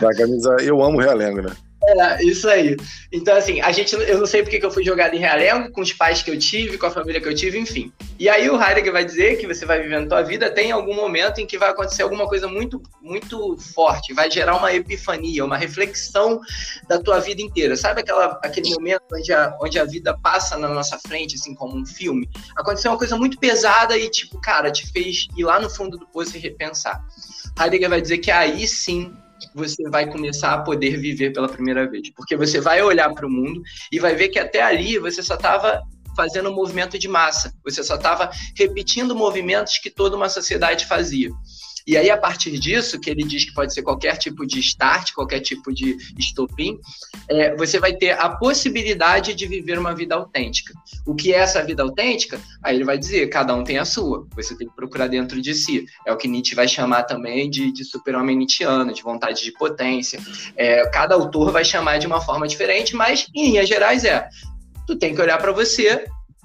Da 0.00 0.12
camisa, 0.14 0.56
eu 0.60 0.82
amo 0.82 0.98
Realengo, 0.98 1.42
né? 1.42 1.52
É, 1.82 2.22
isso 2.22 2.48
aí. 2.48 2.76
Então, 3.10 3.34
assim, 3.34 3.60
a 3.60 3.72
gente, 3.72 3.94
eu 3.94 4.18
não 4.18 4.26
sei 4.26 4.42
porque 4.42 4.60
que 4.60 4.66
eu 4.66 4.70
fui 4.70 4.84
jogado 4.84 5.14
em 5.14 5.18
Realengo, 5.18 5.72
com 5.72 5.80
os 5.80 5.92
pais 5.92 6.22
que 6.22 6.30
eu 6.30 6.38
tive, 6.38 6.76
com 6.76 6.86
a 6.86 6.90
família 6.90 7.20
que 7.20 7.28
eu 7.28 7.34
tive, 7.34 7.58
enfim. 7.58 7.90
E 8.18 8.28
aí 8.28 8.50
o 8.50 8.62
Heidegger 8.62 8.92
vai 8.92 9.04
dizer 9.04 9.38
que 9.38 9.46
você 9.46 9.64
vai 9.64 9.80
vivendo 9.80 10.04
a 10.04 10.08
tua 10.08 10.22
vida, 10.22 10.50
tem 10.50 10.70
algum 10.70 10.94
momento 10.94 11.40
em 11.40 11.46
que 11.46 11.56
vai 11.56 11.70
acontecer 11.70 12.02
alguma 12.02 12.28
coisa 12.28 12.46
muito, 12.46 12.82
muito 13.00 13.56
forte, 13.56 14.12
vai 14.12 14.30
gerar 14.30 14.56
uma 14.56 14.72
epifania, 14.74 15.44
uma 15.44 15.56
reflexão 15.56 16.40
da 16.86 16.98
tua 16.98 17.18
vida 17.18 17.40
inteira. 17.40 17.74
Sabe 17.76 18.02
aquela, 18.02 18.38
aquele 18.44 18.70
momento 18.70 19.02
onde 19.14 19.32
a, 19.32 19.56
onde 19.60 19.78
a 19.78 19.84
vida 19.84 20.16
passa 20.22 20.58
na 20.58 20.68
nossa 20.68 20.98
frente, 20.98 21.36
assim, 21.36 21.54
como 21.54 21.76
um 21.76 21.86
filme? 21.86 22.28
Aconteceu 22.56 22.90
uma 22.90 22.98
coisa 22.98 23.16
muito 23.16 23.38
pesada 23.38 23.96
e, 23.96 24.10
tipo, 24.10 24.38
cara, 24.40 24.70
te 24.70 24.86
fez 24.92 25.26
ir 25.34 25.44
lá 25.44 25.58
no 25.58 25.70
fundo 25.70 25.96
do 25.96 26.06
poço 26.06 26.36
e 26.36 26.40
repensar. 26.40 27.02
Heidegger 27.58 27.88
vai 27.88 28.02
dizer 28.02 28.18
que 28.18 28.30
aí 28.30 28.68
sim 28.68 29.14
você 29.54 29.88
vai 29.88 30.10
começar 30.10 30.52
a 30.52 30.62
poder 30.62 30.96
viver 30.98 31.32
pela 31.32 31.48
primeira 31.48 31.88
vez. 31.88 32.10
Porque 32.10 32.36
você 32.36 32.60
vai 32.60 32.82
olhar 32.82 33.12
para 33.12 33.26
o 33.26 33.30
mundo 33.30 33.62
e 33.90 33.98
vai 33.98 34.14
ver 34.14 34.28
que 34.28 34.38
até 34.38 34.62
ali 34.62 34.98
você 34.98 35.22
só 35.22 35.34
estava 35.34 35.82
fazendo 36.16 36.50
um 36.50 36.54
movimento 36.54 36.98
de 36.98 37.08
massa, 37.08 37.54
você 37.64 37.82
só 37.82 37.94
estava 37.94 38.30
repetindo 38.56 39.14
movimentos 39.14 39.78
que 39.78 39.88
toda 39.88 40.16
uma 40.16 40.28
sociedade 40.28 40.86
fazia. 40.86 41.30
E 41.86 41.96
aí, 41.96 42.10
a 42.10 42.16
partir 42.16 42.58
disso, 42.58 43.00
que 43.00 43.10
ele 43.10 43.22
diz 43.22 43.44
que 43.44 43.54
pode 43.54 43.72
ser 43.72 43.82
qualquer 43.82 44.16
tipo 44.16 44.46
de 44.46 44.60
start, 44.60 45.12
qualquer 45.12 45.40
tipo 45.40 45.72
de 45.72 45.96
estopim, 46.18 46.78
é, 47.28 47.54
você 47.56 47.78
vai 47.78 47.94
ter 47.94 48.12
a 48.12 48.28
possibilidade 48.28 49.34
de 49.34 49.46
viver 49.46 49.78
uma 49.78 49.94
vida 49.94 50.14
autêntica. 50.14 50.74
O 51.06 51.14
que 51.14 51.32
é 51.32 51.38
essa 51.38 51.64
vida 51.64 51.82
autêntica? 51.82 52.40
Aí 52.62 52.76
ele 52.76 52.84
vai 52.84 52.98
dizer, 52.98 53.28
cada 53.28 53.54
um 53.54 53.64
tem 53.64 53.78
a 53.78 53.84
sua. 53.84 54.26
Você 54.34 54.56
tem 54.56 54.68
que 54.68 54.74
procurar 54.74 55.06
dentro 55.06 55.40
de 55.40 55.54
si. 55.54 55.86
É 56.06 56.12
o 56.12 56.16
que 56.16 56.28
Nietzsche 56.28 56.54
vai 56.54 56.68
chamar 56.68 57.04
também 57.04 57.50
de, 57.50 57.72
de 57.72 57.84
super-homem 57.84 58.36
nietzschiano, 58.36 58.92
de 58.92 59.02
vontade 59.02 59.42
de 59.42 59.52
potência. 59.52 60.20
É, 60.56 60.86
cada 60.90 61.14
autor 61.14 61.52
vai 61.52 61.64
chamar 61.64 61.98
de 61.98 62.06
uma 62.06 62.20
forma 62.20 62.46
diferente, 62.46 62.94
mas, 62.94 63.26
em 63.34 63.50
linhas 63.50 63.68
gerais, 63.68 64.04
é 64.04 64.28
tu 64.86 64.96
tem 64.96 65.14
que 65.14 65.20
olhar 65.20 65.38
para 65.38 65.52
você 65.52 66.04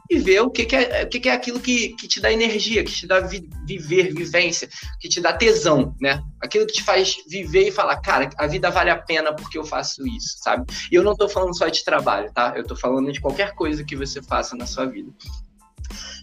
e 0.09 0.19
ver 0.19 0.41
o 0.41 0.49
que, 0.49 0.65
que 0.65 0.75
é, 0.75 1.03
o 1.03 1.09
que, 1.09 1.19
que, 1.19 1.29
é 1.29 1.33
aquilo 1.33 1.59
que, 1.59 1.89
que 1.95 2.07
te 2.07 2.21
dá 2.21 2.31
energia, 2.31 2.83
que 2.83 2.91
te 2.91 3.07
dá 3.07 3.19
vi, 3.19 3.49
viver, 3.65 4.13
vivência, 4.13 4.69
que 4.99 5.09
te 5.09 5.19
dá 5.19 5.33
tesão, 5.33 5.95
né? 5.99 6.21
Aquilo 6.41 6.65
que 6.67 6.73
te 6.73 6.83
faz 6.83 7.17
viver 7.27 7.67
e 7.67 7.71
falar, 7.71 7.97
cara, 8.01 8.29
a 8.37 8.47
vida 8.47 8.69
vale 8.69 8.89
a 8.89 8.97
pena 8.97 9.33
porque 9.33 9.57
eu 9.57 9.65
faço 9.65 10.05
isso, 10.07 10.37
sabe? 10.41 10.65
E 10.91 10.95
eu 10.95 11.03
não 11.03 11.15
tô 11.15 11.27
falando 11.27 11.57
só 11.57 11.67
de 11.67 11.83
trabalho, 11.83 12.31
tá? 12.33 12.53
Eu 12.55 12.63
tô 12.63 12.75
falando 12.75 13.11
de 13.11 13.21
qualquer 13.21 13.53
coisa 13.53 13.83
que 13.83 13.95
você 13.95 14.21
faça 14.21 14.55
na 14.55 14.65
sua 14.65 14.85
vida. 14.85 15.11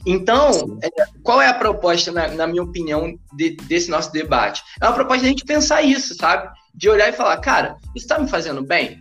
Então, 0.05 0.79
é, 0.83 0.88
qual 1.23 1.40
é 1.40 1.49
a 1.49 1.55
proposta, 1.55 2.11
na, 2.11 2.29
na 2.29 2.47
minha 2.47 2.62
opinião, 2.62 3.16
de, 3.35 3.57
desse 3.57 3.90
nosso 3.90 4.12
debate? 4.12 4.62
É 4.81 4.87
uma 4.87 4.95
proposta 4.95 5.21
de 5.21 5.27
a 5.27 5.31
gente 5.31 5.45
pensar 5.45 5.83
isso, 5.83 6.14
sabe? 6.14 6.51
De 6.75 6.88
olhar 6.88 7.09
e 7.09 7.12
falar, 7.12 7.37
cara, 7.38 7.77
isso 7.95 8.07
tá 8.07 8.18
me 8.18 8.29
fazendo 8.29 8.62
bem? 8.62 9.01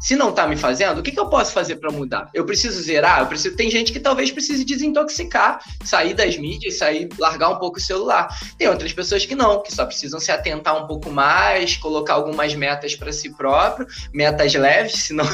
Se 0.00 0.16
não 0.16 0.32
tá 0.32 0.46
me 0.46 0.56
fazendo, 0.56 0.98
o 0.98 1.02
que, 1.02 1.12
que 1.12 1.20
eu 1.20 1.28
posso 1.28 1.52
fazer 1.52 1.76
para 1.76 1.90
mudar? 1.90 2.30
Eu 2.32 2.46
preciso 2.46 2.80
zerar? 2.80 3.20
Eu 3.20 3.26
preciso. 3.26 3.54
Tem 3.54 3.70
gente 3.70 3.92
que 3.92 4.00
talvez 4.00 4.30
precise 4.32 4.64
desintoxicar, 4.64 5.60
sair 5.84 6.14
das 6.14 6.38
mídias, 6.38 6.78
sair, 6.78 7.06
largar 7.18 7.50
um 7.50 7.58
pouco 7.58 7.76
o 7.76 7.80
celular. 7.80 8.34
Tem 8.56 8.66
outras 8.66 8.94
pessoas 8.94 9.26
que 9.26 9.34
não, 9.34 9.62
que 9.62 9.72
só 9.72 9.84
precisam 9.84 10.18
se 10.18 10.32
atentar 10.32 10.82
um 10.82 10.86
pouco 10.86 11.10
mais, 11.10 11.76
colocar 11.76 12.14
algumas 12.14 12.54
metas 12.54 12.96
para 12.96 13.12
si 13.12 13.28
próprio, 13.36 13.86
metas 14.14 14.54
leves, 14.54 14.94
senão 15.04 15.26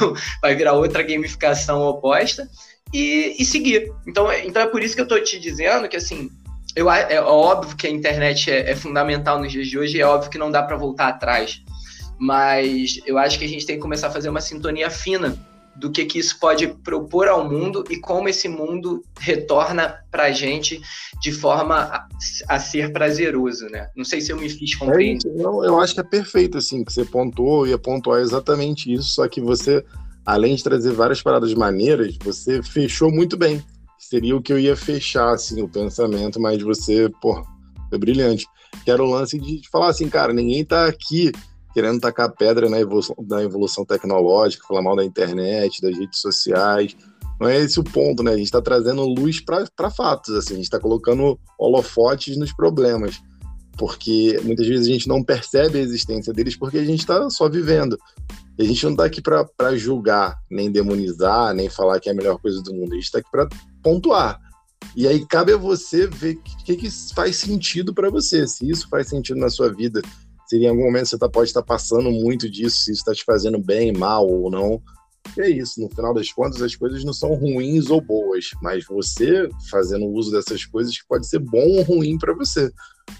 vai 0.42 0.56
virar 0.56 0.72
outra 0.72 1.04
gamificação 1.04 1.82
oposta, 1.82 2.48
e, 2.92 3.36
e 3.38 3.44
seguir. 3.44 3.92
Então, 4.06 4.32
então 4.32 4.62
é 4.62 4.66
por 4.66 4.82
isso 4.82 4.96
que 4.96 5.00
eu 5.00 5.06
estou 5.06 5.22
te 5.22 5.38
dizendo 5.38 5.88
que 5.88 5.96
assim. 5.96 6.28
Eu, 6.74 6.90
é 6.90 7.18
óbvio 7.22 7.74
que 7.74 7.86
a 7.86 7.90
internet 7.90 8.50
é, 8.50 8.72
é 8.72 8.76
fundamental 8.76 9.38
nos 9.38 9.50
dias 9.50 9.66
de 9.66 9.78
hoje, 9.78 9.98
é 9.98 10.04
óbvio 10.04 10.30
que 10.30 10.36
não 10.36 10.50
dá 10.50 10.62
para 10.62 10.76
voltar 10.76 11.08
atrás 11.08 11.62
mas 12.18 13.00
eu 13.06 13.18
acho 13.18 13.38
que 13.38 13.44
a 13.44 13.48
gente 13.48 13.66
tem 13.66 13.76
que 13.76 13.82
começar 13.82 14.08
a 14.08 14.10
fazer 14.10 14.28
uma 14.28 14.40
sintonia 14.40 14.90
fina 14.90 15.36
do 15.78 15.90
que, 15.90 16.04
que 16.06 16.18
isso 16.18 16.38
pode 16.40 16.66
propor 16.68 17.28
ao 17.28 17.48
mundo 17.48 17.84
e 17.90 17.98
como 17.98 18.28
esse 18.28 18.48
mundo 18.48 19.04
retorna 19.18 20.02
para 20.10 20.24
a 20.24 20.32
gente 20.32 20.80
de 21.20 21.32
forma 21.32 21.76
a, 21.76 22.08
a, 22.48 22.58
ser 22.58 22.92
prazeroso, 22.92 23.66
né? 23.66 23.88
Não 23.94 24.04
sei 24.04 24.20
se 24.20 24.32
eu 24.32 24.38
me 24.38 24.48
fiz 24.48 24.72
é 24.74 24.78
compreender. 24.78 25.28
É, 25.28 25.42
não, 25.42 25.62
eu 25.62 25.78
acho 25.78 25.94
que 25.94 26.00
é 26.00 26.04
perfeito, 26.04 26.58
assim, 26.58 26.82
que 26.82 26.92
você 26.92 27.04
pontuou, 27.04 27.66
ia 27.66 27.78
pontuar 27.78 28.20
exatamente 28.20 28.92
isso, 28.92 29.10
só 29.10 29.28
que 29.28 29.40
você, 29.40 29.84
além 30.24 30.54
de 30.54 30.64
trazer 30.64 30.92
várias 30.92 31.22
paradas 31.22 31.52
maneiras, 31.52 32.16
você 32.22 32.62
fechou 32.62 33.10
muito 33.10 33.36
bem. 33.36 33.62
Seria 33.98 34.36
o 34.36 34.42
que 34.42 34.52
eu 34.52 34.58
ia 34.58 34.76
fechar, 34.76 35.34
assim, 35.34 35.62
o 35.62 35.68
pensamento, 35.68 36.40
mas 36.40 36.62
você, 36.62 37.10
pô, 37.20 37.44
foi 37.88 37.98
brilhante. 37.98 38.46
Que 38.84 38.90
era 38.90 39.02
o 39.02 39.10
lance 39.10 39.38
de 39.38 39.62
falar 39.70 39.88
assim, 39.88 40.08
cara, 40.08 40.32
ninguém 40.32 40.64
tá 40.64 40.86
aqui 40.86 41.32
querendo 41.76 42.00
tacar 42.00 42.34
pedra 42.34 42.70
na 42.70 42.80
evolução, 42.80 43.14
na 43.28 43.42
evolução 43.42 43.84
tecnológica, 43.84 44.66
falar 44.66 44.80
mal 44.80 44.96
da 44.96 45.04
internet, 45.04 45.82
das 45.82 45.94
redes 45.94 46.22
sociais. 46.22 46.96
Não 47.38 47.46
é 47.46 47.58
esse 47.58 47.78
o 47.78 47.84
ponto, 47.84 48.22
né? 48.22 48.30
A 48.30 48.36
gente 48.38 48.46
está 48.46 48.62
trazendo 48.62 49.04
luz 49.04 49.40
para 49.42 49.90
fatos, 49.90 50.34
assim, 50.34 50.54
a 50.54 50.56
gente 50.56 50.64
está 50.64 50.80
colocando 50.80 51.38
holofotes 51.58 52.38
nos 52.38 52.50
problemas, 52.50 53.20
porque 53.76 54.40
muitas 54.42 54.66
vezes 54.66 54.86
a 54.86 54.90
gente 54.90 55.06
não 55.06 55.22
percebe 55.22 55.78
a 55.78 55.82
existência 55.82 56.32
deles 56.32 56.56
porque 56.56 56.78
a 56.78 56.84
gente 56.84 57.00
está 57.00 57.28
só 57.28 57.46
vivendo. 57.46 57.98
E 58.58 58.62
a 58.62 58.66
gente 58.66 58.82
não 58.84 58.92
está 58.92 59.04
aqui 59.04 59.20
para 59.20 59.76
julgar, 59.76 60.38
nem 60.50 60.72
demonizar, 60.72 61.52
nem 61.52 61.68
falar 61.68 62.00
que 62.00 62.08
é 62.08 62.12
a 62.12 62.16
melhor 62.16 62.38
coisa 62.38 62.62
do 62.62 62.72
mundo. 62.72 62.92
A 62.92 62.94
gente 62.94 63.04
está 63.04 63.18
aqui 63.18 63.30
para 63.30 63.46
pontuar. 63.82 64.40
E 64.96 65.06
aí 65.06 65.26
cabe 65.26 65.52
a 65.52 65.58
você 65.58 66.06
ver 66.06 66.36
o 66.36 66.64
que, 66.64 66.74
que 66.74 66.90
faz 67.14 67.36
sentido 67.36 67.92
para 67.92 68.08
você, 68.08 68.46
se 68.46 68.66
isso 68.66 68.88
faz 68.88 69.08
sentido 69.08 69.38
na 69.38 69.50
sua 69.50 69.70
vida, 69.70 70.00
se 70.46 70.56
em 70.56 70.68
algum 70.68 70.84
momento 70.84 71.06
você 71.06 71.18
tá, 71.18 71.28
pode 71.28 71.50
estar 71.50 71.62
tá 71.62 71.66
passando 71.66 72.10
muito 72.10 72.48
disso, 72.48 72.76
se 72.76 72.92
isso 72.92 73.00
está 73.00 73.12
te 73.12 73.24
fazendo 73.24 73.58
bem, 73.58 73.92
mal 73.92 74.26
ou 74.26 74.50
não. 74.50 74.80
E 75.36 75.40
é 75.40 75.50
isso, 75.50 75.80
no 75.80 75.88
final 75.88 76.14
das 76.14 76.32
contas, 76.32 76.62
as 76.62 76.76
coisas 76.76 77.04
não 77.04 77.12
são 77.12 77.34
ruins 77.34 77.90
ou 77.90 78.00
boas, 78.00 78.50
mas 78.62 78.84
você 78.84 79.48
fazendo 79.70 80.06
uso 80.06 80.30
dessas 80.30 80.64
coisas 80.64 80.96
pode 81.02 81.26
ser 81.26 81.40
bom 81.40 81.78
ou 81.78 81.82
ruim 81.82 82.16
para 82.16 82.32
você. 82.32 82.70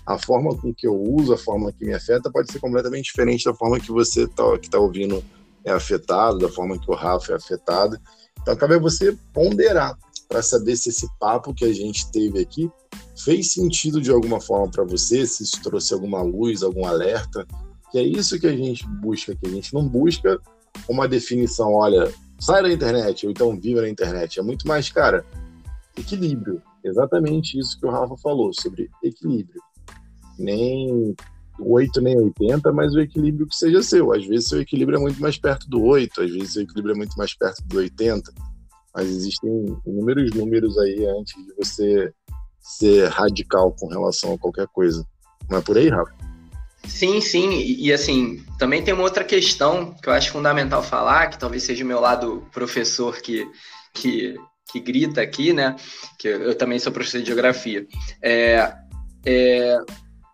A 0.06 0.18
forma 0.18 0.56
com 0.56 0.72
que 0.72 0.86
eu 0.86 0.94
uso, 0.94 1.32
a 1.32 1.38
forma 1.38 1.72
que 1.72 1.84
me 1.84 1.94
afeta, 1.94 2.30
pode 2.30 2.50
ser 2.52 2.60
completamente 2.60 3.06
diferente 3.06 3.44
da 3.44 3.54
forma 3.54 3.80
que 3.80 3.90
você 3.90 4.26
tá, 4.28 4.58
que 4.58 4.66
está 4.66 4.78
ouvindo 4.78 5.22
é 5.64 5.72
afetado, 5.72 6.38
da 6.38 6.48
forma 6.48 6.78
que 6.78 6.90
o 6.90 6.94
Rafa 6.94 7.32
é 7.32 7.36
afetado. 7.36 7.98
Então, 8.40 8.56
cabe 8.56 8.74
a 8.74 8.78
você 8.78 9.16
ponderar 9.32 9.98
para 10.28 10.42
saber 10.42 10.76
se 10.76 10.90
esse 10.90 11.08
papo 11.18 11.52
que 11.52 11.64
a 11.64 11.72
gente 11.72 12.10
teve 12.12 12.40
aqui 12.40 12.70
fez 13.24 13.52
sentido 13.52 14.00
de 14.00 14.10
alguma 14.10 14.40
forma 14.40 14.70
para 14.70 14.84
você, 14.84 15.26
se 15.26 15.42
isso 15.42 15.62
trouxe 15.62 15.94
alguma 15.94 16.22
luz, 16.22 16.62
algum 16.62 16.86
alerta. 16.86 17.46
Que 17.90 17.98
é 17.98 18.02
isso 18.02 18.38
que 18.38 18.46
a 18.46 18.56
gente 18.56 18.86
busca 18.86 19.32
aqui. 19.32 19.46
A 19.46 19.50
gente 19.50 19.72
não 19.72 19.88
busca 19.88 20.40
uma 20.88 21.08
definição, 21.08 21.72
olha, 21.72 22.12
sai 22.38 22.62
da 22.62 22.72
internet, 22.72 23.26
ou 23.26 23.32
então 23.32 23.58
viva 23.58 23.80
na 23.80 23.88
internet. 23.88 24.38
É 24.38 24.42
muito 24.42 24.66
mais, 24.66 24.90
cara, 24.90 25.24
equilíbrio. 25.96 26.60
Exatamente 26.84 27.58
isso 27.58 27.78
que 27.80 27.86
o 27.86 27.90
Rafa 27.90 28.16
falou, 28.18 28.52
sobre 28.52 28.90
equilíbrio. 29.02 29.60
Nem 30.38 31.14
8 31.58 32.00
nem 32.00 32.16
80, 32.18 32.70
mas 32.72 32.94
o 32.94 33.00
equilíbrio 33.00 33.46
que 33.46 33.56
seja 33.56 33.82
seu. 33.82 34.12
Às 34.12 34.26
vezes 34.26 34.48
seu 34.48 34.60
equilíbrio 34.60 34.98
é 34.98 35.00
muito 35.00 35.20
mais 35.20 35.38
perto 35.38 35.68
do 35.68 35.82
8, 35.82 36.22
às 36.22 36.30
vezes 36.30 36.52
seu 36.52 36.62
equilíbrio 36.62 36.94
é 36.94 36.96
muito 36.96 37.16
mais 37.16 37.34
perto 37.34 37.62
do 37.66 37.78
80, 37.78 38.32
mas 38.94 39.08
existem 39.08 39.50
inúmeros 39.86 40.30
números 40.32 40.78
aí 40.78 41.06
antes 41.06 41.34
de 41.44 41.54
você 41.54 42.12
ser 42.66 43.08
radical 43.08 43.72
com 43.72 43.86
relação 43.86 44.34
a 44.34 44.38
qualquer 44.38 44.66
coisa. 44.68 45.06
Não 45.48 45.58
é 45.58 45.60
por 45.60 45.78
aí, 45.78 45.88
Rafa? 45.88 46.12
Sim, 46.86 47.20
sim, 47.20 47.50
e, 47.50 47.86
e, 47.86 47.92
assim, 47.92 48.44
também 48.58 48.82
tem 48.82 48.94
uma 48.94 49.02
outra 49.02 49.24
questão 49.24 49.94
que 49.94 50.08
eu 50.08 50.12
acho 50.12 50.30
fundamental 50.30 50.82
falar, 50.82 51.28
que 51.28 51.38
talvez 51.38 51.62
seja 51.62 51.84
o 51.84 51.86
meu 51.86 52.00
lado 52.00 52.46
professor 52.52 53.16
que, 53.20 53.48
que, 53.92 54.36
que 54.70 54.80
grita 54.80 55.20
aqui, 55.20 55.52
né? 55.52 55.76
Que 56.18 56.28
eu, 56.28 56.42
eu 56.42 56.54
também 56.54 56.78
sou 56.78 56.92
professor 56.92 57.20
de 57.20 57.26
geografia. 57.26 57.86
É, 58.22 58.72
é, 59.24 59.78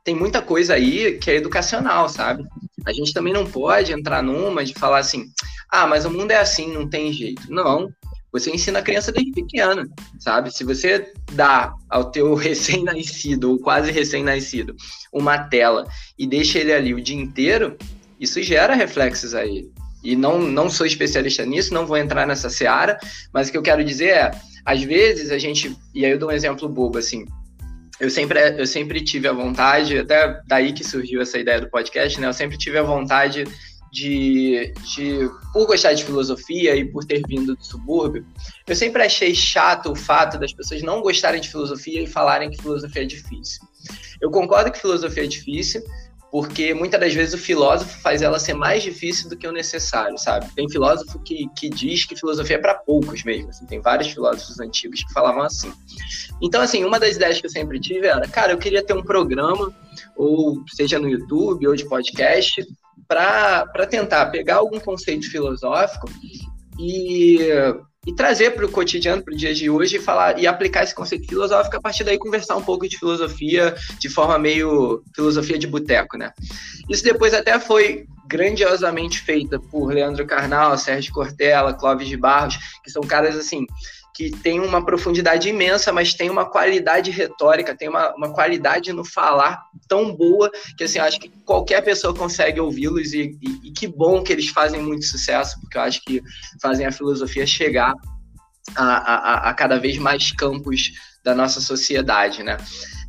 tem 0.04 0.14
muita 0.14 0.42
coisa 0.42 0.74
aí 0.74 1.18
que 1.18 1.30
é 1.30 1.36
educacional, 1.36 2.08
sabe? 2.08 2.44
A 2.86 2.92
gente 2.92 3.12
também 3.12 3.32
não 3.32 3.46
pode 3.46 3.92
entrar 3.92 4.22
numa 4.22 4.64
de 4.64 4.74
falar 4.74 4.98
assim, 4.98 5.26
ah, 5.70 5.86
mas 5.86 6.04
o 6.04 6.10
mundo 6.10 6.32
é 6.32 6.36
assim, 6.36 6.72
não 6.72 6.88
tem 6.88 7.12
jeito. 7.12 7.50
Não, 7.50 7.88
você 8.32 8.50
ensina 8.50 8.78
a 8.78 8.82
criança 8.82 9.12
desde 9.12 9.32
pequena, 9.32 9.86
sabe? 10.18 10.50
Se 10.50 10.64
você 10.64 11.12
dá 11.32 11.74
ao 11.88 12.10
teu 12.10 12.34
recém-nascido 12.34 13.50
ou 13.50 13.58
quase 13.58 13.92
recém-nascido 13.92 14.74
uma 15.12 15.38
tela 15.38 15.86
e 16.18 16.26
deixa 16.26 16.58
ele 16.58 16.72
ali 16.72 16.94
o 16.94 17.00
dia 17.00 17.16
inteiro, 17.16 17.76
isso 18.18 18.42
gera 18.42 18.74
reflexos 18.74 19.34
a 19.34 19.44
ele. 19.44 19.70
E 20.02 20.16
não, 20.16 20.40
não 20.40 20.68
sou 20.68 20.86
especialista 20.86 21.44
nisso, 21.44 21.74
não 21.74 21.86
vou 21.86 21.96
entrar 21.96 22.26
nessa 22.26 22.48
seara, 22.50 22.98
mas 23.32 23.48
o 23.48 23.52
que 23.52 23.58
eu 23.58 23.62
quero 23.62 23.84
dizer 23.84 24.08
é, 24.08 24.30
às 24.64 24.82
vezes 24.82 25.30
a 25.30 25.38
gente, 25.38 25.76
e 25.94 26.04
aí 26.04 26.10
eu 26.10 26.18
dou 26.18 26.30
um 26.30 26.32
exemplo 26.32 26.68
bobo, 26.68 26.98
assim, 26.98 27.24
eu 28.00 28.10
sempre, 28.10 28.40
eu 28.58 28.66
sempre 28.66 29.00
tive 29.00 29.28
a 29.28 29.32
vontade, 29.32 29.98
até 29.98 30.40
daí 30.48 30.72
que 30.72 30.82
surgiu 30.82 31.22
essa 31.22 31.38
ideia 31.38 31.60
do 31.60 31.70
podcast, 31.70 32.20
né? 32.20 32.26
Eu 32.26 32.32
sempre 32.32 32.58
tive 32.58 32.76
a 32.78 32.82
vontade 32.82 33.44
de, 33.92 34.72
de, 34.94 35.30
por 35.52 35.66
gostar 35.66 35.92
de 35.92 36.02
filosofia 36.02 36.74
e 36.74 36.82
por 36.82 37.04
ter 37.04 37.20
vindo 37.28 37.54
do 37.54 37.62
subúrbio, 37.62 38.24
eu 38.66 38.74
sempre 38.74 39.02
achei 39.02 39.34
chato 39.34 39.92
o 39.92 39.94
fato 39.94 40.38
das 40.38 40.50
pessoas 40.50 40.82
não 40.82 41.02
gostarem 41.02 41.42
de 41.42 41.50
filosofia 41.50 42.02
e 42.02 42.06
falarem 42.06 42.50
que 42.50 42.56
filosofia 42.56 43.02
é 43.02 43.04
difícil. 43.04 43.60
Eu 44.18 44.30
concordo 44.30 44.72
que 44.72 44.80
filosofia 44.80 45.24
é 45.24 45.26
difícil, 45.26 45.84
porque 46.30 46.72
muitas 46.72 46.98
das 46.98 47.12
vezes 47.12 47.34
o 47.34 47.38
filósofo 47.38 48.00
faz 48.00 48.22
ela 48.22 48.38
ser 48.38 48.54
mais 48.54 48.82
difícil 48.82 49.28
do 49.28 49.36
que 49.36 49.46
o 49.46 49.52
necessário, 49.52 50.16
sabe? 50.16 50.50
Tem 50.54 50.66
filósofo 50.70 51.18
que, 51.18 51.46
que 51.54 51.68
diz 51.68 52.06
que 52.06 52.16
filosofia 52.16 52.56
é 52.56 52.58
para 52.58 52.74
poucos 52.74 53.22
mesmo, 53.22 53.50
assim, 53.50 53.66
tem 53.66 53.78
vários 53.82 54.08
filósofos 54.10 54.58
antigos 54.58 55.04
que 55.04 55.12
falavam 55.12 55.42
assim. 55.42 55.70
Então, 56.40 56.62
assim, 56.62 56.82
uma 56.82 56.98
das 56.98 57.16
ideias 57.16 57.38
que 57.38 57.46
eu 57.46 57.50
sempre 57.50 57.78
tive 57.78 58.06
era, 58.06 58.26
cara, 58.26 58.52
eu 58.52 58.58
queria 58.58 58.82
ter 58.82 58.94
um 58.94 59.02
programa, 59.02 59.70
ou 60.16 60.64
seja 60.74 60.98
no 60.98 61.10
YouTube 61.10 61.68
ou 61.68 61.76
de 61.76 61.84
podcast, 61.84 62.66
para 63.06 63.86
tentar 63.88 64.26
pegar 64.26 64.56
algum 64.56 64.80
conceito 64.80 65.30
filosófico 65.30 66.08
e, 66.78 67.38
e 68.06 68.14
trazer 68.14 68.52
para 68.52 68.66
o 68.66 68.70
cotidiano, 68.70 69.22
para 69.22 69.34
o 69.34 69.36
dia 69.36 69.54
de 69.54 69.68
hoje, 69.68 69.96
e 69.96 70.00
falar 70.00 70.38
e 70.38 70.46
aplicar 70.46 70.82
esse 70.82 70.94
conceito 70.94 71.28
filosófico, 71.28 71.76
a 71.76 71.80
partir 71.80 72.04
daí 72.04 72.18
conversar 72.18 72.56
um 72.56 72.62
pouco 72.62 72.88
de 72.88 72.98
filosofia 72.98 73.74
de 73.98 74.08
forma 74.08 74.38
meio 74.38 75.02
filosofia 75.14 75.58
de 75.58 75.66
boteco, 75.66 76.16
né? 76.16 76.32
Isso 76.88 77.04
depois 77.04 77.34
até 77.34 77.58
foi 77.58 78.06
grandiosamente 78.26 79.20
feita 79.20 79.60
por 79.60 79.92
Leandro 79.92 80.26
Carnal, 80.26 80.78
Sérgio 80.78 81.12
Cortella, 81.12 81.74
Clóvis 81.74 82.08
de 82.08 82.16
Barros, 82.16 82.58
que 82.82 82.90
são 82.90 83.02
caras 83.02 83.36
assim 83.36 83.66
que 84.14 84.30
tem 84.30 84.60
uma 84.60 84.84
profundidade 84.84 85.48
imensa, 85.48 85.92
mas 85.92 86.14
tem 86.14 86.28
uma 86.28 86.44
qualidade 86.44 87.10
retórica, 87.10 87.74
tem 87.74 87.88
uma, 87.88 88.14
uma 88.14 88.32
qualidade 88.32 88.92
no 88.92 89.04
falar 89.04 89.62
tão 89.88 90.14
boa 90.14 90.50
que 90.76 90.84
assim, 90.84 90.98
acho 90.98 91.18
que 91.18 91.30
qualquer 91.44 91.82
pessoa 91.82 92.14
consegue 92.14 92.60
ouvi-los 92.60 93.12
e, 93.12 93.38
e, 93.42 93.68
e, 93.68 93.72
que 93.72 93.86
bom 93.86 94.22
que 94.22 94.32
eles 94.32 94.48
fazem 94.48 94.82
muito 94.82 95.06
sucesso, 95.06 95.58
porque 95.60 95.78
eu 95.78 95.82
acho 95.82 96.02
que 96.04 96.22
fazem 96.60 96.86
a 96.86 96.92
filosofia 96.92 97.46
chegar 97.46 97.94
a, 98.76 98.84
a, 98.84 99.50
a 99.50 99.54
cada 99.54 99.78
vez 99.78 99.98
mais 99.98 100.30
campos 100.32 100.92
da 101.24 101.34
nossa 101.34 101.60
sociedade, 101.60 102.42
né? 102.42 102.56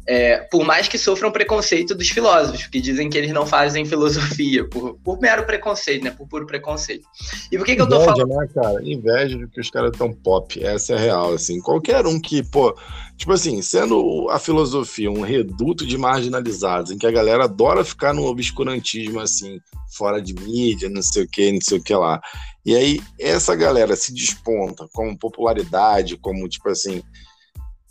É, 0.05 0.39
por 0.51 0.65
mais 0.65 0.87
que 0.87 0.97
sofram 0.97 1.31
preconceito 1.31 1.95
dos 1.95 2.09
filósofos, 2.09 2.67
que 2.67 2.81
dizem 2.81 3.09
que 3.09 3.17
eles 3.17 3.31
não 3.31 3.45
fazem 3.45 3.85
filosofia, 3.85 4.67
por, 4.67 4.95
por 4.95 5.19
mero 5.19 5.45
preconceito, 5.45 6.03
né? 6.03 6.11
Por 6.11 6.27
puro 6.27 6.45
preconceito. 6.45 7.07
E 7.51 7.57
por 7.57 7.65
que, 7.65 7.75
que 7.75 7.81
eu 7.81 7.87
tô 7.87 8.01
falando? 8.01 8.27
Né, 8.27 8.47
cara? 8.53 8.81
Inveja 8.83 9.37
de 9.37 9.47
que 9.47 9.61
os 9.61 9.69
caras 9.69 9.91
tão 9.97 10.11
pop, 10.13 10.61
essa 10.61 10.93
é 10.93 10.95
a 10.97 10.99
real, 10.99 11.33
assim. 11.33 11.61
Qualquer 11.61 12.05
um 12.05 12.19
que, 12.19 12.43
pô, 12.43 12.75
tipo 13.15 13.31
assim, 13.31 13.61
sendo 13.61 14.27
a 14.29 14.39
filosofia 14.39 15.09
um 15.09 15.21
reduto 15.21 15.85
de 15.85 15.97
marginalizados, 15.97 16.91
em 16.91 16.97
que 16.97 17.07
a 17.07 17.11
galera 17.11 17.45
adora 17.45 17.85
ficar 17.85 18.13
no 18.13 18.25
obscurantismo, 18.25 19.21
assim, 19.21 19.59
fora 19.95 20.21
de 20.21 20.33
mídia, 20.33 20.89
não 20.89 21.01
sei 21.01 21.23
o 21.23 21.27
que, 21.27 21.51
não 21.51 21.61
sei 21.61 21.77
o 21.77 21.83
que 21.83 21.95
lá. 21.95 22.19
E 22.65 22.75
aí, 22.75 23.01
essa 23.19 23.55
galera 23.55 23.95
se 23.95 24.13
desponta 24.13 24.85
como 24.93 25.17
popularidade, 25.17 26.17
como, 26.17 26.47
tipo 26.49 26.69
assim, 26.69 27.01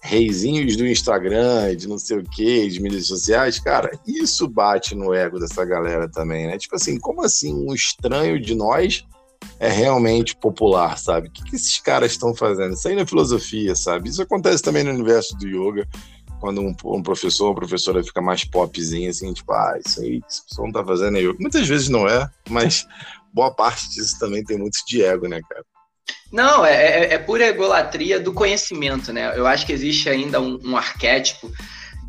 reizinhos 0.03 0.76
do 0.76 0.86
Instagram, 0.86 1.76
de 1.76 1.88
não 1.88 1.96
sei 1.96 2.18
o 2.18 2.24
que, 2.24 2.68
de 2.68 2.82
mídias 2.82 3.07
sociais, 3.07 3.61
cara, 3.61 3.90
isso 4.05 4.48
bate 4.48 4.96
no 4.96 5.14
ego 5.14 5.38
dessa 5.38 5.64
galera 5.64 6.09
também, 6.11 6.48
né? 6.48 6.59
Tipo 6.59 6.74
assim, 6.74 6.98
como 6.98 7.22
assim 7.22 7.55
um 7.55 7.72
estranho 7.72 8.40
de 8.40 8.55
nós 8.55 9.07
é 9.61 9.68
realmente 9.68 10.36
popular, 10.36 10.98
sabe? 10.98 11.28
O 11.28 11.30
que, 11.30 11.44
que 11.44 11.57
esses 11.57 11.78
caras 11.78 12.12
estão 12.12 12.34
fazendo? 12.34 12.74
Isso 12.74 12.88
aí 12.88 12.96
na 12.96 13.07
filosofia, 13.07 13.76
sabe? 13.76 14.09
Isso 14.09 14.20
acontece 14.20 14.61
também 14.61 14.82
no 14.82 14.90
universo 14.90 15.36
do 15.36 15.46
yoga, 15.46 15.88
quando 16.40 16.61
um, 16.61 16.74
um 16.84 17.03
professor 17.03 17.48
ou 17.48 17.55
professora 17.55 18.03
fica 18.03 18.20
mais 18.20 18.44
popzinho, 18.44 19.09
assim, 19.09 19.32
tipo, 19.32 19.53
ah, 19.53 19.78
isso 19.84 20.00
aí 20.00 20.20
que 20.20 20.26
pessoal 20.48 20.66
não 20.66 20.72
tá 20.72 20.84
fazendo 20.84 21.16
é 21.16 21.20
yoga. 21.20 21.38
Muitas 21.38 21.68
vezes 21.68 21.88
não 21.88 22.09
é, 22.09 22.28
mas 22.50 22.84
boa 23.32 23.55
parte 23.55 23.88
disso 23.90 24.18
também 24.18 24.42
tem 24.42 24.59
muito 24.59 24.78
de 24.84 25.05
ego, 25.05 25.28
né, 25.28 25.40
cara? 25.48 25.64
Não, 26.32 26.64
é, 26.64 26.72
é, 26.72 27.14
é, 27.14 27.18
pura 27.18 27.46
egolatria 27.46 28.18
do 28.18 28.32
conhecimento, 28.32 29.12
né? 29.12 29.32
Eu 29.36 29.46
acho 29.46 29.66
que 29.66 29.72
existe 29.72 30.09
ainda 30.09 30.40
um, 30.40 30.59
um 30.64 30.76
arquétipo 30.76 31.53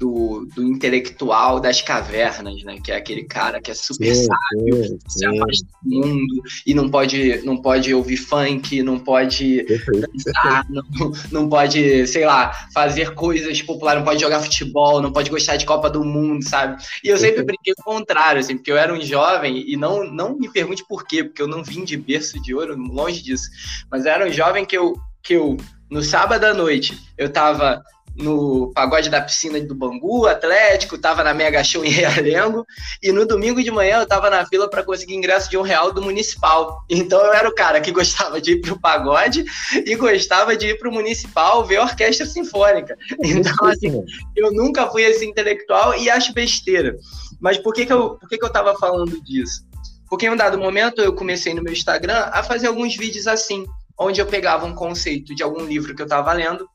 do, 0.04 0.46
do, 0.54 0.64
intelectual 0.64 1.62
das 1.62 1.82
cavernas, 1.82 2.62
né? 2.64 2.78
Que 2.84 2.92
é 2.92 2.98
aquele 2.98 3.24
cara 3.24 3.62
que 3.62 3.72
é 3.72 3.74
super 3.74 4.14
sim, 4.14 4.26
sábio, 4.26 4.84
sim, 4.84 5.00
se 5.08 5.26
afasta 5.26 5.66
do 5.82 5.90
mundo 5.90 6.44
e 6.68 6.74
não 6.74 6.90
pode, 6.90 7.42
não 7.46 7.62
pode 7.62 7.94
ouvir 7.94 8.18
funk, 8.18 8.84
não 8.84 9.00
pode 9.00 9.66
dançar. 9.66 10.66
Não, 10.70 10.84
não 11.32 11.50
pode, 11.50 12.06
sei 12.08 12.26
lá, 12.26 12.52
fazer 12.74 13.14
coisas 13.14 13.62
populares, 13.62 14.02
não 14.02 14.06
pode 14.06 14.20
jogar 14.20 14.42
futebol, 14.42 15.02
não 15.02 15.14
pode 15.14 15.30
gostar 15.30 15.56
de 15.56 15.66
Copa 15.66 15.90
do 15.90 16.04
Mundo, 16.04 16.44
sabe? 16.48 16.84
E 17.02 17.08
eu 17.08 17.18
sempre 17.18 17.44
brinquei 17.44 17.74
o 17.74 17.84
contrário, 17.84 18.42
assim, 18.42 18.58
porque 18.58 18.72
eu 18.72 18.78
era 18.78 18.94
um 18.94 19.02
jovem 19.02 19.64
e 19.66 19.78
não, 19.78 20.04
não 20.04 20.38
me 20.38 20.52
pergunte 20.52 20.86
por 20.86 21.06
quê, 21.06 21.24
porque 21.24 21.42
eu 21.42 21.48
não 21.48 21.64
vim 21.64 21.86
de 21.86 21.96
berço 21.96 22.42
de 22.42 22.54
ouro, 22.54 22.76
longe 22.76 23.24
disso, 23.24 23.50
mas 23.90 24.06
eu 24.06 24.12
era 24.12 24.28
um 24.28 24.32
jovem 24.32 24.66
que 24.66 24.78
eu, 24.78 24.98
que 25.24 25.34
eu 25.34 25.56
no 25.90 26.02
sábado 26.02 26.44
à 26.44 26.54
noite, 26.54 26.98
eu 27.18 27.30
tava 27.30 27.82
no 28.16 28.72
pagode 28.74 29.10
da 29.10 29.22
piscina 29.22 29.60
do 29.60 29.74
Bangu, 29.74 30.28
Atlético, 30.28 30.98
tava 30.98 31.24
na 31.24 31.34
Mega 31.34 31.64
Show 31.64 31.84
em 31.84 31.90
Realengo, 31.90 32.66
e 33.02 33.12
no 33.12 33.26
domingo 33.26 33.64
de 33.64 33.72
manhã 33.72 34.00
eu 34.00 34.06
tava 34.06 34.30
na 34.30 34.46
fila 34.46 34.70
para 34.70 34.84
conseguir 34.84 35.16
ingresso 35.16 35.50
de 35.50 35.58
um 35.58 35.62
real 35.62 35.92
do 35.92 36.02
Municipal. 36.02 36.84
Então 36.90 37.20
eu 37.22 37.34
era 37.34 37.50
o 37.50 37.56
cara 37.56 37.82
que 37.82 37.92
gostava 37.92 38.40
de 38.40 38.54
ir 38.54 38.62
pro 38.62 38.80
pagode 38.80 39.44
e 39.86 39.96
gostava 39.96 40.56
de 40.56 40.68
ir 40.68 40.78
pro 40.78 40.92
Municipal 40.92 41.66
ver 41.66 41.78
a 41.78 41.84
orquestra 41.84 42.26
sinfônica. 42.26 42.96
Então, 43.20 43.68
assim, 43.68 44.04
eu 44.36 44.52
nunca 44.52 44.88
fui 44.90 45.04
esse 45.04 45.26
intelectual 45.26 45.98
e 45.98 46.10
acho 46.10 46.34
besteira. 46.34 46.96
Mas 47.40 47.58
por 47.58 47.74
que 47.74 47.86
que 47.86 47.94
eu, 47.94 48.16
por 48.16 48.30
que 48.30 48.38
que 48.38 48.46
eu 48.46 48.52
tava 48.52 48.76
falando 48.76 49.22
disso? 49.24 49.66
Porque 50.10 50.28
em 50.28 50.30
um 50.30 50.38
dado 50.38 50.58
momento 50.58 51.02
eu 51.02 51.14
comecei 51.14 51.54
no 51.54 51.64
meu 51.64 51.74
Instagram 51.74 52.30
a 52.32 52.44
fazer 52.44 52.68
alguns 52.68 52.96
vídeos 52.96 53.28
assim, 53.28 53.66
onde 53.98 54.22
eu 54.22 54.26
pegava 54.28 54.66
um 54.66 54.76
conceito 54.76 55.34
de 55.34 55.42
algum 55.42 55.66
livro 55.66 55.96
que 55.96 56.02
eu 56.02 56.06
estava 56.06 56.32
lendo 56.34 56.68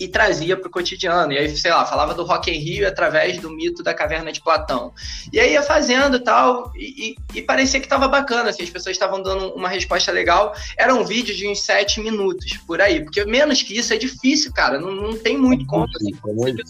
e 0.00 0.08
trazia 0.08 0.56
para 0.56 0.66
o 0.66 0.70
cotidiano. 0.70 1.30
E 1.30 1.38
aí, 1.38 1.54
sei 1.54 1.70
lá, 1.70 1.84
falava 1.84 2.14
do 2.14 2.24
Rock 2.24 2.50
em 2.50 2.58
Rio 2.58 2.88
através 2.88 3.38
do 3.38 3.50
mito 3.50 3.82
da 3.82 3.92
caverna 3.92 4.32
de 4.32 4.40
Platão. 4.40 4.94
E 5.30 5.38
aí 5.38 5.52
ia 5.52 5.62
fazendo 5.62 6.18
tal, 6.18 6.72
e, 6.74 7.16
e, 7.34 7.38
e 7.38 7.42
parecia 7.42 7.78
que 7.78 7.84
estava 7.84 8.08
bacana, 8.08 8.48
assim, 8.48 8.62
as 8.62 8.70
pessoas 8.70 8.96
estavam 8.96 9.22
dando 9.22 9.52
uma 9.52 9.68
resposta 9.68 10.10
legal. 10.10 10.54
Era 10.78 10.94
um 10.94 11.04
vídeo 11.04 11.36
de 11.36 11.46
uns 11.46 11.60
sete 11.60 12.00
minutos, 12.00 12.56
por 12.66 12.80
aí, 12.80 13.04
porque 13.04 13.22
menos 13.26 13.62
que 13.62 13.76
isso 13.76 13.92
é 13.92 13.98
difícil, 13.98 14.50
cara, 14.54 14.80
não, 14.80 14.90
não 14.90 15.18
tem 15.18 15.36
muito 15.36 15.64
é 15.64 15.66
como. 15.66 15.84
Assim, 15.84 16.14
é 16.26 16.32
muito 16.32 16.64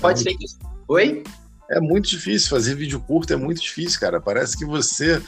Pode 0.00 0.20
é 0.20 0.22
ser 0.22 0.36
que. 0.36 0.46
Oi? 0.86 1.24
É 1.68 1.80
muito 1.80 2.08
difícil, 2.08 2.50
fazer 2.50 2.76
vídeo 2.76 3.00
curto 3.00 3.32
é 3.32 3.36
muito 3.36 3.60
difícil, 3.60 3.98
cara. 3.98 4.20
Parece 4.20 4.56
que 4.56 4.64
você 4.64 5.20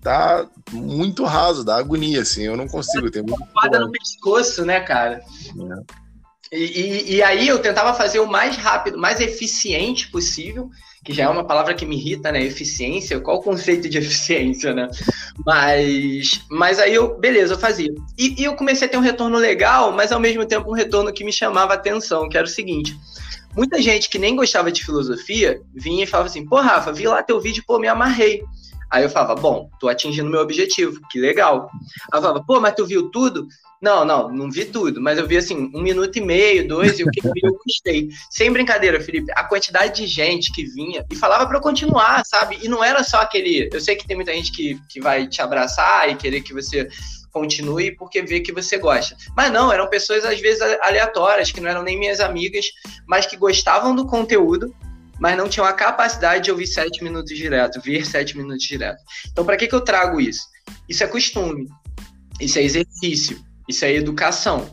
tá 0.00 0.48
muito 0.72 1.24
raso, 1.24 1.64
dá 1.64 1.76
agonia, 1.76 2.22
assim. 2.22 2.42
Eu 2.42 2.56
não 2.56 2.66
consigo. 2.66 3.10
Tem 3.10 3.22
muito. 3.22 3.46
no 3.78 3.92
pescoço, 3.92 4.64
né, 4.64 4.80
cara? 4.80 5.22
É. 5.48 6.01
E, 6.52 7.14
e, 7.16 7.22
aí 7.22 7.48
eu 7.48 7.58
tentava 7.58 7.94
fazer 7.94 8.20
o 8.20 8.26
mais 8.26 8.56
rápido, 8.56 8.98
mais 8.98 9.20
eficiente 9.20 10.10
possível, 10.10 10.68
que 11.02 11.10
já 11.10 11.24
é 11.24 11.28
uma 11.28 11.44
palavra 11.44 11.72
que 11.72 11.86
me 11.86 11.96
irrita, 11.96 12.30
né? 12.30 12.44
Eficiência, 12.44 13.18
qual 13.20 13.38
o 13.38 13.42
conceito 13.42 13.88
de 13.88 13.96
eficiência, 13.98 14.74
né? 14.74 14.86
Mas, 15.46 16.44
mas 16.50 16.78
aí 16.78 16.94
eu, 16.94 17.18
beleza, 17.18 17.54
eu 17.54 17.58
fazia. 17.58 17.88
E, 18.18 18.38
e 18.38 18.44
eu 18.44 18.54
comecei 18.54 18.86
a 18.86 18.90
ter 18.90 18.98
um 18.98 19.00
retorno 19.00 19.38
legal, 19.38 19.92
mas 19.92 20.12
ao 20.12 20.20
mesmo 20.20 20.44
tempo 20.44 20.70
um 20.70 20.74
retorno 20.74 21.10
que 21.10 21.24
me 21.24 21.32
chamava 21.32 21.72
a 21.72 21.76
atenção, 21.76 22.28
que 22.28 22.36
era 22.36 22.46
o 22.46 22.50
seguinte. 22.50 22.94
Muita 23.56 23.80
gente 23.80 24.10
que 24.10 24.18
nem 24.18 24.36
gostava 24.36 24.70
de 24.70 24.84
filosofia 24.84 25.62
vinha 25.74 26.04
e 26.04 26.06
falava 26.06 26.28
assim: 26.28 26.46
pô, 26.46 26.60
Rafa, 26.60 26.92
vi 26.92 27.06
lá 27.06 27.22
teu 27.22 27.40
vídeo, 27.40 27.64
pô, 27.66 27.78
me 27.78 27.88
amarrei. 27.88 28.42
Aí 28.90 29.04
eu 29.04 29.08
falava, 29.08 29.34
bom, 29.34 29.70
tô 29.80 29.88
atingindo 29.88 30.28
meu 30.28 30.40
objetivo, 30.40 31.00
que 31.10 31.18
legal. 31.18 31.70
Aí 32.12 32.18
eu 32.18 32.22
falava, 32.22 32.44
pô, 32.44 32.60
mas 32.60 32.74
tu 32.74 32.84
viu 32.84 33.10
tudo? 33.10 33.48
Não, 33.82 34.04
não, 34.04 34.28
não 34.30 34.48
vi 34.48 34.64
tudo, 34.64 35.00
mas 35.00 35.18
eu 35.18 35.26
vi 35.26 35.36
assim, 35.36 35.68
um 35.74 35.82
minuto 35.82 36.16
e 36.16 36.20
meio, 36.20 36.68
dois, 36.68 37.00
e 37.00 37.02
o 37.02 37.10
que 37.10 37.26
eu 37.26 37.32
vi 37.32 37.40
eu 37.42 37.58
gostei. 37.66 38.10
Sem 38.30 38.52
brincadeira, 38.52 39.00
Felipe, 39.00 39.32
a 39.34 39.42
quantidade 39.42 39.96
de 39.96 40.06
gente 40.06 40.52
que 40.52 40.64
vinha 40.64 41.04
e 41.10 41.16
falava 41.16 41.44
para 41.48 41.58
eu 41.58 41.60
continuar, 41.60 42.24
sabe? 42.24 42.60
E 42.62 42.68
não 42.68 42.84
era 42.84 43.02
só 43.02 43.20
aquele. 43.20 43.68
Eu 43.72 43.80
sei 43.80 43.96
que 43.96 44.06
tem 44.06 44.14
muita 44.14 44.32
gente 44.32 44.52
que, 44.52 44.80
que 44.88 45.00
vai 45.00 45.26
te 45.26 45.42
abraçar 45.42 46.08
e 46.08 46.14
querer 46.14 46.42
que 46.42 46.54
você 46.54 46.88
continue 47.32 47.90
porque 47.96 48.22
vê 48.22 48.38
que 48.38 48.52
você 48.52 48.78
gosta. 48.78 49.16
Mas 49.36 49.50
não, 49.50 49.72
eram 49.72 49.90
pessoas 49.90 50.24
às 50.24 50.40
vezes 50.40 50.62
aleatórias, 50.80 51.50
que 51.50 51.60
não 51.60 51.68
eram 51.68 51.82
nem 51.82 51.98
minhas 51.98 52.20
amigas, 52.20 52.66
mas 53.04 53.26
que 53.26 53.36
gostavam 53.36 53.96
do 53.96 54.06
conteúdo 54.06 54.72
mas 55.20 55.36
não 55.36 55.48
tinham 55.48 55.64
a 55.64 55.72
capacidade 55.72 56.42
de 56.42 56.50
ouvir 56.50 56.66
sete 56.66 57.04
minutos 57.04 57.36
direto, 57.36 57.80
ver 57.80 58.04
sete 58.04 58.36
minutos 58.36 58.64
direto. 58.64 59.00
Então, 59.30 59.44
para 59.44 59.56
que, 59.56 59.68
que 59.68 59.74
eu 59.74 59.80
trago 59.80 60.20
isso? 60.20 60.42
Isso 60.88 61.04
é 61.04 61.06
costume, 61.06 61.68
isso 62.40 62.58
é 62.58 62.62
exercício, 62.62 63.38
isso 63.72 63.84
é 63.84 63.92
educação. 63.92 64.70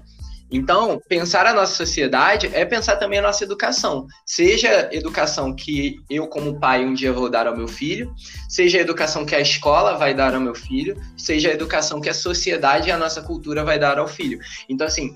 Então, 0.52 1.00
pensar 1.08 1.46
a 1.46 1.54
nossa 1.54 1.76
sociedade 1.76 2.50
é 2.54 2.66
pensar 2.66 2.98
também 2.98 3.20
a 3.20 3.22
nossa 3.22 3.44
educação. 3.44 4.08
Seja 4.26 4.90
educação 4.92 5.56
que 5.56 5.98
eu, 6.10 6.28
como 6.28 6.60
pai, 6.60 6.84
um 6.84 6.94
dia 6.94 7.14
vou 7.14 7.30
dar 7.30 7.46
ao 7.46 7.56
meu 7.56 7.68
filho, 7.68 8.12
seja 8.48 8.80
a 8.80 8.82
educação 8.82 9.26
que 9.26 9.36
a 9.36 9.40
escola 9.40 9.96
vai 9.96 10.14
dar 10.14 10.34
ao 10.34 10.42
meu 10.42 10.56
filho, 10.56 11.00
seja 11.16 11.50
a 11.50 11.54
educação 11.54 12.02
que 12.02 12.10
a 12.10 12.14
sociedade 12.14 12.90
e 12.90 12.92
a 12.92 12.98
nossa 12.98 13.22
cultura 13.22 13.64
vai 13.64 13.78
dar 13.78 14.00
ao 14.00 14.08
filho. 14.08 14.40
Então, 14.68 14.88
assim, 14.88 15.16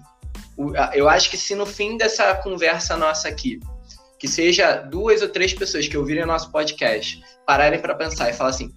eu 0.94 1.10
acho 1.10 1.32
que 1.32 1.38
se 1.38 1.56
no 1.56 1.66
fim 1.66 1.98
dessa 1.98 2.36
conversa 2.36 2.96
nossa 2.96 3.28
aqui, 3.28 3.60
que 4.20 4.28
seja 4.28 4.76
duas 4.76 5.24
ou 5.24 5.30
três 5.30 5.52
pessoas 5.54 5.88
que 5.88 5.98
ouvirem 5.98 6.24
o 6.24 6.28
nosso 6.28 6.52
podcast 6.52 7.22
pararem 7.46 7.80
para 7.80 7.96
pensar 7.96 8.30
e 8.30 8.34
falar 8.34 8.52
assim: 8.52 8.72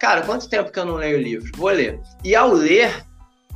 cara, 0.00 0.22
quanto 0.22 0.48
tempo 0.48 0.72
que 0.72 0.78
eu 0.78 0.86
não 0.86 0.94
leio 0.94 1.18
o 1.18 1.22
livro? 1.22 1.52
Vou 1.54 1.68
ler. 1.68 2.00
E 2.24 2.34
ao 2.34 2.50
ler, 2.50 3.04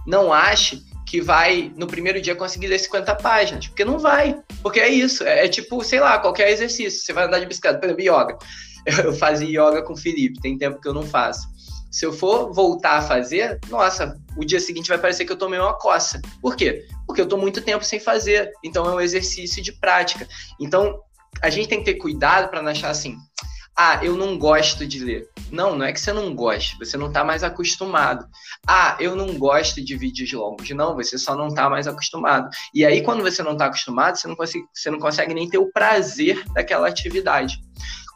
não 0.07 0.33
ache 0.33 0.83
que 1.07 1.21
vai 1.21 1.73
no 1.77 1.87
primeiro 1.87 2.21
dia 2.21 2.35
conseguir 2.35 2.69
ler 2.69 2.79
50 2.79 3.15
páginas, 3.17 3.67
porque 3.67 3.85
não 3.85 3.99
vai. 3.99 4.41
Porque 4.63 4.81
é 4.81 4.89
isso, 4.89 5.25
é, 5.25 5.47
é 5.47 5.49
tipo, 5.49 5.83
sei 5.85 6.01
lá, 6.01 6.19
qualquer 6.19 6.51
exercício. 6.51 7.01
Você 7.01 7.13
vai 7.13 7.27
andar 7.27 7.39
de 7.39 7.47
bicicleta, 7.47 7.79
por 7.79 7.87
exemplo, 7.87 8.03
yoga. 8.03 8.39
Eu 9.05 9.13
fazia 9.13 9.49
yoga 9.49 9.83
com 9.83 9.93
o 9.93 9.97
Felipe, 9.97 10.41
tem 10.41 10.59
tempo 10.59 10.81
que 10.81 10.89
eu 10.89 10.93
não 10.95 11.05
faço. 11.05 11.47
Se 11.89 12.05
eu 12.05 12.13
for 12.13 12.53
voltar 12.53 12.97
a 12.97 13.03
fazer, 13.03 13.61
nossa, 13.69 14.19
o 14.37 14.45
dia 14.45 14.59
seguinte 14.59 14.89
vai 14.89 14.99
parecer 14.99 15.25
que 15.25 15.31
eu 15.31 15.37
tomei 15.37 15.61
uma 15.61 15.79
coça. 15.79 16.21
Por 16.41 16.57
quê? 16.57 16.87
Porque 17.07 17.21
eu 17.21 17.29
tô 17.29 17.37
muito 17.37 17.61
tempo 17.61 17.85
sem 17.85 18.01
fazer. 18.01 18.51
Então 18.65 18.87
é 18.87 18.95
um 18.95 19.01
exercício 19.01 19.63
de 19.63 19.73
prática. 19.73 20.27
Então, 20.59 20.99
a 21.43 21.51
gente 21.51 21.69
tem 21.69 21.79
que 21.79 21.85
ter 21.85 21.95
cuidado 21.95 22.49
para 22.49 22.63
não 22.63 22.71
achar 22.71 22.91
assim, 22.91 23.17
ah, 23.77 24.01
eu 24.03 24.17
não 24.17 24.39
gosto 24.39 24.87
de 24.87 25.03
ler. 25.03 25.29
Não, 25.51 25.77
não 25.77 25.85
é 25.85 25.93
que 25.93 26.01
você 26.01 26.13
não 26.13 26.35
goste, 26.35 26.79
você 26.79 26.97
não 26.97 27.09
está 27.09 27.25
mais 27.25 27.43
acostumado. 27.43 28.27
Ah, 28.67 28.97
eu 29.01 29.17
não 29.17 29.39
gosto 29.39 29.83
de 29.83 29.97
vídeos 29.97 30.33
longos. 30.33 30.69
Não, 30.71 30.95
você 30.95 31.17
só 31.17 31.35
não 31.35 31.49
está 31.49 31.69
mais 31.69 31.87
acostumado. 31.87 32.49
E 32.75 32.85
aí, 32.85 33.03
quando 33.03 33.23
você 33.23 33.43
não 33.43 33.53
está 33.53 33.67
acostumado, 33.67 34.17
você 34.17 34.29
não, 34.29 34.37
consegue, 34.37 34.65
você 34.73 34.91
não 34.91 34.99
consegue 34.99 35.35
nem 35.35 35.49
ter 35.49 35.59
o 35.59 35.71
prazer 35.73 36.45
daquela 36.53 36.89
atividade. 36.89 37.59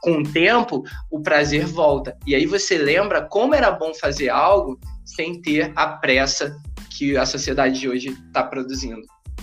com 0.02 0.18
o 0.18 0.22
tempo, 0.22 0.84
o 1.10 1.20
prazer 1.20 1.66
volta. 1.66 2.16
E 2.26 2.34
aí 2.34 2.46
você 2.46 2.78
lembra 2.78 3.22
como 3.22 3.54
era 3.54 3.70
bom 3.70 3.92
fazer 3.94 4.28
algo 4.28 4.78
sem 5.04 5.40
ter 5.40 5.72
a 5.74 5.88
pressa 5.88 6.56
que 6.96 7.16
a 7.16 7.26
sociedade 7.26 7.80
de 7.80 7.88
hoje 7.88 8.08
está 8.10 8.42
produzindo. 8.42 9.02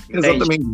Exatamente. 0.09 0.65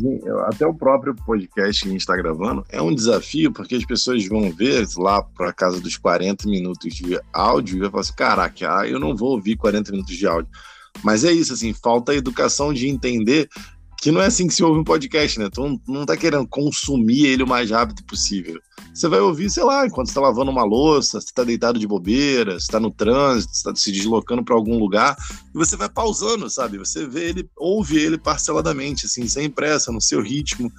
Até 0.46 0.66
o 0.66 0.74
próprio 0.74 1.16
podcast 1.16 1.84
que 1.84 1.90
a 1.90 1.92
gente 1.92 2.02
está 2.02 2.16
gravando 2.16 2.66
é 2.70 2.82
um 2.82 2.94
desafio, 2.94 3.52
porque 3.52 3.76
as 3.76 3.86
pessoas 3.86 4.26
vão 4.28 4.52
ver 4.52 4.88
lá 4.98 5.22
para 5.22 5.54
casa 5.54 5.80
dos 5.80 5.98
40 5.98 6.48
minutos 6.48 6.94
de 6.94 7.20
áudio 7.34 7.78
e 7.78 7.80
vai 7.82 7.90
falar 7.90 8.02
assim: 8.02 8.14
caraca, 8.16 8.80
ah, 8.80 8.88
eu 8.88 9.00
não 9.00 9.16
vou 9.16 9.32
ouvir 9.32 9.56
40 9.56 9.92
minutos 9.92 10.16
de 10.16 10.28
áudio. 10.28 10.52
Mas 11.04 11.24
é 11.24 11.32
isso, 11.32 11.54
assim, 11.54 11.74
falta 11.74 12.12
a 12.12 12.16
educação 12.16 12.74
de 12.74 12.88
entender 12.88 13.48
que 14.02 14.12
não 14.12 14.22
é 14.22 14.28
assim 14.28 14.48
que 14.48 14.54
se 14.54 14.64
ouve 14.64 14.80
um 14.80 14.84
podcast, 14.84 15.38
né? 15.40 15.50
Tu 15.52 15.82
não, 15.88 16.06
tá 16.06 16.16
querendo 16.16 16.48
consumir 16.48 17.26
ele 17.26 17.44
o 17.44 17.48
mais 17.48 17.70
rápido 17.70 18.04
possível. 18.06 18.60
Você 18.94 19.10
vai 19.10 19.20
ouvir, 19.20 19.50
sei 19.50 19.64
lá, 19.64 19.86
enquanto 19.86 20.08
você 20.08 20.14
tá 20.14 20.22
lavando 20.22 20.52
uma 20.52 20.64
louça, 20.64 21.20
você 21.20 21.34
tá 21.34 21.44
deitado 21.44 21.78
de 21.78 21.86
bobeira, 21.86 22.58
você 22.60 22.72
tá 22.72 22.80
no 22.80 22.92
trânsito, 22.92 23.54
você 23.54 23.64
tá 23.64 23.76
se 23.76 23.92
deslocando 23.92 24.44
para 24.44 24.56
algum 24.56 24.80
lugar, 24.80 25.18
e 25.54 25.58
você 25.58 25.76
vai 25.76 25.90
pausando, 25.90 26.50
sabe? 26.50 26.78
Você 26.78 27.06
vê 27.06 27.30
ele, 27.30 27.50
ouve 27.58 27.98
ele 27.98 28.18
parceladamente, 28.18 29.06
assim, 29.06 29.28
sem 29.28 29.50
pressa, 29.50 29.92
no 29.92 30.02
seu 30.02 30.22
ritmo. 30.22 30.72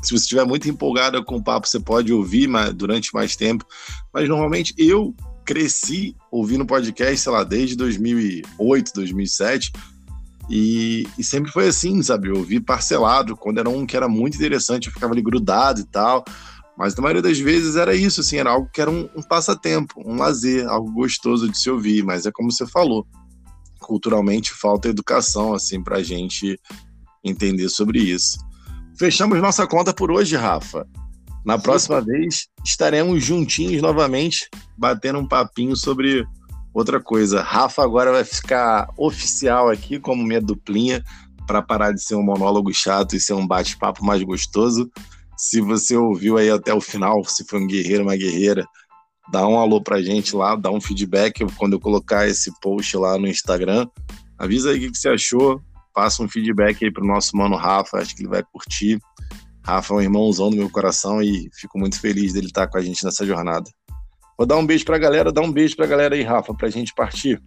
Se 0.00 0.10
você 0.10 0.22
estiver 0.22 0.46
muito 0.46 0.68
empolgado 0.68 1.22
com 1.24 1.36
o 1.36 1.42
papo, 1.42 1.66
você 1.66 1.80
pode 1.80 2.12
ouvir 2.12 2.48
durante 2.74 3.12
mais 3.12 3.34
tempo. 3.34 3.64
Mas 4.14 4.28
normalmente 4.28 4.72
eu 4.78 5.12
cresci 5.44 6.14
ouvindo 6.30 6.64
podcast, 6.64 7.18
sei 7.18 7.32
lá, 7.32 7.42
desde 7.42 7.74
2008, 7.74 8.92
2007 8.94 9.72
e, 10.48 11.06
e, 11.18 11.22
sempre 11.22 11.52
foi 11.52 11.68
assim, 11.68 12.02
sabe? 12.02 12.28
Eu 12.28 12.36
ouvi 12.36 12.58
parcelado, 12.58 13.36
quando 13.36 13.58
era 13.58 13.68
um 13.68 13.84
que 13.84 13.96
era 13.96 14.08
muito 14.08 14.36
interessante, 14.36 14.86
eu 14.86 14.92
ficava 14.92 15.12
ali 15.12 15.22
grudado 15.22 15.80
e 15.80 15.84
tal. 15.84 16.24
Mas 16.76 16.94
na 16.94 17.02
maioria 17.02 17.20
das 17.20 17.38
vezes 17.38 17.76
era 17.76 17.94
isso, 17.94 18.20
assim, 18.20 18.36
era 18.36 18.50
algo 18.50 18.70
que 18.72 18.80
era 18.80 18.90
um, 18.90 19.08
um 19.16 19.22
passatempo, 19.22 20.00
um 20.06 20.16
lazer, 20.16 20.66
algo 20.68 20.90
gostoso 20.92 21.48
de 21.48 21.58
se 21.58 21.68
ouvir. 21.68 22.04
Mas 22.04 22.24
é 22.24 22.30
como 22.32 22.50
você 22.50 22.66
falou, 22.66 23.06
culturalmente 23.80 24.52
falta 24.52 24.88
educação, 24.88 25.52
assim, 25.52 25.82
pra 25.82 26.02
gente 26.02 26.58
entender 27.22 27.68
sobre 27.68 27.98
isso. 27.98 28.38
Fechamos 28.98 29.40
nossa 29.40 29.66
conta 29.66 29.92
por 29.92 30.10
hoje, 30.10 30.36
Rafa. 30.36 30.86
Na 31.44 31.58
próxima 31.58 32.00
vez 32.00 32.46
estaremos 32.64 33.24
juntinhos 33.24 33.80
novamente, 33.82 34.48
batendo 34.76 35.18
um 35.18 35.26
papinho 35.26 35.76
sobre 35.76 36.24
Outra 36.72 37.00
coisa, 37.00 37.42
Rafa 37.42 37.82
agora 37.82 38.12
vai 38.12 38.24
ficar 38.24 38.88
oficial 38.96 39.68
aqui 39.68 39.98
como 39.98 40.22
minha 40.22 40.40
duplinha 40.40 41.02
para 41.46 41.62
parar 41.62 41.92
de 41.92 42.02
ser 42.02 42.14
um 42.14 42.22
monólogo 42.22 42.72
chato 42.72 43.16
e 43.16 43.20
ser 43.20 43.32
um 43.32 43.46
bate-papo 43.46 44.04
mais 44.04 44.22
gostoso. 44.22 44.90
Se 45.36 45.60
você 45.60 45.96
ouviu 45.96 46.36
aí 46.36 46.50
até 46.50 46.74
o 46.74 46.80
final, 46.80 47.24
se 47.24 47.44
foi 47.44 47.60
um 47.60 47.66
guerreiro, 47.66 48.02
uma 48.02 48.16
guerreira, 48.16 48.66
dá 49.32 49.46
um 49.46 49.58
alô 49.58 49.80
pra 49.80 50.02
gente 50.02 50.36
lá, 50.36 50.54
dá 50.54 50.70
um 50.70 50.80
feedback 50.80 51.44
quando 51.56 51.72
eu 51.72 51.80
colocar 51.80 52.28
esse 52.28 52.52
post 52.60 52.96
lá 52.96 53.18
no 53.18 53.26
Instagram. 53.26 53.86
Avisa 54.38 54.70
aí 54.70 54.86
o 54.86 54.92
que 54.92 54.98
você 54.98 55.08
achou, 55.08 55.60
passa 55.94 56.22
um 56.22 56.28
feedback 56.28 56.84
aí 56.84 56.92
pro 56.92 57.06
nosso 57.06 57.36
mano 57.36 57.56
Rafa, 57.56 57.98
acho 57.98 58.14
que 58.14 58.22
ele 58.22 58.28
vai 58.28 58.42
curtir. 58.52 59.00
Rafa 59.64 59.94
é 59.94 59.96
um 59.96 60.00
irmãozão 60.00 60.50
do 60.50 60.56
meu 60.56 60.70
coração 60.70 61.22
e 61.22 61.48
fico 61.54 61.78
muito 61.78 62.00
feliz 62.00 62.32
dele 62.32 62.46
estar 62.46 62.66
com 62.68 62.78
a 62.78 62.82
gente 62.82 63.04
nessa 63.04 63.26
jornada. 63.26 63.70
Vou 64.38 64.46
dar 64.46 64.56
um 64.56 64.64
beijo 64.64 64.84
pra 64.84 64.98
galera, 64.98 65.32
dá 65.32 65.40
um 65.40 65.50
beijo 65.50 65.74
pra 65.74 65.84
galera 65.84 66.14
aí, 66.14 66.22
Rafa, 66.22 66.54
pra 66.54 66.70
gente 66.70 66.94
partir. 66.94 67.42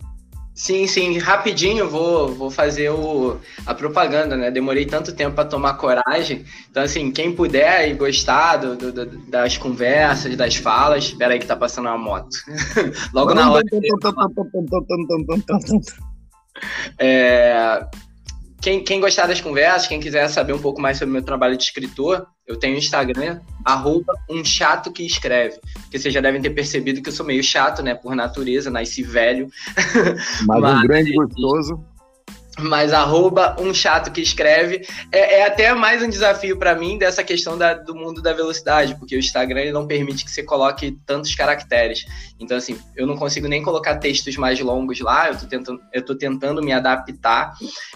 Sim, 0.54 0.86
sim, 0.86 1.18
rapidinho 1.18 1.90
vou, 1.90 2.36
vou 2.36 2.52
fazer 2.52 2.90
o, 2.90 3.38
a 3.66 3.74
propaganda, 3.74 4.36
né? 4.36 4.52
Demorei 4.52 4.86
tanto 4.86 5.16
tempo 5.16 5.34
para 5.34 5.48
tomar 5.48 5.76
coragem. 5.76 6.44
Então, 6.70 6.84
assim, 6.84 7.10
quem 7.10 7.34
puder 7.34 7.90
e 7.90 7.94
gostar 7.94 8.58
do, 8.58 8.76
do, 8.76 9.06
das 9.30 9.58
conversas, 9.58 10.36
das 10.36 10.58
falas, 10.58 11.06
espera 11.06 11.34
aí 11.34 11.40
que 11.40 11.48
tá 11.48 11.56
passando 11.56 11.86
uma 11.86 11.98
moto. 11.98 12.36
Logo 13.14 13.34
na 13.34 13.50
hora. 13.50 13.64
é, 17.00 17.86
quem, 18.62 18.84
quem 18.84 19.00
gostar 19.00 19.28
das 19.28 19.40
conversas, 19.40 19.88
quem 19.88 20.02
quiser 20.02 20.28
saber 20.28 20.52
um 20.52 20.62
pouco 20.62 20.82
mais 20.82 20.98
sobre 20.98 21.12
o 21.12 21.14
meu 21.14 21.24
trabalho 21.24 21.56
de 21.56 21.64
escritor, 21.64 22.28
eu 22.52 22.58
tenho 22.58 22.78
Instagram, 22.78 23.40
arroba 23.64 24.14
um 24.30 24.44
chato 24.44 24.92
que 24.92 25.06
escreve. 25.06 25.60
Porque 25.74 25.98
vocês 25.98 26.14
já 26.14 26.22
devem 26.22 26.42
ter 26.42 26.50
percebido 26.52 27.02
que 27.02 27.10
eu 27.10 27.14
sou 27.14 27.26
meio 27.26 27.44
chato, 27.44 27.82
né? 27.82 27.96
Por 27.96 28.16
natureza, 28.16 28.70
nasci 28.70 29.04
velho. 29.04 29.50
Mas, 30.46 30.62
Mas 30.62 30.80
um 30.80 30.82
grande 30.84 31.14
gostoso 31.14 31.84
mas 32.60 32.92
arroba 32.92 33.56
um 33.60 33.74
chato 33.74 34.12
que 34.12 34.22
escreve 34.22 34.86
é, 35.12 35.40
é 35.40 35.46
até 35.46 35.74
mais 35.74 36.02
um 36.02 36.10
desafio 36.10 36.58
para 36.58 36.76
mim 36.76 36.98
dessa 36.98 37.24
questão 37.24 37.58
da, 37.58 37.74
do 37.74 37.96
mundo 37.96 38.22
da 38.22 38.34
velocidade, 38.34 38.96
porque 38.96 39.16
o 39.16 39.20
Instagram 39.20 39.62
ele 39.62 39.72
não 39.72 39.88
permite 39.88 40.26
que 40.26 40.32
você 40.32 40.44
coloque 40.44 40.98
tantos 41.06 41.34
caracteres. 41.34 42.06
Então, 42.40 42.58
assim, 42.58 42.78
eu 42.96 43.08
não 43.08 43.16
consigo 43.16 43.48
nem 43.48 43.62
colocar 43.62 43.98
textos 43.98 44.36
mais 44.36 44.60
longos 44.60 45.00
lá, 45.00 45.30
eu 45.30 45.38
tô 45.38 45.46
tentando, 45.46 45.80
eu 45.94 46.04
tô 46.04 46.16
tentando 46.16 46.62
me 46.62 46.74
adaptar 46.74 47.54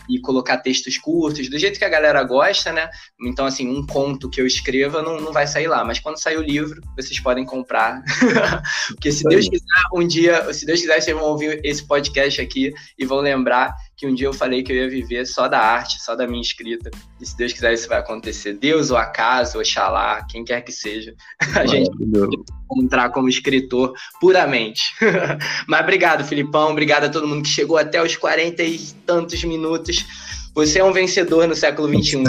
e 0.10 0.20
colocar 0.20 0.58
textos 0.58 0.98
curtos, 0.98 1.50
do 1.50 1.58
jeito 1.58 1.80
que 1.80 1.86
a 1.86 1.90
galera 1.90 2.24
gosta, 2.24 2.72
né? 2.72 2.90
Então, 3.22 3.46
assim, 3.46 3.68
um 3.68 3.86
conto 3.86 4.30
que 4.30 4.40
eu 4.40 4.48
escreva 4.48 5.02
não, 5.02 5.20
não 5.20 5.34
vai 5.34 5.48
sair 5.48 5.68
lá, 5.68 5.84
mas 5.84 6.00
quando 6.00 6.22
sair 6.22 6.38
o 6.38 6.42
livro, 6.42 6.82
vocês 6.96 7.20
podem 7.20 7.46
comprar. 7.46 8.02
porque 8.90 9.12
se 9.12 9.24
Deus 9.24 9.50
quiser, 9.50 9.66
um 9.94 10.08
dia, 10.08 10.54
se 10.54 10.66
Deus 10.66 10.80
quiser, 10.80 11.02
vocês 11.02 11.18
vão 11.18 11.26
ouvir 11.26 11.60
esse 11.64 11.86
podcast 11.86 12.40
aqui 12.40 12.72
e 12.98 13.06
vão 13.06 13.20
lembrar 13.20 13.76
que 13.98 14.06
um 14.06 14.14
dia 14.14 14.28
eu 14.28 14.34
falei 14.34 14.62
que 14.62 14.72
eu 14.72 14.76
ia 14.76 14.90
viver 14.90 15.26
só 15.26 15.48
da 15.48 15.60
arte, 15.60 16.02
só 16.02 16.16
da 16.16 16.28
minha 16.28 16.42
escrita. 16.42 16.92
E 17.20 17.26
se 17.26 17.38
Deus 17.38 17.54
quiser, 17.54 17.74
isso 17.74 17.88
vai 17.88 18.00
acontecer. 18.00 18.54
Deus, 18.54 18.92
ou 18.92 18.98
acaso, 18.98 19.60
Oxalá, 19.60 20.26
quem 20.30 20.44
quer 20.44 20.62
que 20.62 20.72
seja, 20.72 21.14
a 21.56 21.66
gente 21.66 21.90
vai 21.98 22.28
encontrar 22.66 23.10
como 23.10 23.30
escritor 23.30 23.94
puramente. 24.20 24.84
Mas 25.68 25.82
obrigado, 25.82 26.26
Filipão. 26.26 26.72
Obrigado 26.72 27.06
a 27.06 27.10
todo 27.10 27.28
mundo 27.28 27.44
que 27.44 27.50
chegou 27.50 27.78
até 27.78 28.04
os 28.04 28.16
40 28.18 28.64
e 28.64 28.80
tantos 29.06 29.44
minutos. 29.44 30.06
Você 30.54 30.80
é 30.80 30.84
um 30.84 30.94
vencedor 30.94 31.48
no 31.48 31.56
século 31.56 31.90
XXI, 31.90 32.24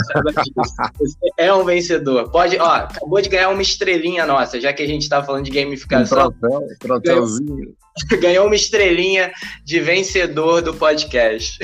Você 0.99 1.29
é 1.39 1.55
um 1.55 1.65
vencedor. 1.65 2.29
Pode, 2.29 2.59
ó, 2.59 2.75
acabou 2.75 3.21
de 3.21 3.29
ganhar 3.29 3.51
uma 3.51 3.63
estrelinha 3.63 4.27
nossa, 4.27 4.61
já 4.61 4.73
que 4.73 4.83
a 4.83 4.87
gente 4.87 5.03
está 5.03 5.23
falando 5.23 5.45
de 5.45 5.53
gamificação. 5.53 6.27
Um 6.27 6.33
troféu, 6.33 6.67
troféuzinho. 6.81 7.77
Ganhou 8.21 8.47
uma 8.47 8.57
estrelinha 8.57 9.33
de 9.65 9.81
vencedor 9.81 10.63
do 10.63 10.75
podcast. 10.75 11.59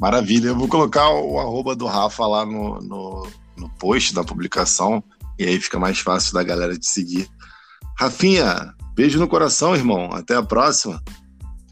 Maravilha. 0.00 0.48
Eu 0.48 0.56
vou 0.56 0.68
colocar 0.68 1.10
o 1.10 1.38
arroba 1.38 1.74
do 1.74 1.86
Rafa 1.86 2.26
lá 2.26 2.44
no, 2.44 2.80
no, 2.80 3.28
no 3.56 3.68
post 3.78 4.14
da 4.14 4.22
publicação, 4.22 5.02
e 5.38 5.44
aí 5.44 5.60
fica 5.60 5.78
mais 5.78 5.98
fácil 5.98 6.34
da 6.34 6.42
galera 6.42 6.78
te 6.78 6.86
seguir. 6.86 7.28
Rafinha, 7.98 8.74
beijo 8.94 9.18
no 9.18 9.28
coração, 9.28 9.74
irmão. 9.74 10.10
Até 10.12 10.36
a 10.36 10.42
próxima. 10.42 11.02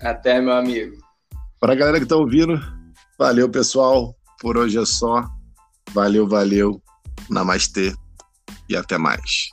Até, 0.01 0.41
meu 0.41 0.55
amigo. 0.55 0.97
Para 1.61 1.73
a 1.73 1.77
galera 1.77 1.99
que 1.99 2.05
está 2.05 2.17
ouvindo, 2.17 2.61
Valeu, 3.19 3.49
pessoal. 3.49 4.17
Por 4.41 4.57
hoje 4.57 4.79
é 4.79 4.85
só. 4.85 5.25
Valeu, 5.93 6.27
valeu. 6.27 6.83
Namastê 7.31 7.95
e 8.69 8.77
até 8.77 8.99
mais. 8.99 9.51